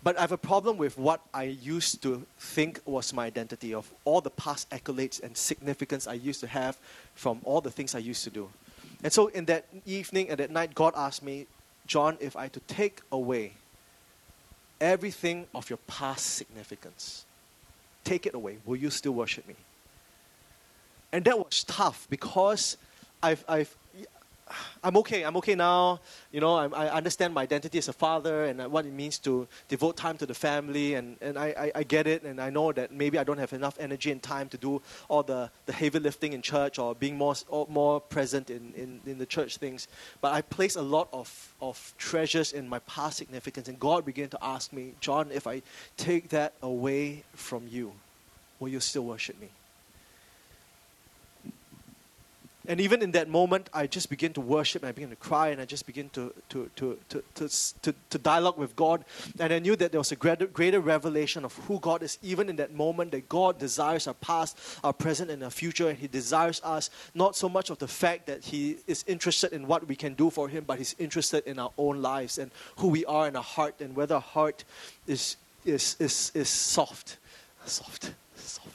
But 0.01 0.17
I 0.17 0.21
have 0.21 0.31
a 0.31 0.37
problem 0.37 0.77
with 0.77 0.97
what 0.97 1.21
I 1.33 1.43
used 1.43 2.03
to 2.03 2.25
think 2.39 2.79
was 2.85 3.11
my 3.13 3.25
identity 3.25 3.73
of 3.73 3.91
all 4.05 4.21
the 4.21 4.29
past 4.29 4.69
accolades 4.69 5.21
and 5.21 5.35
significance 5.35 6.07
I 6.07 6.13
used 6.13 6.39
to 6.41 6.47
have 6.47 6.77
from 7.15 7.41
all 7.43 7.61
the 7.61 7.71
things 7.71 7.95
I 7.95 7.99
used 7.99 8.23
to 8.23 8.29
do. 8.29 8.49
And 9.03 9.11
so 9.11 9.27
in 9.27 9.45
that 9.45 9.65
evening 9.85 10.29
and 10.29 10.39
that 10.39 10.51
night, 10.51 10.75
God 10.75 10.93
asked 10.95 11.23
me, 11.23 11.47
John, 11.87 12.17
if 12.19 12.35
I 12.35 12.47
to 12.49 12.59
take 12.61 13.01
away 13.11 13.53
everything 14.79 15.47
of 15.53 15.69
your 15.69 15.79
past 15.87 16.35
significance, 16.35 17.25
take 18.03 18.25
it 18.25 18.33
away, 18.33 18.57
will 18.65 18.75
you 18.75 18.89
still 18.89 19.13
worship 19.13 19.47
me? 19.47 19.55
And 21.11 21.23
that 21.25 21.37
was 21.37 21.63
tough 21.63 22.07
because 22.09 22.77
I've, 23.23 23.43
I've 23.47 23.75
I'm 24.83 24.95
okay. 24.97 25.23
I'm 25.23 25.35
okay 25.37 25.55
now. 25.55 25.99
You 26.31 26.39
know, 26.39 26.55
I, 26.55 26.67
I, 26.67 26.89
understand 26.89 27.33
my 27.33 27.41
identity 27.41 27.79
as 27.79 27.87
a 27.87 27.93
father 27.93 28.45
and 28.45 28.61
uh, 28.61 28.69
what 28.69 28.85
it 28.85 28.93
means 28.93 29.17
to 29.19 29.47
devote 29.67 29.97
time 29.97 30.17
to 30.17 30.27
the 30.27 30.35
family, 30.35 30.93
and, 30.93 31.17
and 31.19 31.39
I, 31.39 31.47
I, 31.57 31.71
I, 31.79 31.83
get 31.83 32.05
it. 32.05 32.21
And 32.21 32.39
I 32.39 32.51
know 32.51 32.71
that 32.71 32.91
maybe 32.91 33.17
I 33.17 33.23
don't 33.23 33.39
have 33.39 33.53
enough 33.53 33.75
energy 33.79 34.11
and 34.11 34.21
time 34.21 34.49
to 34.49 34.57
do 34.57 34.83
all 35.07 35.23
the, 35.23 35.49
the 35.65 35.73
heavy 35.73 35.97
lifting 35.97 36.33
in 36.33 36.43
church 36.43 36.77
or 36.77 36.93
being 36.93 37.17
more, 37.17 37.33
more 37.69 37.99
present 37.99 38.51
in, 38.51 38.71
in, 38.75 39.01
in 39.07 39.17
the 39.17 39.25
church 39.25 39.57
things. 39.57 39.87
But 40.21 40.33
I 40.33 40.41
place 40.41 40.75
a 40.75 40.81
lot 40.83 41.09
of, 41.11 41.53
of 41.59 41.95
treasures 41.97 42.53
in 42.53 42.69
my 42.69 42.79
past 42.79 43.17
significance, 43.17 43.67
and 43.67 43.79
God 43.79 44.05
began 44.05 44.29
to 44.29 44.43
ask 44.43 44.71
me, 44.71 44.93
John, 44.99 45.31
if 45.31 45.47
I 45.47 45.63
take 45.97 46.29
that 46.29 46.53
away 46.61 47.23
from 47.33 47.67
you, 47.67 47.93
will 48.59 48.69
you 48.69 48.79
still 48.79 49.05
worship 49.05 49.41
me? 49.41 49.49
And 52.67 52.81
even 52.81 53.01
in 53.01 53.11
that 53.11 53.29
moment, 53.29 53.69
I 53.73 53.87
just 53.87 54.09
begin 54.09 54.33
to 54.33 54.41
worship 54.41 54.81
and 54.81 54.89
I 54.89 54.91
begin 54.91 55.09
to 55.09 55.15
cry 55.15 55.49
and 55.49 55.61
I 55.61 55.65
just 55.65 55.85
begin 55.85 56.09
to, 56.09 56.33
to, 56.49 56.69
to, 56.75 56.97
to, 57.09 57.23
to, 57.81 57.95
to, 58.09 58.17
dialogue 58.17 58.57
with 58.57 58.75
God. 58.75 59.05
And 59.39 59.53
I 59.53 59.59
knew 59.59 59.75
that 59.75 59.91
there 59.91 59.99
was 59.99 60.11
a 60.11 60.15
greater, 60.15 60.47
greater 60.47 60.79
revelation 60.79 61.45
of 61.45 61.53
who 61.67 61.79
God 61.79 62.01
is, 62.03 62.17
even 62.23 62.49
in 62.49 62.55
that 62.57 62.73
moment, 62.73 63.11
that 63.11 63.29
God 63.29 63.59
desires 63.59 64.07
our 64.07 64.13
past, 64.15 64.57
our 64.83 64.93
present, 64.93 65.29
and 65.29 65.43
our 65.43 65.49
future. 65.49 65.89
And 65.89 65.97
He 65.97 66.07
desires 66.07 66.61
us 66.63 66.89
not 67.13 67.35
so 67.35 67.47
much 67.47 67.69
of 67.69 67.77
the 67.77 67.87
fact 67.87 68.25
that 68.27 68.43
He 68.43 68.77
is 68.87 69.03
interested 69.07 69.53
in 69.53 69.67
what 69.67 69.87
we 69.87 69.95
can 69.95 70.13
do 70.13 70.29
for 70.29 70.49
Him, 70.49 70.63
but 70.65 70.77
He's 70.77 70.95
interested 70.97 71.45
in 71.45 71.59
our 71.59 71.71
own 71.77 72.01
lives 72.01 72.37
and 72.37 72.51
who 72.77 72.87
we 72.87 73.05
are 73.05 73.27
in 73.27 73.35
our 73.35 73.43
heart 73.43 73.75
and 73.79 73.95
whether 73.95 74.15
our 74.15 74.21
heart 74.21 74.63
is, 75.07 75.37
is, 75.65 75.95
is, 75.99 76.31
is 76.33 76.49
soft. 76.49 77.17
Soft. 77.65 78.13
Soft 78.35 78.74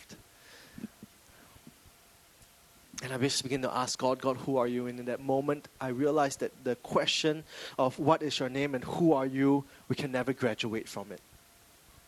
and 3.02 3.12
I 3.12 3.18
just 3.18 3.42
begin 3.42 3.62
to 3.62 3.74
ask 3.74 3.98
God, 3.98 4.20
God, 4.20 4.36
who 4.38 4.58
are 4.58 4.66
you? 4.66 4.86
And 4.86 4.98
in 4.98 5.06
that 5.06 5.20
moment, 5.20 5.68
I 5.80 5.88
realized 5.88 6.40
that 6.40 6.52
the 6.64 6.76
question 6.76 7.44
of 7.78 7.98
what 7.98 8.22
is 8.22 8.38
your 8.38 8.50
name 8.50 8.74
and 8.74 8.84
who 8.84 9.12
are 9.12 9.24
you, 9.24 9.64
we 9.88 9.96
can 9.96 10.12
never 10.12 10.32
graduate 10.32 10.86
from 10.86 11.10
it. 11.10 11.20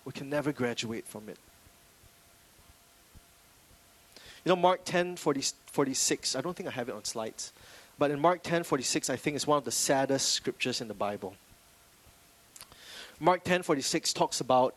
We 0.05 0.13
can 0.13 0.29
never 0.29 0.53
graduate 0.53 1.07
from 1.07 1.29
it. 1.29 1.39
You 4.45 4.51
know, 4.51 4.57
Mark 4.57 4.81
10 4.85 5.17
40, 5.17 5.43
46, 5.67 6.37
I 6.37 6.41
don't 6.41 6.55
think 6.57 6.69
I 6.69 6.73
have 6.73 6.89
it 6.89 6.95
on 6.95 7.05
slides, 7.05 7.53
but 7.99 8.11
in 8.11 8.21
Mark 8.21 8.43
10 8.43 8.65
46, 8.65 9.09
I 9.09 9.17
think 9.17 9.37
it's 9.37 9.47
one 9.47 9.59
of 9.59 9.65
the 9.65 9.71
saddest 9.71 10.31
scriptures 10.31 10.81
in 10.81 10.89
the 10.89 10.95
Bible. 10.95 11.37
Mark 13.21 13.45
10 13.45 13.63
46 13.63 14.13
talks 14.13 14.41
about 14.41 14.75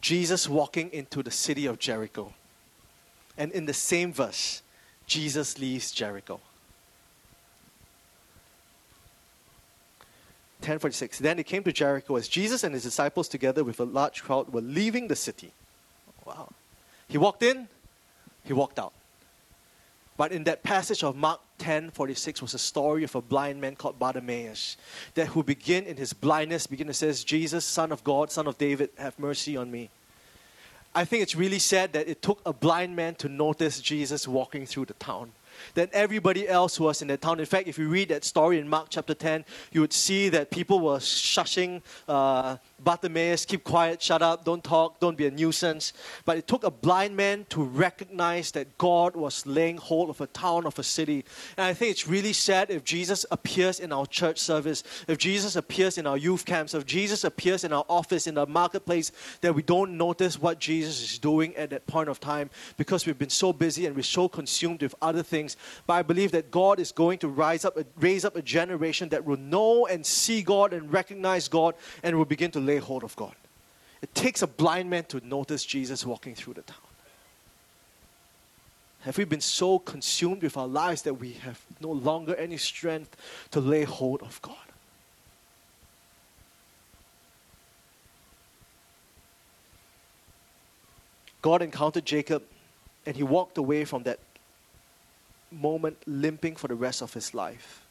Jesus 0.00 0.48
walking 0.48 0.90
into 0.92 1.22
the 1.24 1.30
city 1.32 1.66
of 1.66 1.80
Jericho. 1.80 2.32
And 3.36 3.50
in 3.50 3.66
the 3.66 3.74
same 3.74 4.12
verse, 4.12 4.62
Jesus 5.06 5.58
leaves 5.58 5.92
Jericho. 5.92 6.40
1046. 10.60 11.18
Then 11.20 11.36
they 11.36 11.44
came 11.44 11.62
to 11.62 11.72
Jericho 11.72 12.16
as 12.16 12.28
Jesus 12.28 12.64
and 12.64 12.74
his 12.74 12.82
disciples, 12.82 13.28
together 13.28 13.62
with 13.62 13.78
a 13.78 13.84
large 13.84 14.22
crowd, 14.22 14.52
were 14.52 14.60
leaving 14.60 15.06
the 15.06 15.16
city. 15.16 15.52
Wow. 16.24 16.48
He 17.08 17.18
walked 17.18 17.42
in, 17.42 17.68
he 18.42 18.52
walked 18.52 18.78
out. 18.78 18.92
But 20.16 20.32
in 20.32 20.44
that 20.44 20.62
passage 20.62 21.04
of 21.04 21.14
Mark 21.14 21.40
10 21.58 21.90
46 21.90 22.42
was 22.42 22.54
a 22.54 22.58
story 22.58 23.04
of 23.04 23.14
a 23.14 23.20
blind 23.20 23.60
man 23.60 23.76
called 23.76 23.98
Bartimaeus 23.98 24.76
that 25.14 25.28
who 25.28 25.42
begin 25.42 25.84
in 25.84 25.96
his 25.96 26.12
blindness, 26.12 26.66
begin 26.66 26.86
to 26.86 26.94
says, 26.94 27.22
Jesus, 27.22 27.64
Son 27.64 27.92
of 27.92 28.02
God, 28.02 28.32
Son 28.32 28.46
of 28.46 28.58
David, 28.58 28.90
have 28.98 29.18
mercy 29.18 29.56
on 29.56 29.70
me. 29.70 29.90
I 30.96 31.04
think 31.04 31.22
it's 31.22 31.36
really 31.36 31.58
sad 31.58 31.92
that 31.92 32.08
it 32.08 32.22
took 32.22 32.40
a 32.46 32.54
blind 32.54 32.96
man 32.96 33.16
to 33.16 33.28
notice 33.28 33.82
Jesus 33.82 34.26
walking 34.26 34.64
through 34.64 34.86
the 34.86 34.94
town 34.94 35.32
That 35.74 35.92
everybody 35.92 36.48
else 36.48 36.80
was 36.80 37.02
in 37.02 37.08
the 37.08 37.18
town. 37.18 37.38
In 37.38 37.46
fact, 37.46 37.68
if 37.68 37.78
you 37.78 37.88
read 37.88 38.08
that 38.08 38.24
story 38.24 38.58
in 38.58 38.66
Mark 38.68 38.86
chapter 38.88 39.14
10, 39.14 39.44
you 39.72 39.82
would 39.82 39.92
see 39.92 40.30
that 40.30 40.50
people 40.50 40.80
were 40.80 40.98
shushing 40.98 41.82
uh, 42.08 42.56
Bartimaeus, 42.78 43.44
keep 43.46 43.64
quiet, 43.64 44.02
shut 44.02 44.22
up, 44.22 44.44
don't 44.44 44.62
talk, 44.62 45.00
don't 45.00 45.16
be 45.16 45.26
a 45.26 45.30
nuisance. 45.30 45.92
But 46.24 46.36
it 46.36 46.46
took 46.46 46.62
a 46.62 46.70
blind 46.70 47.16
man 47.16 47.46
to 47.48 47.62
recognize 47.62 48.50
that 48.52 48.76
God 48.78 49.16
was 49.16 49.46
laying 49.46 49.78
hold 49.78 50.10
of 50.10 50.20
a 50.20 50.26
town, 50.26 50.66
of 50.66 50.78
a 50.78 50.82
city. 50.82 51.24
And 51.56 51.66
I 51.66 51.74
think 51.74 51.90
it's 51.90 52.06
really 52.06 52.32
sad 52.32 52.70
if 52.70 52.84
Jesus 52.84 53.24
appears 53.30 53.80
in 53.80 53.92
our 53.92 54.06
church 54.06 54.38
service, 54.38 54.82
if 55.08 55.18
Jesus 55.18 55.56
appears 55.56 55.96
in 55.96 56.06
our 56.06 56.18
youth 56.18 56.44
camps, 56.44 56.74
if 56.74 56.84
Jesus 56.84 57.24
appears 57.24 57.64
in 57.64 57.72
our 57.72 57.84
office, 57.88 58.26
in 58.26 58.34
the 58.34 58.46
marketplace, 58.46 59.10
that 59.40 59.54
we 59.54 59.62
don't 59.62 59.96
notice 59.96 60.38
what 60.38 60.58
Jesus 60.58 61.02
is 61.02 61.18
doing 61.18 61.56
at 61.56 61.70
that 61.70 61.86
point 61.86 62.08
of 62.08 62.20
time 62.20 62.50
because 62.76 63.06
we've 63.06 63.18
been 63.18 63.30
so 63.30 63.52
busy 63.52 63.86
and 63.86 63.96
we're 63.96 64.02
so 64.02 64.28
consumed 64.28 64.82
with 64.82 64.94
other 65.00 65.22
things. 65.22 65.56
But 65.86 65.94
I 65.94 66.02
believe 66.02 66.32
that 66.32 66.50
God 66.50 66.78
is 66.78 66.92
going 66.92 67.18
to 67.20 67.28
rise 67.28 67.64
up, 67.64 67.78
raise 67.98 68.24
up 68.24 68.36
a 68.36 68.42
generation 68.42 69.08
that 69.10 69.24
will 69.24 69.38
know 69.38 69.86
and 69.86 70.04
see 70.04 70.42
God 70.42 70.72
and 70.72 70.92
recognize 70.92 71.48
God 71.48 71.74
and 72.02 72.16
will 72.16 72.24
begin 72.24 72.50
to 72.52 72.60
lay 72.66 72.78
hold 72.78 73.04
of 73.04 73.16
God. 73.16 73.34
It 74.02 74.14
takes 74.14 74.42
a 74.42 74.46
blind 74.46 74.90
man 74.90 75.04
to 75.04 75.26
notice 75.26 75.64
Jesus 75.64 76.04
walking 76.04 76.34
through 76.34 76.54
the 76.54 76.62
town. 76.62 76.76
Have 79.00 79.18
we 79.18 79.24
been 79.24 79.40
so 79.40 79.78
consumed 79.78 80.42
with 80.42 80.56
our 80.56 80.66
lives 80.66 81.02
that 81.02 81.14
we 81.14 81.34
have 81.34 81.60
no 81.80 81.92
longer 81.92 82.34
any 82.34 82.56
strength 82.56 83.16
to 83.52 83.60
lay 83.60 83.84
hold 83.84 84.20
of 84.22 84.42
God? 84.42 84.56
God 91.40 91.62
encountered 91.62 92.04
Jacob 92.04 92.42
and 93.06 93.14
he 93.14 93.22
walked 93.22 93.56
away 93.56 93.84
from 93.84 94.02
that 94.02 94.18
moment 95.52 95.96
limping 96.06 96.56
for 96.56 96.66
the 96.66 96.74
rest 96.74 97.02
of 97.02 97.14
his 97.14 97.32
life. 97.32 97.86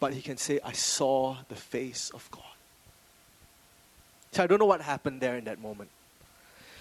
But 0.00 0.12
he 0.14 0.20
can 0.20 0.36
say, 0.36 0.58
I 0.64 0.72
saw 0.72 1.36
the 1.48 1.54
face 1.54 2.10
of 2.10 2.28
God. 2.32 2.47
So 4.32 4.44
I 4.44 4.46
don't 4.46 4.58
know 4.58 4.66
what 4.66 4.80
happened 4.80 5.20
there 5.20 5.36
in 5.36 5.44
that 5.44 5.60
moment. 5.60 5.90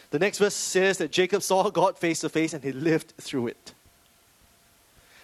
The 0.10 0.19
next 0.19 0.38
verse 0.38 0.53
says 0.53 0.97
that 0.99 1.12
Jacob 1.12 1.41
saw 1.43 1.69
God 1.69 1.97
face 1.97 2.21
to 2.21 2.29
face 2.29 2.53
and 2.53 2.63
he 2.63 2.71
lived 2.71 3.13
through 3.17 3.47
it. 3.47 3.73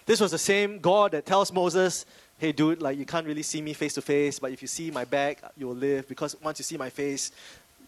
This 0.06 0.20
was 0.20 0.32
the 0.32 0.38
same 0.38 0.78
God 0.80 1.12
that 1.12 1.24
tells 1.24 1.50
Moses, 1.52 2.04
hey 2.38 2.52
dude, 2.52 2.82
like 2.82 2.98
you 2.98 3.06
can't 3.06 3.26
really 3.26 3.42
see 3.42 3.62
me 3.62 3.72
face 3.72 3.94
to 3.94 4.02
face, 4.02 4.38
but 4.38 4.52
if 4.52 4.60
you 4.60 4.68
see 4.68 4.90
my 4.90 5.04
back, 5.04 5.42
you'll 5.56 5.74
live 5.74 6.06
because 6.08 6.36
once 6.42 6.58
you 6.58 6.64
see 6.64 6.76
my 6.76 6.90
face, 6.90 7.32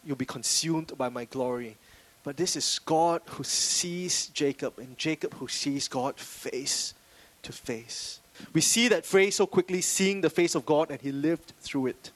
you'll 0.05 0.17
be 0.17 0.25
consumed 0.25 0.97
by 0.97 1.11
my 1.11 1.27
glory. 1.27 1.77
But 2.25 2.37
this 2.37 2.57
is 2.57 2.79
God 2.79 3.21
who 3.27 3.45
sees 3.45 4.29
Jacob 4.29 4.79
and 4.79 4.97
Jacob 4.97 5.35
who 5.35 5.49
sees 5.49 5.89
God 5.89 6.19
face 6.19 6.95
to 7.43 7.53
face. 7.53 8.21
We 8.53 8.61
see 8.61 8.89
that 8.89 9.07
phrase 9.07 9.37
so 9.37 9.47
quickly, 9.47 9.81
seeing 9.81 10.21
the 10.21 10.31
face 10.31 10.55
of 10.55 10.67
God, 10.67 10.91
and 10.91 11.01
he 11.01 11.13
lived 11.13 11.53
through 11.61 11.87
it. 11.89 12.11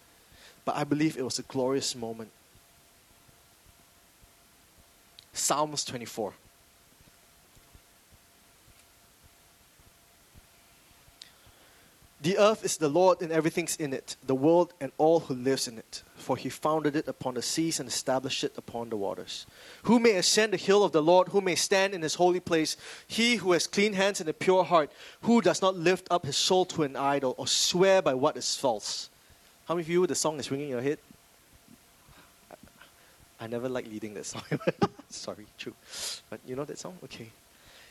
But 0.65 0.77
I 0.77 0.85
believe 0.85 1.17
it 1.17 1.23
was 1.23 1.39
a 1.39 1.43
glorious 1.43 1.95
moment. 1.95 2.31
Psalms 5.33 5.85
24. 5.85 6.35
The 12.23 12.37
earth 12.37 12.67
is 12.67 12.77
the 12.77 12.91
Lord 12.91 13.23
and 13.23 13.33
everything's 13.33 13.77
in 13.77 13.95
it, 13.95 14.17
the 14.27 14.35
world 14.35 14.75
and 14.79 14.93
all 14.99 15.21
who 15.21 15.35
lives 15.35 15.67
in 15.67 15.79
it. 15.79 16.03
For 16.17 16.37
he 16.37 16.51
founded 16.51 16.95
it 16.95 17.09
upon 17.09 17.33
the 17.33 17.41
seas 17.41 17.81
and 17.81 17.89
established 17.89 18.45
it 18.45 18.53
upon 18.59 18.91
the 18.91 18.97
waters. 18.97 19.47
Who 19.85 19.99
may 19.99 20.17
ascend 20.17 20.53
the 20.53 20.59
hill 20.59 20.85
of 20.85 20.93
the 20.93 21.03
Lord? 21.03 21.29
Who 21.29 21.41
may 21.41 21.55
stand 21.55 21.95
in 21.95 22.03
his 22.03 22.17
holy 22.17 22.41
place? 22.41 22.77
He 23.07 23.37
who 23.37 23.53
has 23.53 23.67
clean 23.67 23.95
hands 23.95 24.21
and 24.21 24.29
a 24.29 24.35
pure 24.35 24.65
heart, 24.65 24.93
who 25.23 25.41
does 25.41 25.63
not 25.63 25.77
lift 25.77 26.09
up 26.11 26.27
his 26.27 26.37
soul 26.37 26.67
to 26.67 26.83
an 26.83 26.95
idol 26.95 27.35
or 27.39 27.47
swear 27.47 28.03
by 28.03 28.13
what 28.13 28.37
is 28.37 28.55
false. 28.55 29.09
How 29.71 29.77
many 29.77 29.85
of 29.85 29.89
you, 29.89 30.05
the 30.05 30.17
song 30.17 30.41
is 30.41 30.51
ringing 30.51 30.67
in 30.67 30.73
your 30.73 30.83
head? 30.83 30.99
I 33.39 33.47
never 33.47 33.69
like 33.69 33.87
leading 33.87 34.15
that 34.15 34.27
song. 34.27 34.43
Sorry, 35.11 35.47
true. 35.59 35.75
But 36.29 36.41
you 36.45 36.57
know 36.57 36.65
that 36.65 36.77
song? 36.77 36.99
Okay. 37.05 37.31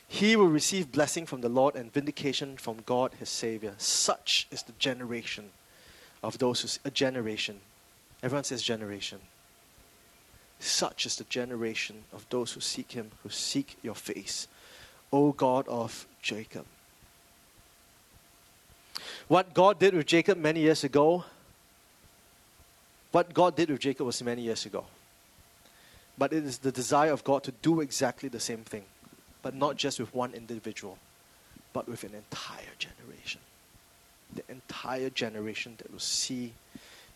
He 0.06 0.36
will 0.36 0.50
receive 0.50 0.92
blessing 0.92 1.26
from 1.26 1.40
the 1.40 1.48
Lord 1.48 1.76
and 1.76 1.94
vindication 1.94 2.58
from 2.58 2.80
God 2.86 3.14
his 3.18 3.30
Savior. 3.30 3.76
Such 3.78 4.46
is 4.52 4.64
the 4.64 4.74
generation 4.74 5.52
of 6.22 6.38
those 6.38 6.60
who, 6.60 6.68
a 6.84 6.92
generation. 6.92 7.62
Everyone 8.22 8.44
says 8.44 8.62
generation. 8.62 9.20
Such 10.60 11.06
is 11.06 11.16
the 11.16 11.24
generation 11.24 12.04
of 12.12 12.26
those 12.30 12.52
who 12.52 12.60
seek 12.60 12.92
him, 12.92 13.12
who 13.24 13.30
seek 13.30 13.78
your 13.82 13.96
face, 13.96 14.50
O 15.14 15.32
God 15.32 15.66
of 15.70 16.08
Jacob. 16.22 16.66
What 19.30 19.54
God 19.54 19.80
did 19.80 19.94
with 19.94 20.08
Jacob 20.08 20.38
many 20.38 20.60
years 20.60 20.84
ago, 20.84 21.24
What 23.12 23.34
God 23.34 23.56
did 23.56 23.70
with 23.70 23.80
Jacob 23.80 24.06
was 24.06 24.22
many 24.22 24.44
years 24.44 24.66
ago. 24.66 24.86
But 26.18 26.34
it 26.34 26.44
is 26.44 26.60
the 26.60 26.72
desire 26.72 27.12
of 27.12 27.24
God 27.24 27.44
to 27.44 27.52
do 27.52 27.82
exactly 27.82 28.30
the 28.30 28.40
same 28.40 28.64
thing, 28.64 28.84
but 29.42 29.56
not 29.56 29.78
just 29.78 30.00
with 30.00 30.14
one 30.14 30.34
individual, 30.34 30.98
but 31.74 31.88
with 31.88 32.04
an 32.04 32.14
entire 32.14 32.76
generation. 32.78 33.42
The 34.36 34.44
entire 34.50 35.10
generation 35.10 35.76
that 35.78 35.92
will 35.92 36.00
see 36.00 36.54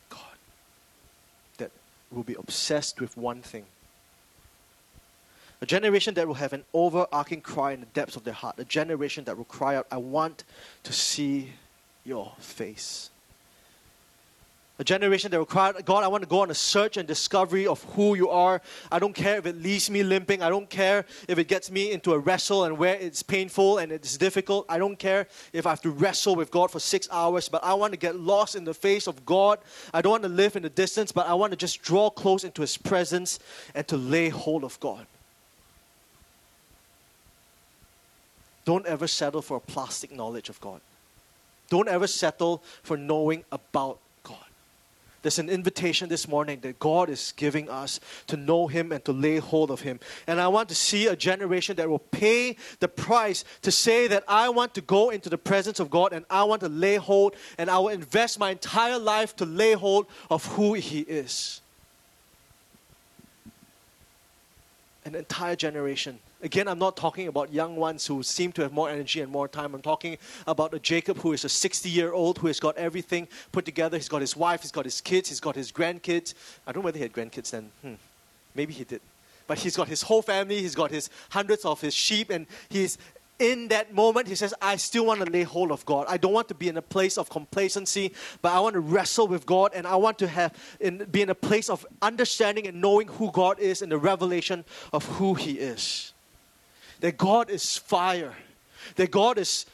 God, 0.10 0.38
that 1.58 1.72
will 2.12 2.24
be 2.24 2.36
obsessed 2.36 3.02
with 3.02 3.18
one 3.18 3.42
thing. 3.42 3.66
A 5.62 5.66
generation 5.66 6.14
that 6.16 6.28
will 6.28 6.36
have 6.36 6.54
an 6.54 6.64
overarching 6.74 7.42
cry 7.42 7.72
in 7.72 7.82
the 7.82 7.86
depths 7.88 8.16
of 8.16 8.24
their 8.24 8.34
heart. 8.34 8.56
A 8.58 8.66
generation 8.66 9.26
that 9.26 9.38
will 9.38 9.46
cry 9.46 9.76
out, 9.76 9.88
I 9.92 9.98
want 9.98 10.44
to 10.84 10.92
see 10.92 11.52
your 12.04 12.34
face. 12.40 13.10
A 14.80 14.84
generation 14.84 15.30
that 15.30 15.38
will 15.38 15.46
cry, 15.46 15.72
God, 15.86 16.04
I 16.04 16.08
want 16.08 16.24
to 16.24 16.30
go 16.30 16.42
on 16.42 16.50
a 16.50 16.56
search 16.56 16.98
and 16.98 17.08
discovery 17.08 17.68
of 17.68 17.84
who 17.94 18.16
you 18.16 18.30
are. 18.30 18.60
I 18.92 18.98
don't 18.98 19.14
care 19.14 19.38
if 19.38 19.46
it 19.46 19.62
leaves 19.62 19.88
me 19.88 20.02
limping. 20.02 20.42
I 20.42 20.50
don't 20.50 20.68
care 20.68 21.06
if 21.28 21.38
it 21.38 21.48
gets 21.48 21.70
me 21.70 21.92
into 21.92 22.14
a 22.14 22.18
wrestle 22.18 22.64
and 22.64 22.80
where 22.80 22.96
it's 22.96 23.22
painful 23.22 23.78
and 23.78 23.92
it's 23.92 24.18
difficult. 24.18 24.66
I 24.68 24.80
don't 24.80 24.98
care 24.98 25.28
if 25.54 25.68
I 25.68 25.70
have 25.70 25.82
to 25.82 25.92
wrestle 25.92 26.36
with 26.36 26.50
God 26.50 26.72
for 26.72 26.80
six 26.80 27.08
hours, 27.12 27.50
but 27.50 27.64
I 27.64 27.76
want 27.76 27.94
to 27.94 28.00
get 28.00 28.20
lost 28.20 28.56
in 28.56 28.64
the 28.64 28.74
face 28.74 29.06
of 29.06 29.24
God. 29.28 29.60
I 29.94 30.02
don't 30.02 30.10
want 30.10 30.24
to 30.24 30.30
live 30.30 30.56
in 30.56 30.64
the 30.64 30.70
distance, 30.70 31.12
but 31.12 31.28
I 31.28 31.36
want 31.36 31.52
to 31.52 31.58
just 31.58 31.84
draw 31.84 32.10
close 32.10 32.44
into 32.44 32.62
His 32.62 32.76
presence 32.76 33.38
and 33.76 33.88
to 33.90 33.96
lay 33.96 34.30
hold 34.30 34.64
of 34.64 34.80
God. 34.80 35.06
Don't 38.66 38.88
ever 38.88 39.08
settle 39.08 39.44
for 39.44 39.58
a 39.58 39.60
plastic 39.60 40.12
knowledge 40.12 40.50
of 40.50 40.60
God. 40.60 40.82
Don't 41.70 41.88
ever 41.88 42.08
settle 42.08 42.64
for 42.82 42.98
knowing 42.98 43.44
about 43.52 44.00
there's 45.24 45.40
an 45.40 45.50
invitation 45.50 46.10
this 46.10 46.28
morning 46.28 46.60
that 46.62 46.78
God 46.78 47.10
is 47.10 47.34
giving 47.36 47.70
us 47.70 48.00
to 48.28 48.38
know 48.38 48.68
Him 48.68 48.92
and 48.92 49.04
to 49.06 49.14
lay 49.14 49.38
hold 49.38 49.72
of 49.72 49.82
Him. 49.82 50.00
And 50.28 50.40
I 50.40 50.50
want 50.50 50.70
to 50.70 50.76
see 50.76 51.08
a 51.08 51.16
generation 51.16 51.78
that 51.78 51.90
will 51.90 51.98
pay 51.98 52.58
the 52.80 52.88
price 52.88 53.44
to 53.64 53.72
say 53.72 54.08
that 54.08 54.24
I 54.28 54.50
want 54.50 54.76
to 54.76 54.82
go 54.82 55.10
into 55.10 55.30
the 55.30 55.38
presence 55.38 55.80
of 55.80 55.90
God 55.90 56.14
and 56.14 56.26
I 56.30 56.44
want 56.44 56.62
to 56.62 56.70
lay 56.70 56.98
hold 56.98 57.36
and 57.58 57.70
I 57.70 57.80
will 57.80 57.90
invest 57.90 58.38
my 58.38 58.52
entire 58.52 59.00
life 59.00 59.36
to 59.38 59.46
lay 59.46 59.74
hold 59.74 60.08
of 60.30 60.46
who 60.46 60.74
He 60.74 61.00
is. 61.00 61.63
An 65.06 65.16
entire 65.16 65.56
generation 65.56 66.20
Again, 66.44 66.68
I'm 66.68 66.78
not 66.78 66.98
talking 66.98 67.30
about 67.30 67.54
young 67.54 67.78
ones 67.78 68.06
who 68.06 68.22
seem 68.22 68.52
to 68.52 68.64
have 68.64 68.74
more 68.74 68.90
energy 68.90 69.22
and 69.22 69.32
more 69.32 69.48
time. 69.48 69.74
I'm 69.74 69.82
talking 69.82 70.18
about 70.46 70.74
a 70.74 70.80
Jacob 70.80 71.18
who 71.20 71.32
is 71.32 71.46
a 71.46 71.50
60 71.50 71.90
year 71.90 72.12
old 72.12 72.38
who 72.38 72.48
has 72.48 72.60
got 72.60 72.76
everything 72.76 73.30
put 73.54 73.64
together. 73.64 73.96
He's 73.96 74.10
got 74.10 74.20
his 74.20 74.36
wife, 74.36 74.62
he's 74.62 74.72
got 74.72 74.84
his 74.84 75.00
kids, 75.00 75.30
he's 75.30 75.40
got 75.40 75.56
his 75.56 75.72
grandkids. 75.72 76.34
I 76.68 76.74
don't 76.74 76.82
know 76.82 76.86
whether 76.86 76.98
he 76.98 77.04
had 77.04 77.14
grandkids 77.14 77.52
then. 77.52 77.72
Hmm. 77.82 77.94
Maybe 78.54 78.74
he 78.74 78.84
did. 78.84 79.00
But 79.48 79.60
he's 79.60 79.78
got 79.78 79.88
his 79.88 80.02
whole 80.02 80.22
family, 80.22 80.60
he's 80.60 80.76
got 80.76 80.92
his 80.92 81.10
hundreds 81.30 81.64
of 81.64 81.80
his 81.80 81.94
sheep, 81.94 82.30
and 82.30 82.46
he's 82.68 82.98
in 83.44 83.68
that 83.68 83.94
moment, 83.94 84.28
he 84.28 84.36
says, 84.36 84.54
I 84.62 84.78
still 84.78 85.06
want 85.06 85.24
to 85.26 85.30
lay 85.30 85.44
hold 85.44 85.72
of 85.72 85.86
God. 85.86 86.06
I 86.08 86.18
don't 86.18 86.34
want 86.34 86.48
to 86.48 86.56
be 86.56 86.70
in 86.70 86.78
a 86.78 86.82
place 86.82 87.18
of 87.18 87.30
complacency, 87.30 88.14
but 88.42 88.54
I 88.54 88.60
want 88.60 88.74
to 88.74 88.80
wrestle 88.80 89.28
with 89.28 89.46
God 89.46 89.72
and 89.76 89.86
I 89.86 89.98
want 89.98 90.18
to 90.20 90.28
have 90.28 90.54
in, 90.80 91.06
be 91.12 91.22
in 91.22 91.30
a 91.30 91.36
place 91.36 91.70
of 91.70 91.86
understanding 92.02 92.68
and 92.68 92.80
knowing 92.80 93.08
who 93.08 93.32
God 93.32 93.60
is 93.60 93.82
and 93.82 93.92
the 93.92 93.98
revelation 93.98 94.64
of 94.94 95.06
who 95.06 95.34
He 95.34 95.54
is 95.54 96.14
that 97.04 97.18
God 97.18 97.50
is 97.50 97.78
fire, 97.78 98.34
that 98.96 99.12
God 99.12 99.38
is 99.38 99.66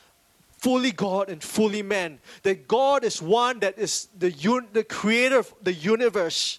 fully 0.57 0.91
God 0.91 1.29
and 1.29 1.43
fully 1.43 1.83
man, 1.83 2.17
that 2.41 2.67
God 2.67 3.03
is 3.03 3.21
one 3.21 3.59
that 3.59 3.77
is 3.77 4.07
the, 4.17 4.33
un- 4.49 4.67
the 4.73 4.83
creator 4.83 5.37
of 5.37 5.53
the 5.61 5.71
universe. 5.71 6.57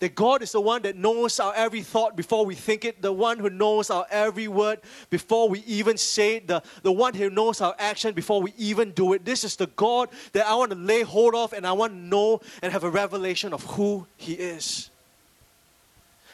That 0.00 0.14
God 0.14 0.42
is 0.42 0.52
the 0.52 0.60
one 0.60 0.82
that 0.82 0.96
knows 0.96 1.38
our 1.38 1.54
every 1.54 1.82
thought 1.82 2.16
before 2.16 2.46
we 2.46 2.54
think 2.54 2.86
it, 2.86 3.02
the 3.02 3.12
one 3.12 3.38
who 3.38 3.50
knows 3.50 3.90
our 3.90 4.06
every 4.10 4.48
word 4.48 4.80
before 5.10 5.48
we 5.48 5.60
even 5.60 5.98
say 5.98 6.36
it, 6.36 6.48
the, 6.48 6.62
the 6.82 6.90
one 6.90 7.12
who 7.12 7.28
knows 7.28 7.60
our 7.60 7.76
action 7.78 8.14
before 8.14 8.40
we 8.40 8.54
even 8.56 8.92
do 8.92 9.12
it. 9.12 9.26
This 9.26 9.44
is 9.44 9.56
the 9.56 9.66
God 9.66 10.08
that 10.32 10.46
I 10.46 10.54
want 10.54 10.70
to 10.70 10.78
lay 10.78 11.02
hold 11.02 11.34
of 11.34 11.52
and 11.52 11.66
I 11.66 11.72
want 11.72 11.92
to 11.92 11.98
know 11.98 12.40
and 12.62 12.72
have 12.72 12.82
a 12.82 12.90
revelation 12.90 13.52
of 13.52 13.62
who 13.64 14.06
He 14.16 14.32
is. 14.32 14.88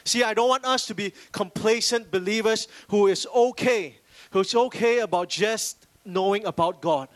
See, 0.05 0.23
I 0.23 0.33
don't 0.33 0.47
want 0.47 0.63
us 0.63 0.85
to 0.85 0.95
be 0.95 1.11
complacent 1.33 2.09
believers 2.09 2.69
who 2.87 3.07
is 3.07 3.27
okay, 3.35 3.97
who's 4.31 4.55
okay 4.55 4.99
about 4.99 5.27
just 5.27 5.85
knowing 6.05 6.45
about 6.45 6.81
God. 6.81 7.09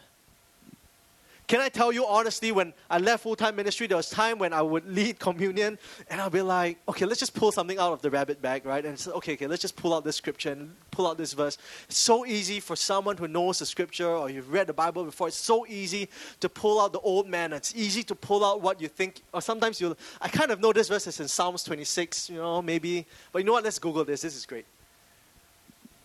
Can 1.52 1.60
I 1.60 1.68
tell 1.68 1.92
you 1.92 2.08
honestly, 2.08 2.54
when 2.54 2.74
I 2.90 2.98
left 2.98 3.24
full 3.24 3.36
time 3.36 3.58
ministry, 3.58 3.86
there 3.86 3.98
was 3.98 4.10
time 4.10 4.40
when 4.40 4.54
I 4.54 4.62
would 4.62 4.88
lead 4.88 5.20
communion 5.20 5.78
and 6.10 6.22
I'll 6.22 6.30
be 6.30 6.42
like, 6.42 6.78
okay, 6.88 7.06
let's 7.06 7.20
just 7.20 7.34
pull 7.34 7.52
something 7.52 7.78
out 7.78 7.92
of 7.92 8.02
the 8.02 8.10
rabbit 8.10 8.42
bag, 8.42 8.66
right? 8.66 8.86
And 8.86 8.98
say, 8.98 9.12
okay, 9.12 9.34
okay, 9.34 9.48
let's 9.48 9.62
just 9.62 9.76
pull 9.76 9.94
out 9.94 10.06
this 10.06 10.16
scripture 10.16 10.54
and 10.54 10.74
pull 10.92 11.06
out 11.06 11.18
this 11.18 11.34
verse. 11.34 11.58
It's 11.90 11.98
so 11.98 12.26
easy 12.26 12.62
for 12.62 12.78
someone 12.78 13.18
who 13.18 13.28
knows 13.28 13.60
the 13.60 13.66
scripture 13.66 14.08
or 14.08 14.30
you've 14.30 14.50
read 14.50 14.68
the 14.68 14.74
Bible 14.74 15.04
before, 15.04 15.28
it's 15.28 15.36
so 15.36 15.68
easy 15.68 16.08
to 16.40 16.48
pull 16.48 16.80
out 16.80 16.94
the 16.94 17.02
old 17.02 17.28
man. 17.28 17.52
It's 17.52 17.76
easy 17.76 18.04
to 18.04 18.16
pull 18.16 18.46
out 18.46 18.62
what 18.62 18.80
you 18.80 18.88
think, 18.88 19.22
or 19.34 19.42
sometimes 19.42 19.82
you'll, 19.82 19.98
I 20.22 20.30
kind 20.30 20.52
of 20.52 20.62
know 20.62 20.72
this 20.72 20.88
verse 20.88 21.06
is 21.06 21.20
in 21.20 21.28
Psalms 21.28 21.66
26, 21.66 22.30
you 22.30 22.38
know, 22.38 22.62
maybe. 22.62 23.06
But 23.34 23.40
you 23.40 23.46
know 23.46 23.52
what? 23.52 23.66
Let's 23.66 23.78
Google 23.78 24.06
this. 24.06 24.22
This 24.22 24.38
is 24.38 24.46
great. 24.46 24.68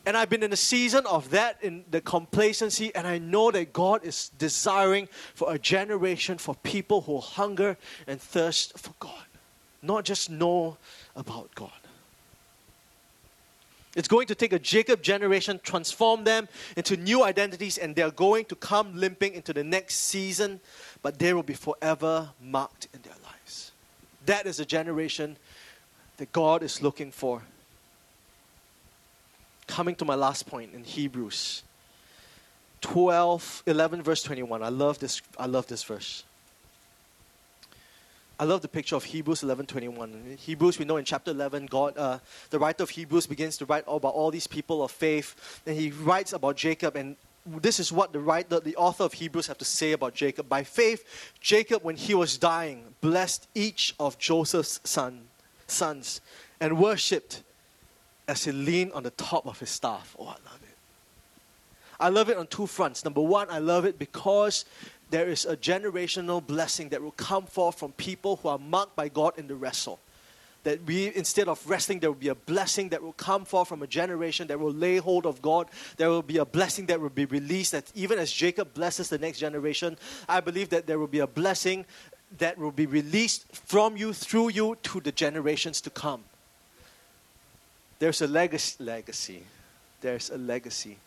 And 0.07 0.17
I've 0.17 0.31
been 0.31 0.45
in 0.45 0.53
a 0.53 0.57
season 0.57 1.05
of 1.05 1.31
that 1.31 1.59
in 1.63 1.85
the 1.91 2.01
complacency, 2.01 2.95
and 2.95 3.09
I 3.09 3.19
know 3.19 3.51
that 3.51 3.73
God 3.73 4.05
is 4.05 4.31
desiring 4.39 5.09
for 5.35 5.53
a 5.53 5.59
generation 5.59 6.39
for 6.39 6.55
people 6.55 7.01
who 7.01 7.19
hunger 7.19 7.77
and 8.07 8.21
thirst 8.21 8.79
for 8.79 8.93
God, 9.01 9.27
not 9.83 10.05
just 10.05 10.31
know 10.31 10.77
about 11.17 11.53
God. 11.57 11.73
It's 13.97 14.07
going 14.07 14.29
to 14.29 14.37
take 14.37 14.53
a 14.53 14.61
Jacob 14.61 15.03
generation, 15.03 15.59
transform 15.65 16.23
them 16.23 16.49
into 16.77 16.97
new 16.97 17.25
identities, 17.25 17.77
and 17.77 17.97
they're 17.97 18.11
going 18.13 18.45
to 18.45 18.55
come 18.55 18.95
limping 18.95 19.35
into 19.35 19.53
the 19.53 19.65
next 19.65 19.97
season, 19.97 20.61
but 21.03 21.19
they 21.19 21.35
will 21.35 21.43
be 21.43 21.55
forever 21.55 22.29
marked 22.41 22.87
in 22.95 23.01
their 23.03 23.17
lives. 23.25 23.73
That 24.27 24.47
is 24.47 24.61
a 24.61 24.67
generation 24.67 25.37
that 26.19 26.31
God 26.31 26.63
is 26.63 26.81
looking 26.81 27.11
for 27.11 27.43
coming 29.67 29.95
to 29.97 30.05
my 30.05 30.15
last 30.15 30.47
point 30.47 30.75
in 30.75 30.85
Hebrews 30.85 31.63
12, 32.83 33.65
11, 33.67 34.03
verse 34.03 34.23
21. 34.23 34.63
I 34.63 34.69
love 34.69 34.99
this, 34.99 35.23
I 35.39 35.47
love 35.47 35.67
this 35.67 35.83
verse. 35.83 36.25
I 38.39 38.45
love 38.45 38.61
the 38.61 38.69
picture 38.69 38.97
of 38.97 39.05
Hebrews 39.05 39.43
11, 39.43 39.67
21. 39.67 40.11
In 40.11 40.37
Hebrews, 40.37 40.79
we 40.79 40.85
know 40.85 40.99
in 40.99 41.07
chapter 41.07 41.31
11, 41.31 41.67
God, 41.67 41.97
uh, 41.97 42.19
the 42.51 42.59
writer 42.59 42.83
of 42.83 42.91
Hebrews 42.91 43.27
begins 43.27 43.57
to 43.59 43.65
write 43.65 43.85
about 43.87 44.13
all 44.13 44.31
these 44.31 44.47
people 44.47 44.83
of 44.85 44.91
faith. 44.91 45.63
And 45.67 45.75
he 45.75 45.91
writes 45.91 46.35
about 46.35 46.57
Jacob, 46.57 46.97
and 46.97 47.17
this 47.47 47.81
is 47.81 47.91
what 47.91 48.13
the 48.13 48.21
writer, 48.21 48.61
the 48.61 48.77
author 48.77 49.05
of 49.05 49.15
Hebrews 49.15 49.47
have 49.47 49.57
to 49.59 49.65
say 49.65 49.93
about 49.93 50.15
Jacob. 50.15 50.51
By 50.51 50.65
faith, 50.65 51.33
Jacob, 51.41 51.83
when 51.83 51.97
he 51.97 52.15
was 52.15 52.37
dying, 52.37 52.95
blessed 53.01 53.49
each 53.55 53.95
of 53.99 54.19
Joseph's 54.19 54.81
son, 54.85 55.29
sons 55.67 56.21
and 56.61 56.79
worshipped 56.79 57.43
as 58.29 58.45
he 58.45 58.53
leaned 58.53 58.93
on 58.93 59.03
the 59.03 59.11
top 59.11 59.47
of 59.47 59.59
his 59.61 59.71
staff. 59.71 60.17
Oh, 60.19 60.25
I 60.25 60.37
love 60.51 60.61
it. 60.63 60.77
I 61.99 62.09
love 62.09 62.29
it 62.29 62.37
on 62.37 62.47
two 62.47 62.67
fronts. 62.67 63.05
Number 63.05 63.21
one, 63.23 63.49
I 63.51 63.59
love 63.59 63.85
it 63.85 63.99
because 63.99 64.65
there 65.11 65.29
is 65.29 65.45
a 65.47 65.57
generational 65.57 66.45
blessing 66.45 66.89
that 66.91 67.03
will 67.03 67.13
come 67.13 67.47
forth 67.47 67.79
from 67.79 67.93
people 67.93 68.37
who 68.37 68.49
are 68.49 68.59
marked 68.59 68.97
by 68.97 69.09
God 69.09 69.39
in 69.39 69.47
the 69.47 69.55
wrestle. 69.55 70.01
That 70.65 70.85
we, 70.85 71.15
instead 71.15 71.47
of 71.47 71.65
wrestling, 71.69 72.01
there 72.01 72.11
will 72.11 72.19
be 72.19 72.29
a 72.29 72.35
blessing 72.35 72.89
that 72.89 73.01
will 73.01 73.13
come 73.13 73.45
forth 73.45 73.69
from 73.69 73.83
a 73.83 73.87
generation 73.87 74.49
that 74.49 74.59
will 74.59 74.73
lay 74.73 74.97
hold 74.97 75.25
of 75.25 75.41
God. 75.41 75.69
There 75.97 76.11
will 76.11 76.23
be 76.23 76.39
a 76.39 76.45
blessing 76.45 76.87
that 76.87 77.01
will 77.01 77.09
be 77.09 77.25
released. 77.25 77.71
That 77.71 77.91
even 77.95 78.19
as 78.19 78.33
Jacob 78.33 78.75
blesses 78.75 79.09
the 79.09 79.19
next 79.19 79.39
generation, 79.39 79.97
I 80.29 80.41
believe 80.41 80.71
that 80.71 80.89
there 80.89 80.99
will 80.99 81.07
be 81.07 81.21
a 81.21 81.27
blessing 81.27 81.87
that 82.39 82.59
will 82.59 82.73
be 82.73 82.87
released 82.87 83.47
from 83.55 83.97
you, 83.97 84.13
through 84.13 84.49
you, 84.49 84.77
to 84.83 85.01
the 85.01 85.13
generations 85.13 85.81
to 85.83 85.91
come 85.91 86.25
there's 87.99 88.23
a 88.23 88.27
legacy, 88.27 88.83
legacy. 88.83 89.43
There's 90.01 90.31
a 90.31 90.39
legacy 90.39 90.99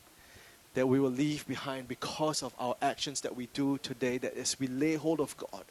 that 0.74 0.88
we 0.88 1.00
will 1.00 1.12
leave 1.12 1.48
behind 1.48 1.88
because 1.88 2.44
of 2.44 2.54
our 2.60 2.76
actions 2.82 3.22
that 3.22 3.36
we 3.36 3.48
do 3.54 3.78
today, 3.80 4.18
that 4.20 4.36
as 4.38 4.60
we 4.60 4.68
lay 4.68 4.96
hold 4.96 5.20
of 5.20 5.36
God. 5.38 5.64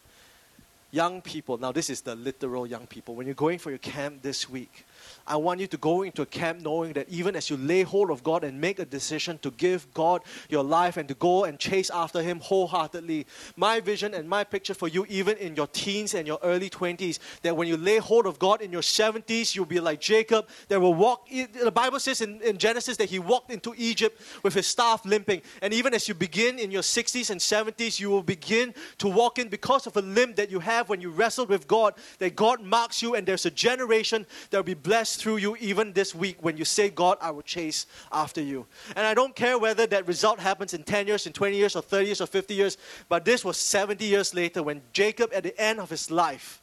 Young 0.91 1.21
people, 1.21 1.59
now 1.59 1.73
this 1.73 1.91
is 1.91 2.01
the 2.01 2.15
literal 2.15 2.67
young 2.67 2.87
people. 2.87 3.15
When 3.15 3.27
you're 3.27 3.35
going 3.35 3.59
for 3.59 3.71
your 3.71 3.79
camp 3.79 4.23
this 4.23 4.49
week, 4.49 4.87
I 5.27 5.37
want 5.37 5.61
you 5.61 5.67
to 5.67 5.77
go 5.77 6.03
into 6.03 6.23
a 6.23 6.27
camp 6.27 6.61
knowing 6.61 6.93
that 6.95 7.09
even 7.09 7.37
as 7.37 7.51
you 7.51 7.57
lay 7.57 7.83
hold 7.83 8.11
of 8.11 8.23
God 8.23 8.45
and 8.45 8.61
make 8.61 8.79
a 8.79 8.85
decision 8.85 9.39
to 9.39 9.51
give 9.53 9.93
God 9.95 10.23
your 10.49 10.65
life 10.65 10.97
and 10.97 11.09
to 11.09 11.15
go 11.15 11.45
and 11.45 11.59
chase 11.59 11.91
after 11.91 12.23
Him 12.23 12.41
wholeheartedly, 12.41 13.27
my 13.57 13.81
vision 13.81 14.15
and 14.15 14.29
my 14.29 14.45
picture 14.45 14.75
for 14.75 14.89
you, 14.89 15.07
even 15.09 15.37
in 15.37 15.57
your 15.57 15.67
teens 15.67 16.15
and 16.15 16.27
your 16.27 16.39
early 16.43 16.71
20s, 16.71 17.19
that 17.43 17.57
when 17.57 17.69
you 17.69 17.77
lay 17.77 17.99
hold 17.99 18.27
of 18.27 18.39
God 18.39 18.61
in 18.61 18.73
your 18.73 18.83
70s, 18.83 19.55
you'll 19.55 19.67
be 19.67 19.81
like 19.81 20.01
Jacob 20.01 20.49
that 20.69 20.81
will 20.81 20.95
walk. 20.95 21.29
The 21.29 21.73
Bible 21.73 22.01
says 22.01 22.21
in, 22.21 22.41
in 22.43 22.59
Genesis 22.59 22.97
that 22.97 23.09
he 23.09 23.19
walked 23.19 23.51
into 23.51 23.75
Egypt 23.77 24.21
with 24.43 24.55
his 24.55 24.67
staff 24.67 25.05
limping. 25.05 25.43
And 25.63 25.73
even 25.75 25.95
as 25.95 26.09
you 26.09 26.15
begin 26.15 26.59
in 26.59 26.71
your 26.71 26.83
60s 26.83 27.31
and 27.31 27.41
70s, 27.41 28.01
you 28.01 28.11
will 28.11 28.23
begin 28.23 28.75
to 28.99 29.09
walk 29.09 29.39
in 29.39 29.49
because 29.49 29.87
of 29.87 29.97
a 29.97 30.03
limp 30.03 30.37
that 30.37 30.51
you 30.51 30.61
have 30.61 30.89
when 30.89 31.01
you 31.01 31.11
wrestled 31.11 31.49
with 31.49 31.67
God, 31.69 31.95
that 32.19 32.37
God 32.37 32.63
marks 32.63 33.03
you 33.03 33.15
and 33.15 33.27
there's 33.27 33.47
a 33.47 33.51
generation 33.51 34.27
that 34.51 34.59
will 34.59 34.65
be 34.65 34.75
blessed 34.89 35.21
through 35.21 35.37
you 35.37 35.55
even 35.61 35.93
this 35.93 36.15
week 36.15 36.39
when 36.41 36.57
you 36.57 36.65
say, 36.65 36.89
God, 36.89 37.19
I 37.21 37.31
will 37.31 37.43
chase 37.43 37.85
after 38.11 38.41
you. 38.41 38.65
And 38.97 39.07
I 39.07 39.13
don't 39.13 39.37
care 39.37 39.59
whether 39.59 39.87
that 39.87 40.09
result 40.09 40.41
happens 40.41 40.73
in 40.73 40.83
10 40.83 41.07
years, 41.07 41.27
in 41.27 41.35
20 41.35 41.55
years, 41.55 41.77
or 41.77 41.83
30 41.83 42.07
years, 42.07 42.21
or 42.23 42.27
50 42.27 42.55
years, 42.55 42.79
but 43.07 43.27
this 43.27 43.45
was 43.45 43.59
70 43.59 44.03
years 44.03 44.33
later 44.33 44.63
when 44.63 44.81
Jacob, 44.95 45.31
at 45.35 45.43
the 45.43 45.61
end 45.61 45.79
of 45.79 45.91
his 45.91 46.11
life, 46.11 46.63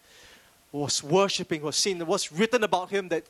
was 0.72 1.04
worshiping, 1.04 1.62
was 1.62 1.76
seen, 1.76 2.04
was 2.04 2.32
written 2.32 2.64
about 2.64 2.90
him 2.90 3.10
that 3.10 3.26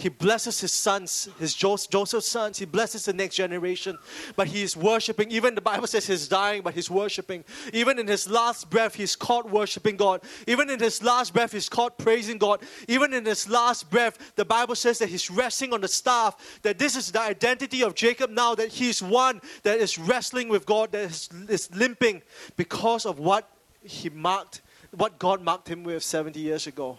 he 0.00 0.08
blesses 0.08 0.60
his 0.60 0.72
sons, 0.72 1.28
his 1.38 1.54
Joseph's 1.54 2.26
sons. 2.26 2.58
He 2.58 2.64
blesses 2.64 3.04
the 3.04 3.12
next 3.12 3.34
generation. 3.34 3.98
But 4.34 4.46
he 4.46 4.62
is 4.62 4.74
worshiping. 4.74 5.30
Even 5.30 5.54
the 5.54 5.60
Bible 5.60 5.86
says 5.86 6.06
he's 6.06 6.26
dying, 6.26 6.62
but 6.62 6.72
he's 6.72 6.90
worshiping. 6.90 7.44
Even 7.74 7.98
in 7.98 8.06
his 8.06 8.28
last 8.28 8.70
breath, 8.70 8.94
he's 8.94 9.14
caught 9.14 9.50
worshiping 9.50 9.96
God. 9.96 10.22
Even 10.46 10.70
in 10.70 10.80
his 10.80 11.02
last 11.02 11.34
breath, 11.34 11.52
he's 11.52 11.68
caught 11.68 11.98
praising 11.98 12.38
God. 12.38 12.62
Even 12.88 13.12
in 13.12 13.26
his 13.26 13.46
last 13.46 13.90
breath, 13.90 14.32
the 14.36 14.44
Bible 14.44 14.74
says 14.74 14.98
that 15.00 15.10
he's 15.10 15.30
resting 15.30 15.74
on 15.74 15.82
the 15.82 15.88
staff. 15.88 16.58
That 16.62 16.78
this 16.78 16.96
is 16.96 17.12
the 17.12 17.20
identity 17.20 17.82
of 17.82 17.94
Jacob 17.94 18.30
now, 18.30 18.54
that 18.54 18.68
he's 18.68 19.02
one 19.02 19.42
that 19.64 19.80
is 19.80 19.98
wrestling 19.98 20.48
with 20.48 20.64
God, 20.64 20.92
that 20.92 21.10
is, 21.10 21.28
is 21.46 21.68
limping 21.74 22.22
because 22.56 23.04
of 23.04 23.18
what 23.18 23.50
he 23.84 24.08
marked, 24.08 24.62
what 24.92 25.18
God 25.18 25.42
marked 25.42 25.68
him 25.68 25.84
with 25.84 26.02
70 26.02 26.40
years 26.40 26.66
ago. 26.66 26.98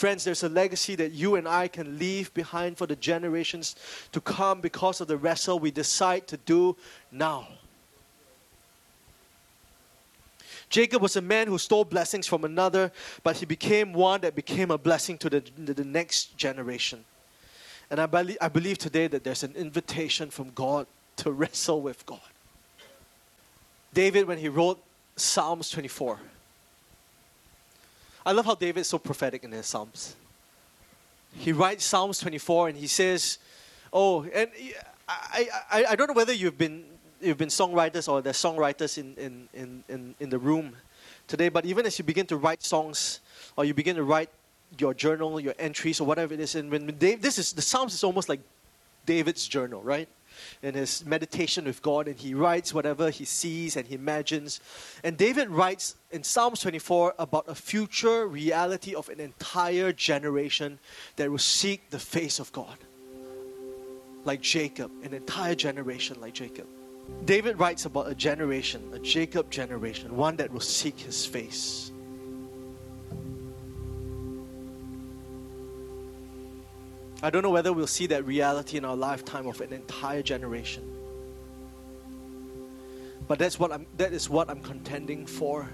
Friends, 0.00 0.24
there's 0.24 0.42
a 0.42 0.48
legacy 0.48 0.94
that 0.96 1.12
you 1.12 1.34
and 1.34 1.46
I 1.46 1.68
can 1.68 1.98
leave 1.98 2.32
behind 2.32 2.78
for 2.78 2.86
the 2.86 2.96
generations 2.96 3.76
to 4.12 4.20
come 4.22 4.62
because 4.62 5.02
of 5.02 5.08
the 5.08 5.18
wrestle 5.18 5.58
we 5.58 5.70
decide 5.70 6.26
to 6.28 6.38
do 6.38 6.74
now. 7.12 7.46
Jacob 10.70 11.02
was 11.02 11.16
a 11.16 11.20
man 11.20 11.48
who 11.48 11.58
stole 11.58 11.84
blessings 11.84 12.26
from 12.26 12.44
another, 12.46 12.90
but 13.22 13.36
he 13.36 13.44
became 13.44 13.92
one 13.92 14.22
that 14.22 14.34
became 14.34 14.70
a 14.70 14.78
blessing 14.78 15.18
to 15.18 15.28
the, 15.28 15.42
the 15.58 15.84
next 15.84 16.34
generation. 16.38 17.04
And 17.90 18.00
I, 18.00 18.06
believe, 18.06 18.38
I 18.40 18.48
believe 18.48 18.78
today 18.78 19.06
that 19.06 19.22
there's 19.22 19.42
an 19.42 19.52
invitation 19.54 20.30
from 20.30 20.48
God 20.54 20.86
to 21.16 21.30
wrestle 21.30 21.82
with 21.82 22.06
God. 22.06 22.20
David, 23.92 24.26
when 24.26 24.38
he 24.38 24.48
wrote 24.48 24.82
Psalms 25.16 25.68
24, 25.68 26.18
I 28.24 28.32
love 28.32 28.44
how 28.44 28.54
David's 28.54 28.88
so 28.88 28.98
prophetic 28.98 29.44
in 29.44 29.52
his 29.52 29.66
Psalms. 29.66 30.16
He 31.32 31.52
writes 31.52 31.84
Psalms 31.84 32.18
24 32.18 32.68
and 32.68 32.78
he 32.78 32.86
says, 32.86 33.38
Oh, 33.92 34.24
and 34.24 34.50
I, 35.08 35.48
I, 35.70 35.84
I 35.90 35.96
don't 35.96 36.06
know 36.06 36.14
whether 36.14 36.32
you've 36.32 36.58
been, 36.58 36.84
you've 37.20 37.38
been 37.38 37.48
songwriters 37.48 38.08
or 38.08 38.20
there's 38.20 38.36
songwriters 38.36 38.98
in, 38.98 39.14
in, 39.16 39.48
in, 39.54 39.84
in, 39.88 40.14
in 40.20 40.30
the 40.30 40.38
room 40.38 40.76
today, 41.26 41.48
but 41.48 41.64
even 41.64 41.86
as 41.86 41.98
you 41.98 42.04
begin 42.04 42.26
to 42.26 42.36
write 42.36 42.62
songs 42.62 43.20
or 43.56 43.64
you 43.64 43.74
begin 43.74 43.96
to 43.96 44.04
write 44.04 44.28
your 44.78 44.94
journal, 44.94 45.40
your 45.40 45.54
entries, 45.58 46.00
or 46.00 46.06
whatever 46.06 46.34
it 46.34 46.40
is, 46.40 46.54
and 46.54 46.70
when 46.70 46.86
Dave, 46.86 47.22
this 47.22 47.38
is 47.38 47.52
the 47.52 47.62
Psalms 47.62 47.94
is 47.94 48.04
almost 48.04 48.28
like 48.28 48.40
David's 49.06 49.48
journal, 49.48 49.82
right? 49.82 50.08
In 50.62 50.74
his 50.74 51.04
meditation 51.04 51.64
with 51.64 51.82
God, 51.82 52.08
and 52.08 52.18
he 52.18 52.34
writes 52.34 52.74
whatever 52.74 53.10
he 53.10 53.24
sees 53.24 53.76
and 53.76 53.86
he 53.86 53.94
imagines. 53.94 54.60
And 55.02 55.16
David 55.16 55.50
writes 55.50 55.96
in 56.10 56.22
Psalms 56.22 56.60
24 56.60 57.14
about 57.18 57.44
a 57.48 57.54
future 57.54 58.26
reality 58.26 58.94
of 58.94 59.08
an 59.08 59.20
entire 59.20 59.92
generation 59.92 60.78
that 61.16 61.30
will 61.30 61.38
seek 61.38 61.90
the 61.90 61.98
face 61.98 62.38
of 62.38 62.52
God, 62.52 62.78
like 64.24 64.40
Jacob, 64.40 64.90
an 65.02 65.14
entire 65.14 65.54
generation 65.54 66.20
like 66.20 66.34
Jacob. 66.34 66.66
David 67.24 67.58
writes 67.58 67.84
about 67.84 68.08
a 68.08 68.14
generation, 68.14 68.82
a 68.94 68.98
Jacob 68.98 69.50
generation, 69.50 70.16
one 70.16 70.36
that 70.36 70.52
will 70.52 70.60
seek 70.60 70.98
his 70.98 71.26
face. 71.26 71.92
I 77.22 77.30
don't 77.30 77.42
know 77.42 77.50
whether 77.50 77.72
we'll 77.72 77.86
see 77.86 78.06
that 78.06 78.24
reality 78.24 78.78
in 78.78 78.84
our 78.84 78.96
lifetime 78.96 79.46
of 79.46 79.60
an 79.60 79.72
entire 79.72 80.22
generation. 80.22 80.82
But 83.28 83.38
that's 83.38 83.58
what 83.58 83.72
I'm, 83.72 83.86
that 83.98 84.12
is 84.12 84.30
what 84.30 84.48
I'm 84.48 84.62
contending 84.62 85.26
for 85.26 85.68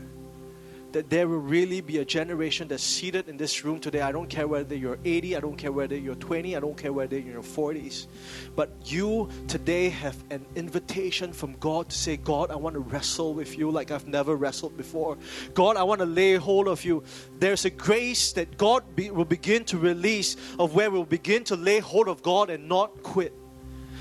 that 0.97 1.11
there 1.11 1.29
will 1.29 1.41
really 1.41 1.83
be 1.83 1.99
a 1.99 2.07
generation 2.07 2.69
that's 2.69 2.83
seated 2.83 3.29
in 3.29 3.37
this 3.37 3.67
room 3.67 3.79
today. 3.79 4.01
I 4.01 4.13
don't 4.13 4.31
care 4.31 4.49
whether 4.49 4.75
you're 4.75 4.99
80, 5.05 5.37
I 5.37 5.41
don't 5.41 5.57
care 5.57 5.71
whether 5.71 5.95
you're 5.95 6.15
20, 6.15 6.57
I 6.57 6.61
don't 6.61 6.75
care 6.75 6.91
whether 6.91 7.19
you're 7.19 7.27
in 7.27 7.33
your 7.33 7.43
40s. 7.43 8.07
But 8.55 8.71
you 8.87 9.29
today 9.47 9.91
have 9.91 10.17
an 10.31 10.47
invitation 10.55 11.35
from 11.35 11.53
God 11.59 11.91
to 11.91 11.99
say, 11.99 12.17
God, 12.17 12.51
I 12.51 12.57
want 12.57 12.75
to 12.75 12.81
wrestle 12.81 13.35
with 13.35 13.59
you 13.59 13.71
like 13.71 13.91
I've 13.91 14.09
never 14.09 14.37
wrestled 14.37 14.75
before. 14.79 15.19
God, 15.53 15.77
I 15.77 15.83
want 15.83 15.99
to 15.99 16.07
lay 16.07 16.37
hold 16.37 16.67
of 16.67 16.83
you. 16.83 17.05
There's 17.41 17.67
a 17.67 17.71
grace 17.71 18.33
that 18.33 18.57
God 18.57 18.97
be, 18.97 19.11
will 19.11 19.27
begin 19.27 19.67
to 19.67 19.77
release 19.77 20.39
of 20.59 20.75
where 20.75 20.91
we'll 20.91 21.05
begin 21.05 21.45
to 21.45 21.57
lay 21.57 21.79
hold 21.79 22.09
of 22.09 22.23
God 22.23 22.49
and 22.49 22.71
not 22.71 23.03
quit. 23.03 23.35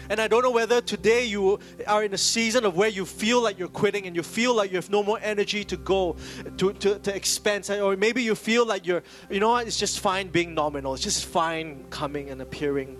And 0.09 0.21
I 0.21 0.27
don't 0.27 0.43
know 0.43 0.51
whether 0.51 0.81
today 0.81 1.25
you 1.25 1.59
are 1.87 2.03
in 2.03 2.13
a 2.13 2.17
season 2.17 2.65
of 2.65 2.75
where 2.75 2.89
you 2.89 3.05
feel 3.05 3.41
like 3.41 3.57
you're 3.57 3.67
quitting 3.67 4.05
and 4.07 4.15
you 4.15 4.23
feel 4.23 4.53
like 4.53 4.71
you 4.71 4.77
have 4.77 4.89
no 4.89 5.03
more 5.03 5.19
energy 5.21 5.63
to 5.65 5.77
go, 5.77 6.15
to, 6.57 6.73
to, 6.73 6.99
to 6.99 7.15
expand. 7.15 7.69
Or 7.69 7.95
maybe 7.95 8.23
you 8.23 8.35
feel 8.35 8.65
like 8.65 8.85
you're, 8.85 9.03
you 9.29 9.39
know 9.39 9.49
what, 9.49 9.67
it's 9.67 9.77
just 9.77 9.99
fine 9.99 10.27
being 10.27 10.53
nominal. 10.53 10.93
It's 10.93 11.03
just 11.03 11.25
fine 11.25 11.85
coming 11.89 12.29
and 12.29 12.41
appearing. 12.41 12.97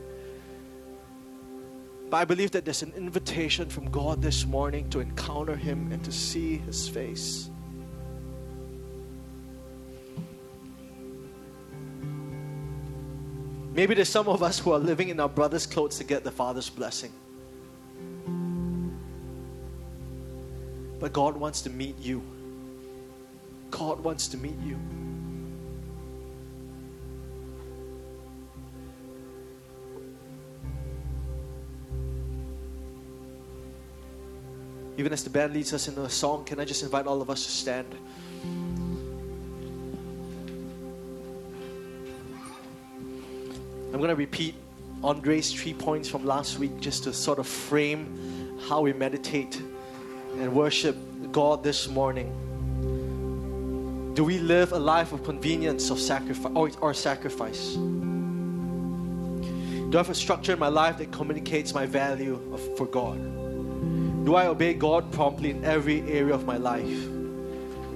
But 2.09 2.17
I 2.17 2.25
believe 2.25 2.51
that 2.51 2.65
there's 2.65 2.83
an 2.83 2.93
invitation 2.95 3.69
from 3.69 3.89
God 3.89 4.21
this 4.21 4.45
morning 4.45 4.89
to 4.91 4.99
encounter 4.99 5.55
Him 5.55 5.91
and 5.91 6.03
to 6.05 6.11
see 6.11 6.57
His 6.57 6.87
face. 6.87 7.49
Maybe 13.75 13.93
there's 13.93 14.07
some 14.07 14.29
of 14.29 14.41
us 14.41 14.57
who 14.57 14.71
are 14.71 14.79
living 14.79 15.09
in 15.09 15.19
our 15.19 15.27
brother's 15.27 15.67
clothes 15.67 15.97
to 15.97 16.05
get 16.05 16.23
the 16.23 16.31
Father's 16.31 16.69
blessing. 16.69 17.11
But 20.97 21.11
God 21.11 21.35
wants 21.35 21.61
to 21.63 21.69
meet 21.69 21.99
you. 21.99 22.23
God 23.69 23.99
wants 23.99 24.29
to 24.29 24.37
meet 24.37 24.57
you. 24.63 24.79
Even 34.97 35.11
as 35.11 35.25
the 35.25 35.29
band 35.29 35.53
leads 35.53 35.73
us 35.73 35.89
in 35.89 35.97
a 35.97 36.09
song, 36.09 36.45
can 36.45 36.61
I 36.61 36.63
just 36.63 36.81
invite 36.81 37.07
all 37.07 37.21
of 37.21 37.29
us 37.29 37.43
to 37.43 37.51
stand? 37.51 37.93
I'm 43.95 44.01
going 44.01 44.09
to 44.09 44.15
repeat 44.17 44.55
Andre's 45.05 45.53
three 45.53 45.73
points 45.73 46.09
from 46.09 46.25
last 46.25 46.59
week 46.59 46.81
just 46.81 47.05
to 47.05 47.13
sort 47.13 47.39
of 47.39 47.47
frame 47.47 48.59
how 48.67 48.81
we 48.81 48.91
meditate 48.91 49.55
and 49.55 50.53
worship 50.53 50.97
God 51.31 51.63
this 51.63 51.87
morning. 51.87 52.27
Do 54.15 54.25
we 54.25 54.39
live 54.39 54.73
a 54.73 54.79
life 54.79 55.13
of 55.13 55.23
convenience 55.23 55.91
of 55.91 56.01
sacrifice 56.01 56.51
or, 56.55 56.69
or 56.81 56.93
sacrifice? 56.93 57.75
Do 57.75 59.91
I 59.93 59.97
have 59.97 60.09
a 60.09 60.13
structure 60.13 60.51
in 60.51 60.59
my 60.59 60.67
life 60.67 60.97
that 60.97 61.13
communicates 61.13 61.73
my 61.73 61.85
value 61.85 62.33
of, 62.51 62.77
for 62.77 62.87
God? 62.87 63.15
Do 64.25 64.35
I 64.35 64.47
obey 64.47 64.73
God 64.73 65.09
promptly 65.13 65.51
in 65.51 65.63
every 65.63 66.01
area 66.01 66.33
of 66.33 66.45
my 66.45 66.57
life? 66.57 67.14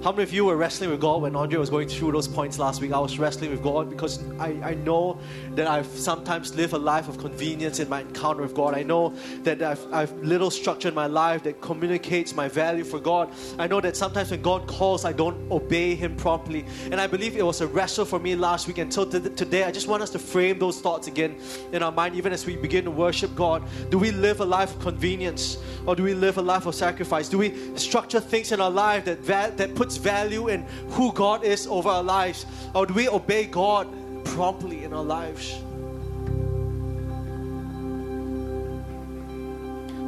How 0.02 0.12
many 0.12 0.22
of 0.22 0.32
you 0.32 0.46
were 0.46 0.56
wrestling 0.56 0.88
with 0.88 0.98
God 1.02 1.20
when 1.20 1.36
Andre 1.36 1.58
was 1.58 1.68
going 1.68 1.86
through 1.86 2.12
those 2.12 2.26
points 2.26 2.58
last 2.58 2.80
week? 2.80 2.90
I 2.90 2.98
was 2.98 3.18
wrestling 3.18 3.50
with 3.50 3.62
God 3.62 3.90
because 3.90 4.24
I, 4.38 4.58
I 4.62 4.72
know 4.72 5.20
that 5.56 5.66
I've 5.66 5.88
sometimes 5.88 6.54
lived 6.54 6.72
a 6.72 6.78
life 6.78 7.06
of 7.06 7.18
convenience 7.18 7.80
in 7.80 7.88
my 7.90 8.00
encounter 8.00 8.40
with 8.40 8.54
God. 8.54 8.72
I 8.72 8.82
know 8.82 9.12
that 9.42 9.60
I've, 9.60 9.92
I've 9.92 10.10
little 10.22 10.50
structure 10.50 10.88
in 10.88 10.94
my 10.94 11.04
life 11.04 11.42
that 11.42 11.60
communicates 11.60 12.34
my 12.34 12.48
value 12.48 12.82
for 12.82 12.98
God. 12.98 13.30
I 13.58 13.66
know 13.66 13.78
that 13.82 13.94
sometimes 13.94 14.30
when 14.30 14.40
God 14.40 14.66
calls, 14.66 15.04
I 15.04 15.12
don't 15.12 15.52
obey 15.52 15.94
Him 15.94 16.16
promptly. 16.16 16.64
And 16.90 16.98
I 16.98 17.06
believe 17.06 17.36
it 17.36 17.44
was 17.44 17.60
a 17.60 17.66
wrestle 17.66 18.06
for 18.06 18.18
me 18.18 18.34
last 18.34 18.68
week. 18.68 18.78
And 18.78 18.90
so 18.90 19.04
today, 19.04 19.64
I 19.64 19.70
just 19.70 19.86
want 19.86 20.02
us 20.02 20.08
to 20.10 20.18
frame 20.18 20.58
those 20.58 20.80
thoughts 20.80 21.08
again 21.08 21.38
in 21.72 21.82
our 21.82 21.92
mind, 21.92 22.14
even 22.14 22.32
as 22.32 22.46
we 22.46 22.56
begin 22.56 22.84
to 22.84 22.90
worship 22.90 23.34
God. 23.34 23.68
Do 23.90 23.98
we 23.98 24.12
live 24.12 24.40
a 24.40 24.46
life 24.46 24.74
of 24.74 24.80
convenience 24.80 25.58
or 25.84 25.94
do 25.94 26.02
we 26.02 26.14
live 26.14 26.38
a 26.38 26.42
life 26.42 26.64
of 26.64 26.74
sacrifice? 26.74 27.28
Do 27.28 27.36
we 27.36 27.76
structure 27.76 28.20
things 28.20 28.50
in 28.50 28.62
our 28.62 28.70
life 28.70 29.04
that, 29.04 29.26
that 29.58 29.74
puts 29.74 29.89
puts 29.90 29.96
value 29.96 30.46
in 30.48 30.62
who 30.90 31.12
God 31.12 31.42
is 31.42 31.66
over 31.66 31.88
our 31.88 32.02
lives? 32.02 32.46
Or 32.74 32.86
do 32.86 32.94
we 32.94 33.08
obey 33.08 33.46
God 33.46 33.88
promptly 34.24 34.84
in 34.84 34.92
our 34.92 35.02
lives? 35.02 35.50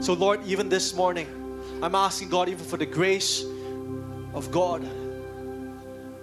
So, 0.07 0.13
Lord, 0.13 0.41
even 0.47 0.69
this 0.69 0.95
morning, 0.95 1.27
I'm 1.83 1.97
asking 1.97 2.29
God 2.29 2.49
even 2.49 2.65
for 2.65 2.77
the 2.77 2.87
grace 2.87 3.45
of 4.35 4.53
God. 4.53 4.87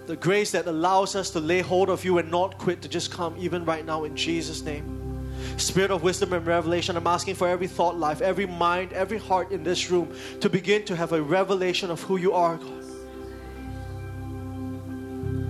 The 0.08 0.16
grace 0.16 0.52
that 0.52 0.66
allows 0.66 1.16
us 1.16 1.30
to 1.32 1.42
lay 1.42 1.60
hold 1.60 1.90
of 1.90 2.06
you 2.06 2.18
and 2.18 2.32
not 2.32 2.58
quit, 2.58 2.82
to 2.84 2.88
just 2.88 3.12
come 3.12 3.36
even 3.38 3.66
right 3.66 3.86
now 3.86 4.06
in 4.06 4.16
Jesus' 4.16 4.62
name. 4.62 4.96
Spirit 5.58 5.92
of 5.92 6.02
wisdom 6.02 6.32
and 6.32 6.48
revelation, 6.48 6.96
I'm 6.96 7.08
asking 7.08 7.36
for 7.36 7.50
every 7.50 7.68
thought 7.68 7.98
life, 7.98 8.22
every 8.22 8.46
mind, 8.46 8.94
every 8.94 9.18
heart 9.18 9.52
in 9.52 9.64
this 9.64 9.92
room 9.92 10.16
to 10.40 10.50
begin 10.50 10.86
to 10.86 10.96
have 10.96 11.12
a 11.12 11.22
revelation 11.22 11.92
of 11.92 12.02
who 12.04 12.16
you 12.16 12.32
are, 12.32 12.56
God. 12.56 12.79